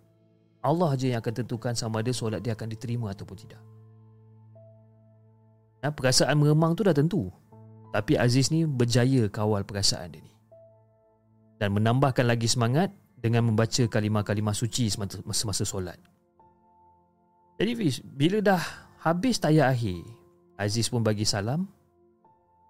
Allah 0.62 0.94
je 0.94 1.10
yang 1.10 1.20
akan 1.20 1.43
tentukan 1.43 1.74
sama 1.74 2.01
ada 2.01 2.14
solat 2.14 2.40
dia 2.40 2.55
akan 2.55 2.70
diterima 2.70 3.10
ataupun 3.10 3.36
tidak. 3.36 3.60
Nah, 5.82 5.90
perasaan 5.90 6.39
meremang 6.39 6.78
tu 6.78 6.86
dah 6.86 6.94
tentu. 6.94 7.26
Tapi 7.90 8.14
Aziz 8.14 8.48
ni 8.55 8.62
berjaya 8.62 9.26
kawal 9.26 9.66
perasaan 9.66 10.14
dia 10.14 10.22
ni. 10.22 10.32
Dan 11.59 11.74
menambahkan 11.74 12.22
lagi 12.22 12.47
semangat 12.47 12.94
dengan 13.18 13.51
membaca 13.51 13.82
kalimah-kalimah 13.90 14.55
suci 14.55 14.86
semasa-masa 14.90 15.66
solat. 15.66 15.98
Jadi 17.62 17.78
Fiz, 17.78 18.02
bila 18.02 18.43
dah 18.43 18.59
habis 19.06 19.39
tayat 19.39 19.70
akhir, 19.70 20.02
Aziz 20.59 20.90
pun 20.90 20.98
bagi 20.98 21.22
salam. 21.22 21.62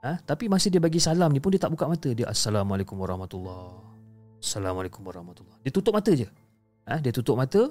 Ha? 0.05 0.21
Tapi 0.21 0.53
masih 0.53 0.69
dia 0.69 0.85
bagi 0.85 1.01
salam 1.01 1.33
ni 1.33 1.41
pun 1.41 1.49
dia 1.49 1.57
tak 1.57 1.73
buka 1.73 1.89
mata. 1.89 2.13
Dia 2.13 2.29
Assalamualaikum 2.29 3.01
warahmatullahi 3.01 3.89
Assalamualaikum 4.37 5.01
warahmatullahi 5.01 5.65
Dia 5.65 5.73
tutup 5.73 5.97
mata 5.97 6.11
je 6.13 6.27
ha? 6.91 6.99
Dia 6.99 7.15
tutup 7.15 7.39
mata 7.39 7.71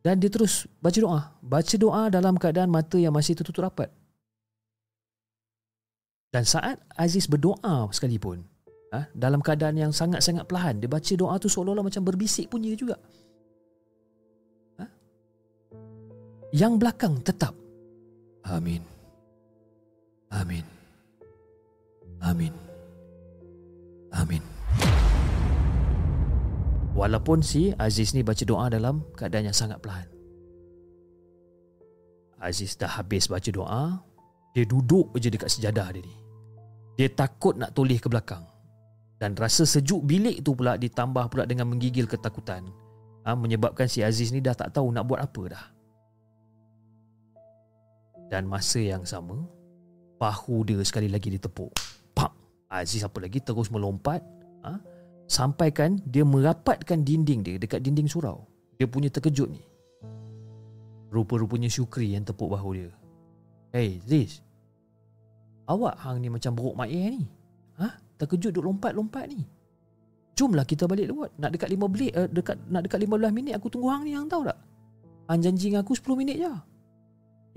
Dan 0.00 0.16
dia 0.16 0.32
terus 0.32 0.64
baca 0.80 0.96
doa 0.96 1.20
Baca 1.44 1.74
doa 1.76 2.08
dalam 2.08 2.40
keadaan 2.40 2.72
mata 2.72 2.96
yang 2.96 3.12
masih 3.12 3.36
tertutup 3.36 3.68
rapat 3.68 3.92
Dan 6.32 6.48
saat 6.48 6.80
Aziz 6.96 7.28
berdoa 7.28 7.84
sekalipun 7.92 8.40
ha? 8.96 9.04
Dalam 9.12 9.44
keadaan 9.44 9.76
yang 9.76 9.92
sangat-sangat 9.92 10.48
perlahan 10.48 10.80
Dia 10.80 10.88
baca 10.88 11.12
doa 11.12 11.36
tu 11.36 11.52
seolah-olah 11.52 11.84
macam 11.84 12.00
berbisik 12.08 12.48
punya 12.48 12.72
juga 12.72 12.96
Yang 16.48 16.72
belakang 16.80 17.20
tetap. 17.20 17.52
Amin. 18.48 18.80
Amin. 20.32 20.64
Amin. 22.24 22.54
Amin. 24.08 24.42
Walaupun 26.96 27.44
si 27.44 27.70
Aziz 27.76 28.16
ni 28.16 28.24
baca 28.24 28.42
doa 28.48 28.72
dalam 28.72 29.04
keadaan 29.12 29.52
yang 29.52 29.56
sangat 29.56 29.78
perlahan. 29.78 30.08
Aziz 32.40 32.74
dah 32.80 32.90
habis 32.96 33.28
baca 33.28 33.50
doa, 33.52 34.00
dia 34.56 34.64
duduk 34.64 35.12
je 35.20 35.28
dekat 35.28 35.52
sejadah 35.52 35.94
dia 35.94 36.02
ni. 36.02 36.14
Dia 36.98 37.12
takut 37.12 37.54
nak 37.54 37.76
toleh 37.76 38.00
ke 38.00 38.08
belakang. 38.10 38.42
Dan 39.18 39.34
rasa 39.36 39.66
sejuk 39.68 40.06
bilik 40.06 40.42
tu 40.42 40.54
pula 40.54 40.80
ditambah 40.80 41.28
pula 41.30 41.44
dengan 41.44 41.68
menggigil 41.70 42.08
ketakutan. 42.08 42.66
Ha, 43.26 43.34
menyebabkan 43.36 43.90
si 43.90 44.00
Aziz 44.00 44.32
ni 44.32 44.40
dah 44.40 44.54
tak 44.56 44.72
tahu 44.72 44.90
nak 44.90 45.04
buat 45.04 45.20
apa 45.22 45.42
dah. 45.52 45.77
Dan 48.28 48.44
masa 48.44 48.80
yang 48.80 49.08
sama, 49.08 49.40
bahu 50.20 50.68
dia 50.68 50.80
sekali 50.84 51.08
lagi 51.08 51.32
ditepuk. 51.32 51.72
Pak! 52.12 52.32
Aziz 52.68 53.00
apa 53.00 53.24
lagi 53.24 53.40
terus 53.40 53.72
melompat. 53.72 54.20
Ha? 54.64 54.76
Sampaikan 55.24 55.96
dia 56.04 56.24
merapatkan 56.24 57.00
dinding 57.00 57.40
dia 57.40 57.56
dekat 57.56 57.80
dinding 57.80 58.08
surau. 58.08 58.44
Dia 58.76 58.84
punya 58.84 59.08
terkejut 59.08 59.48
ni. 59.48 59.64
Rupa-rupanya 61.08 61.72
Syukri 61.72 62.12
yang 62.12 62.28
tepuk 62.28 62.52
bahu 62.52 62.76
dia. 62.76 62.92
Hey, 63.72 64.04
Ziz. 64.04 64.44
Awak 65.68 65.96
hang 66.04 66.20
ni 66.20 66.28
macam 66.28 66.52
beruk 66.52 66.76
mak 66.76 66.92
ni. 66.92 67.24
Ha? 67.80 67.88
Terkejut 68.20 68.52
duk 68.52 68.64
lompat-lompat 68.64 69.32
ni. 69.32 69.44
Jomlah 70.36 70.68
kita 70.68 70.84
balik 70.84 71.08
lewat. 71.08 71.34
Nak 71.40 71.50
dekat 71.56 71.68
5 71.72 71.88
belik, 71.88 72.12
uh, 72.14 72.28
dekat, 72.28 72.56
nak 72.68 72.84
dekat 72.84 72.98
15 73.02 73.32
minit 73.32 73.52
aku 73.56 73.72
tunggu 73.72 73.88
hang 73.90 74.04
ni 74.04 74.12
hang 74.14 74.28
tahu 74.28 74.46
tak? 74.46 74.58
Hang 75.26 75.40
janji 75.40 75.72
dengan 75.72 75.82
aku 75.82 75.96
10 75.96 76.14
minit 76.14 76.36
je. 76.36 76.52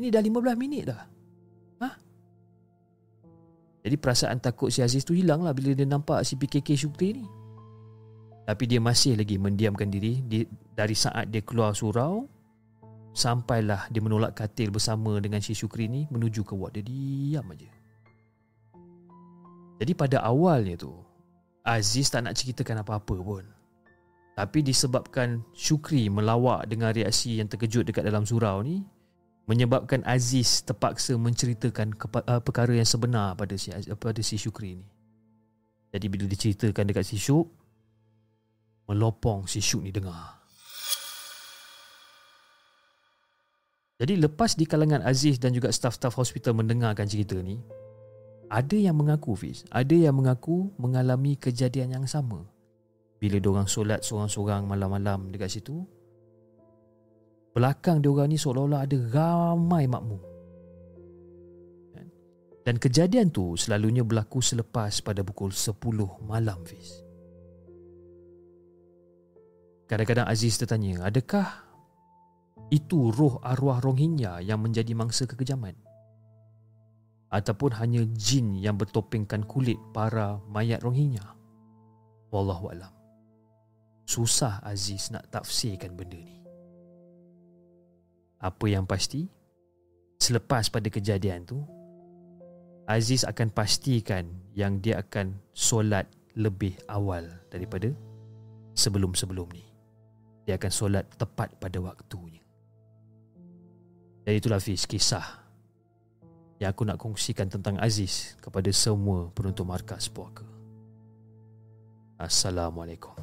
Ini 0.02 0.10
dah 0.10 0.18
15 0.18 0.57
minit 0.57 0.90
dah. 0.90 1.02
Ha? 1.86 1.90
Jadi 3.86 3.95
perasaan 4.02 4.41
takut 4.41 4.73
si 4.73 4.82
Aziz 4.82 5.06
tu 5.06 5.14
hilang 5.14 5.45
lah 5.45 5.53
bila 5.53 5.78
dia 5.78 5.86
nampak 5.86 6.26
si 6.26 6.41
PKK 6.41 6.73
Syukri 6.73 7.22
ni. 7.22 7.26
Tapi 8.41 8.65
dia 8.65 8.82
masih 8.82 9.14
lagi 9.14 9.38
mendiamkan 9.38 9.94
diri 9.94 10.26
di, 10.26 10.41
dari 10.73 10.98
saat 10.98 11.30
dia 11.30 11.45
keluar 11.45 11.78
surau 11.78 12.26
sampailah 13.14 13.94
dia 13.94 14.02
menolak 14.02 14.34
katil 14.34 14.73
bersama 14.73 15.22
dengan 15.22 15.38
si 15.38 15.53
Syukri 15.53 15.86
ni 15.86 16.10
menuju 16.10 16.49
ke 16.49 16.57
wad 16.57 16.73
dia 16.73 16.82
diam 16.82 17.45
aja. 17.53 17.69
Jadi 19.78 19.94
pada 19.94 20.26
awalnya 20.26 20.82
tu 20.82 20.98
Aziz 21.61 22.10
tak 22.10 22.26
nak 22.26 22.34
ceritakan 22.34 22.82
apa-apa 22.82 23.15
pun. 23.22 23.45
Tapi 24.34 24.65
disebabkan 24.65 25.45
Syukri 25.53 26.10
melawak 26.10 26.65
dengan 26.65 26.90
reaksi 26.90 27.38
yang 27.38 27.45
terkejut 27.45 27.86
dekat 27.86 28.02
dalam 28.02 28.26
surau 28.26 28.65
ni 28.65 28.82
menyebabkan 29.52 29.99
Aziz 30.07 30.64
terpaksa 30.64 31.19
menceritakan 31.19 31.99
uh, 31.99 32.40
perkara 32.40 32.72
yang 32.72 32.88
sebenar 32.88 33.36
pada 33.36 33.60
si 33.60 33.76
pada 33.99 34.22
si 34.23 34.40
Syukri 34.40 34.80
ni. 34.80 34.88
Jadi 35.91 36.07
bila 36.07 36.23
diceritakan 36.23 36.88
dekat 36.88 37.03
si 37.03 37.19
Syuk 37.19 37.52
melopong 38.88 39.44
si 39.52 39.60
Syuk 39.60 39.84
ni 39.84 39.91
dengar. 39.91 40.40
Jadi 43.99 44.18
lepas 44.18 44.56
di 44.56 44.64
kalangan 44.64 45.03
Aziz 45.03 45.38
dan 45.38 45.52
juga 45.52 45.69
staf-staf 45.69 46.15
hospital 46.18 46.57
mendengarkan 46.57 47.06
cerita 47.06 47.38
ni, 47.38 47.61
ada 48.52 48.76
yang 48.76 48.99
mengaku 48.99 49.32
Fiz 49.40 49.64
Ada 49.72 49.95
yang 50.11 50.19
mengaku 50.19 50.76
Mengalami 50.76 51.40
kejadian 51.40 51.95
yang 51.95 52.06
sama 52.06 52.44
Bila 53.15 53.40
diorang 53.40 53.64
solat 53.64 54.03
Seorang-seorang 54.03 54.68
malam-malam 54.68 55.32
Dekat 55.32 55.56
situ 55.56 55.88
Belakang 57.52 57.99
diorang 57.99 58.32
ni 58.32 58.40
Seolah-olah 58.40 58.88
ada 58.88 58.98
ramai 59.11 59.86
makmum 59.86 60.22
kan? 61.91 62.07
Dan 62.64 62.76
kejadian 62.80 63.30
tu 63.30 63.60
Selalunya 63.60 64.07
berlaku 64.07 64.40
selepas 64.40 65.03
Pada 65.03 65.22
pukul 65.22 65.52
10 65.52 65.76
malam 66.23 66.64
Fiz 66.64 67.03
Kadang-kadang 69.88 70.28
Aziz 70.32 70.56
tertanya 70.56 71.07
Adakah 71.11 71.69
itu 72.72 73.11
roh 73.11 73.36
arwah 73.44 73.84
Rohingya 73.84 74.40
yang 74.40 74.64
menjadi 74.64 74.95
mangsa 74.95 75.28
kekejaman? 75.28 75.76
ataupun 77.32 77.72
hanya 77.80 78.03
jin 78.11 78.60
yang 78.60 78.76
bertopengkan 78.76 79.48
kulit 79.48 79.80
para 79.95 80.44
mayat 80.52 80.84
Rohingya. 80.84 81.23
Wallahu 82.30 82.76
alam. 82.76 82.91
Susah 84.03 84.60
Aziz 84.60 85.07
nak 85.15 85.32
tafsirkan 85.32 85.95
benda 85.95 86.19
ni. 86.19 86.40
Apa 88.41 88.65
yang 88.65 88.89
pasti, 88.89 89.30
selepas 90.18 90.73
pada 90.73 90.89
kejadian 90.89 91.45
tu, 91.45 91.61
Aziz 92.89 93.22
akan 93.22 93.53
pastikan 93.53 94.26
yang 94.57 94.81
dia 94.81 94.99
akan 94.99 95.38
solat 95.53 96.09
lebih 96.34 96.73
awal 96.89 97.30
daripada 97.53 97.93
sebelum-sebelum 98.73 99.47
ni. 99.53 99.63
Dia 100.49 100.57
akan 100.57 100.72
solat 100.73 101.05
tepat 101.15 101.53
pada 101.61 101.77
waktunya. 101.77 102.41
Dan 104.26 104.34
itulah 104.38 104.57
Fiz 104.57 104.89
kisah 104.89 105.41
yang 106.61 106.73
aku 106.73 106.85
nak 106.85 107.01
kongsikan 107.01 107.49
tentang 107.49 107.77
Aziz 107.81 108.38
kepada 108.41 108.69
semua 108.73 109.30
penonton 109.34 109.65
markas 109.65 110.09
puaka. 110.09 110.45
Assalamualaikum. 112.22 113.18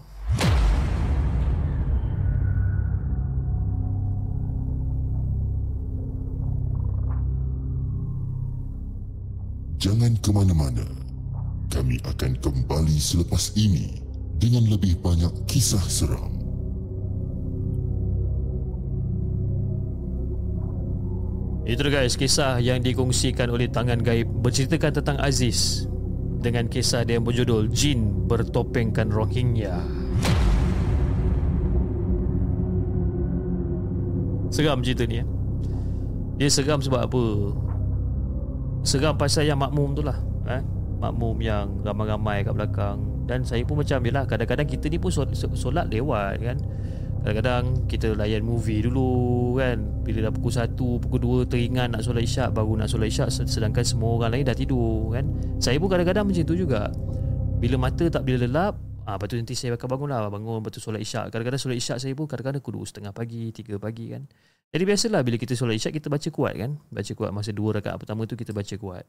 Jangan 9.89 10.21
ke 10.21 10.29
mana-mana. 10.37 10.85
Kami 11.73 11.97
akan 12.05 12.37
kembali 12.45 13.01
selepas 13.01 13.57
ini 13.57 13.97
dengan 14.37 14.69
lebih 14.69 15.01
banyak 15.01 15.33
kisah 15.49 15.81
seram. 15.81 16.29
Itu 21.65 21.89
guys 21.89 22.21
kisah 22.21 22.61
yang 22.61 22.85
dikongsikan 22.85 23.49
oleh 23.49 23.65
tangan 23.73 24.05
gaib 24.05 24.29
berceritakan 24.45 25.01
tentang 25.01 25.17
Aziz 25.25 25.89
dengan 26.45 26.69
kisah 26.69 27.09
dia 27.09 27.17
yang 27.17 27.25
berjudul 27.25 27.73
Jin 27.73 28.29
bertopengkan 28.29 29.09
Rohingya. 29.09 29.89
Seram 34.53 34.85
cerita 34.85 35.09
ni 35.09 35.25
ya. 35.25 35.27
Dia 36.37 36.49
seram 36.53 36.85
sebab 36.85 37.09
apa? 37.09 37.25
Seram 38.87 39.19
pasal 39.19 39.45
yang 39.45 39.61
makmum 39.61 39.93
tu 39.93 40.03
lah 40.03 40.17
eh? 40.49 40.63
Makmum 40.99 41.39
yang 41.45 41.83
ramai-ramai 41.85 42.43
kat 42.43 42.55
belakang. 42.57 42.99
Dan 43.29 43.45
saya 43.45 43.61
pun 43.63 43.79
macam 43.79 44.01
Yelah 44.01 44.25
kadang-kadang 44.25 44.67
kita 44.67 44.89
ni 44.89 44.97
pun 44.97 45.13
solat 45.13 45.87
lewat 45.93 46.41
kan? 46.41 46.57
Kadang-kadang 47.19 47.85
kita 47.91 48.17
layan 48.17 48.41
movie 48.47 48.81
dulu 48.81 49.59
kan? 49.61 49.85
Bila 50.07 50.31
dah 50.31 50.33
pukul 50.33 50.55
1, 50.55 50.75
pukul 50.75 51.45
2 51.45 51.51
teringat 51.51 51.93
nak 51.93 52.01
solat 52.01 52.25
isyak 52.25 52.57
Baru 52.57 52.79
nak 52.79 52.89
solat 52.89 53.13
isyak 53.13 53.29
sedangkan 53.29 53.85
semua 53.85 54.17
orang 54.17 54.39
lain 54.39 54.49
dah 54.49 54.57
tidur 54.57 55.13
kan? 55.13 55.29
Saya 55.61 55.77
pun 55.77 55.93
kadang-kadang 55.93 56.25
macam 56.25 56.45
tu 56.49 56.57
juga. 56.57 56.89
Bila 57.59 57.77
mata 57.77 58.07
tak 58.09 58.25
bila 58.25 58.49
lelap 58.49 58.81
ah, 59.09 59.17
Lepas 59.17 59.27
tu 59.33 59.41
nanti 59.41 59.57
saya 59.57 59.73
akan 59.75 59.89
bangun 59.89 60.09
lah. 60.13 60.29
Bangun 60.29 60.61
lepas 60.61 60.71
tu 60.77 60.85
solat 60.85 61.01
isyak. 61.01 61.33
Kadang-kadang 61.33 61.61
solat 61.61 61.81
isyak 61.81 61.97
saya 61.97 62.13
pun 62.13 62.29
kadang-kadang 62.29 62.61
2 62.61 62.85
setengah 62.85 63.13
pagi 63.17 63.49
3 63.49 63.81
pagi 63.81 64.13
kan. 64.13 64.29
Jadi 64.69 64.83
biasalah 64.85 65.21
bila 65.25 65.41
kita 65.41 65.57
solat 65.57 65.81
isyak 65.81 65.97
kita 65.97 66.13
baca 66.13 66.29
kuat 66.29 66.55
kan. 66.61 66.77
Baca 66.93 67.13
kuat 67.17 67.31
masa 67.33 67.51
2 67.57 67.77
rakaat 67.81 67.97
pertama 67.97 68.29
tu 68.29 68.37
kita 68.37 68.53
baca 68.53 68.75
kuat. 68.77 69.05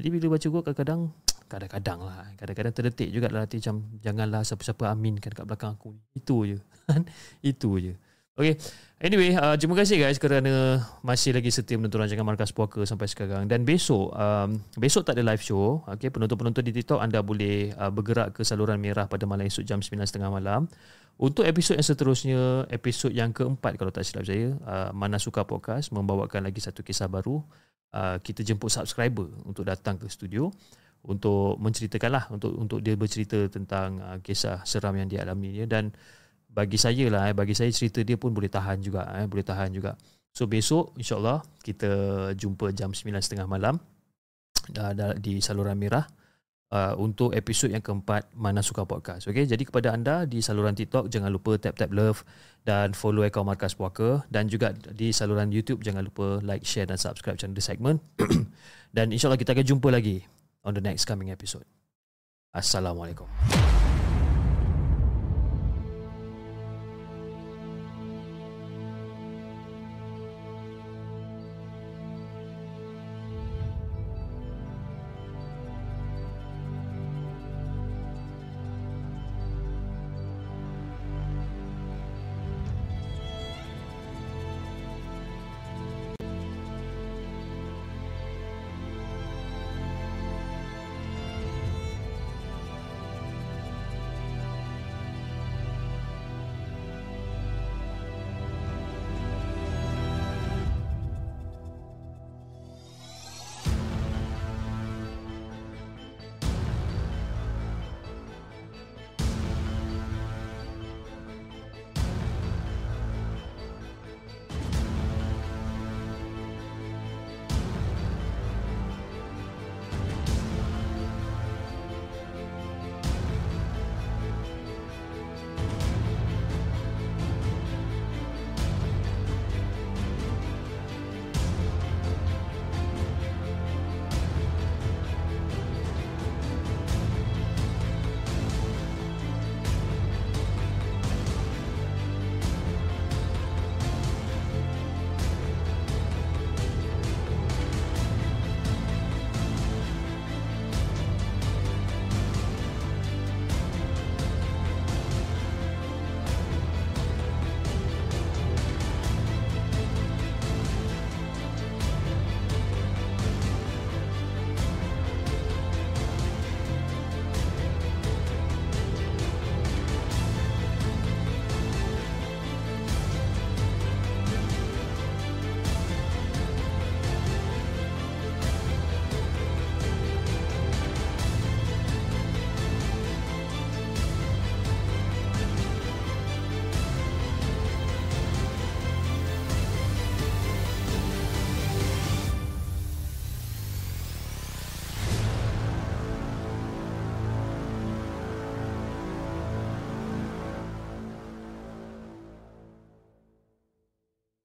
Jadi 0.00 0.08
bila 0.08 0.26
baca 0.40 0.46
kuat 0.48 0.64
kadang-kadang 0.72 1.00
kadang-kadang 1.52 2.00
lah. 2.00 2.24
Kadang-kadang 2.40 2.72
terdetik 2.72 3.08
juga 3.12 3.28
lah 3.28 3.44
macam 3.44 3.74
janganlah 4.00 4.40
siapa-siapa 4.48 4.88
aminkan 4.88 5.36
kat 5.36 5.44
belakang 5.44 5.76
aku. 5.76 5.92
Itu 6.16 6.48
je. 6.48 6.58
Itu 7.52 7.76
je. 7.76 7.92
Okay 8.32 8.56
Anyway 8.98 9.30
uh, 9.38 9.54
Terima 9.54 9.78
kasih 9.78 10.02
guys 10.02 10.18
Kerana 10.18 10.82
Masih 11.06 11.30
lagi 11.30 11.54
setia 11.54 11.78
Menonton 11.78 12.02
rancangan 12.02 12.26
Markas 12.26 12.50
Puaka 12.50 12.82
Sampai 12.82 13.06
sekarang. 13.06 13.46
Dan 13.46 13.62
besok 13.62 14.10
um, 14.10 14.58
Besok 14.74 15.06
tak 15.06 15.14
ada 15.14 15.22
live 15.22 15.42
show. 15.42 15.86
Okay 15.86 16.10
Penonton-penonton 16.10 16.66
di 16.66 16.74
TikTok 16.74 16.98
Anda 16.98 17.22
boleh 17.22 17.70
uh, 17.78 17.94
Bergerak 17.94 18.34
ke 18.34 18.42
saluran 18.42 18.82
merah 18.82 19.06
Pada 19.06 19.22
malam 19.22 19.46
esok 19.46 19.62
Jam 19.62 19.78
9.30 19.78 20.18
malam. 20.34 20.66
Untuk 21.14 21.46
episod 21.46 21.78
yang 21.78 21.86
seterusnya 21.86 22.66
Episod 22.74 23.14
yang 23.14 23.30
keempat 23.30 23.78
Kalau 23.78 23.94
tak 23.94 24.02
silap 24.02 24.26
saya 24.26 24.58
uh, 24.66 24.90
Mana 24.90 25.22
Suka 25.22 25.46
Podcast 25.46 25.94
Membawakan 25.94 26.50
lagi 26.50 26.58
satu 26.58 26.82
kisah 26.82 27.06
baru. 27.06 27.38
Uh, 27.94 28.18
Kita 28.18 28.42
jemput 28.42 28.74
subscriber 28.74 29.30
Untuk 29.46 29.62
datang 29.62 29.94
ke 29.94 30.10
studio 30.10 30.50
untuk 30.98 31.62
menceritakan 31.62 32.10
lah 32.10 32.24
untuk 32.26 32.58
untuk 32.58 32.82
dia 32.82 32.98
bercerita 32.98 33.38
tentang 33.46 34.02
uh, 34.02 34.18
kisah 34.18 34.66
seram 34.66 34.98
yang 34.98 35.06
dia 35.06 35.22
alami 35.22 35.62
dan 35.62 35.94
bagi 36.58 36.74
saya 36.74 37.06
lah 37.06 37.30
eh, 37.30 37.34
bagi 37.38 37.54
saya 37.54 37.70
cerita 37.70 38.02
dia 38.02 38.18
pun 38.18 38.34
boleh 38.34 38.50
tahan 38.50 38.82
juga 38.82 39.06
eh, 39.14 39.30
boleh 39.30 39.46
tahan 39.46 39.70
juga 39.70 39.94
so 40.34 40.50
besok 40.50 40.98
insyaallah 40.98 41.38
kita 41.62 41.90
jumpa 42.34 42.74
jam 42.74 42.90
9.30 42.90 43.46
malam 43.46 43.78
uh, 44.74 44.92
di 45.14 45.38
saluran 45.38 45.78
merah 45.78 46.02
uh, 46.72 46.94
untuk 46.98 47.32
episod 47.32 47.72
yang 47.72 47.80
keempat 47.84 48.28
Mana 48.36 48.60
Suka 48.60 48.84
Podcast. 48.84 49.28
Okay, 49.28 49.48
jadi 49.48 49.64
kepada 49.64 49.92
anda 49.92 50.28
di 50.28 50.44
saluran 50.44 50.76
TikTok 50.76 51.08
jangan 51.08 51.32
lupa 51.32 51.56
tap-tap 51.56 51.90
love 51.92 52.24
dan 52.64 52.92
follow 52.92 53.24
akaun 53.24 53.48
Markas 53.48 53.72
Puaka 53.72 54.24
dan 54.28 54.48
juga 54.48 54.74
di 54.74 55.12
saluran 55.12 55.48
YouTube 55.48 55.80
jangan 55.80 56.04
lupa 56.04 56.40
like, 56.44 56.64
share 56.64 56.88
dan 56.88 57.00
subscribe 57.00 57.40
channel 57.40 57.56
The 57.56 57.64
Segment. 57.64 57.98
dan 58.96 59.12
insyaAllah 59.12 59.40
kita 59.40 59.56
akan 59.56 59.66
jumpa 59.66 59.88
lagi 59.88 60.24
on 60.64 60.76
the 60.76 60.84
next 60.84 61.08
coming 61.08 61.32
episode. 61.32 61.64
Assalamualaikum. 62.52 63.28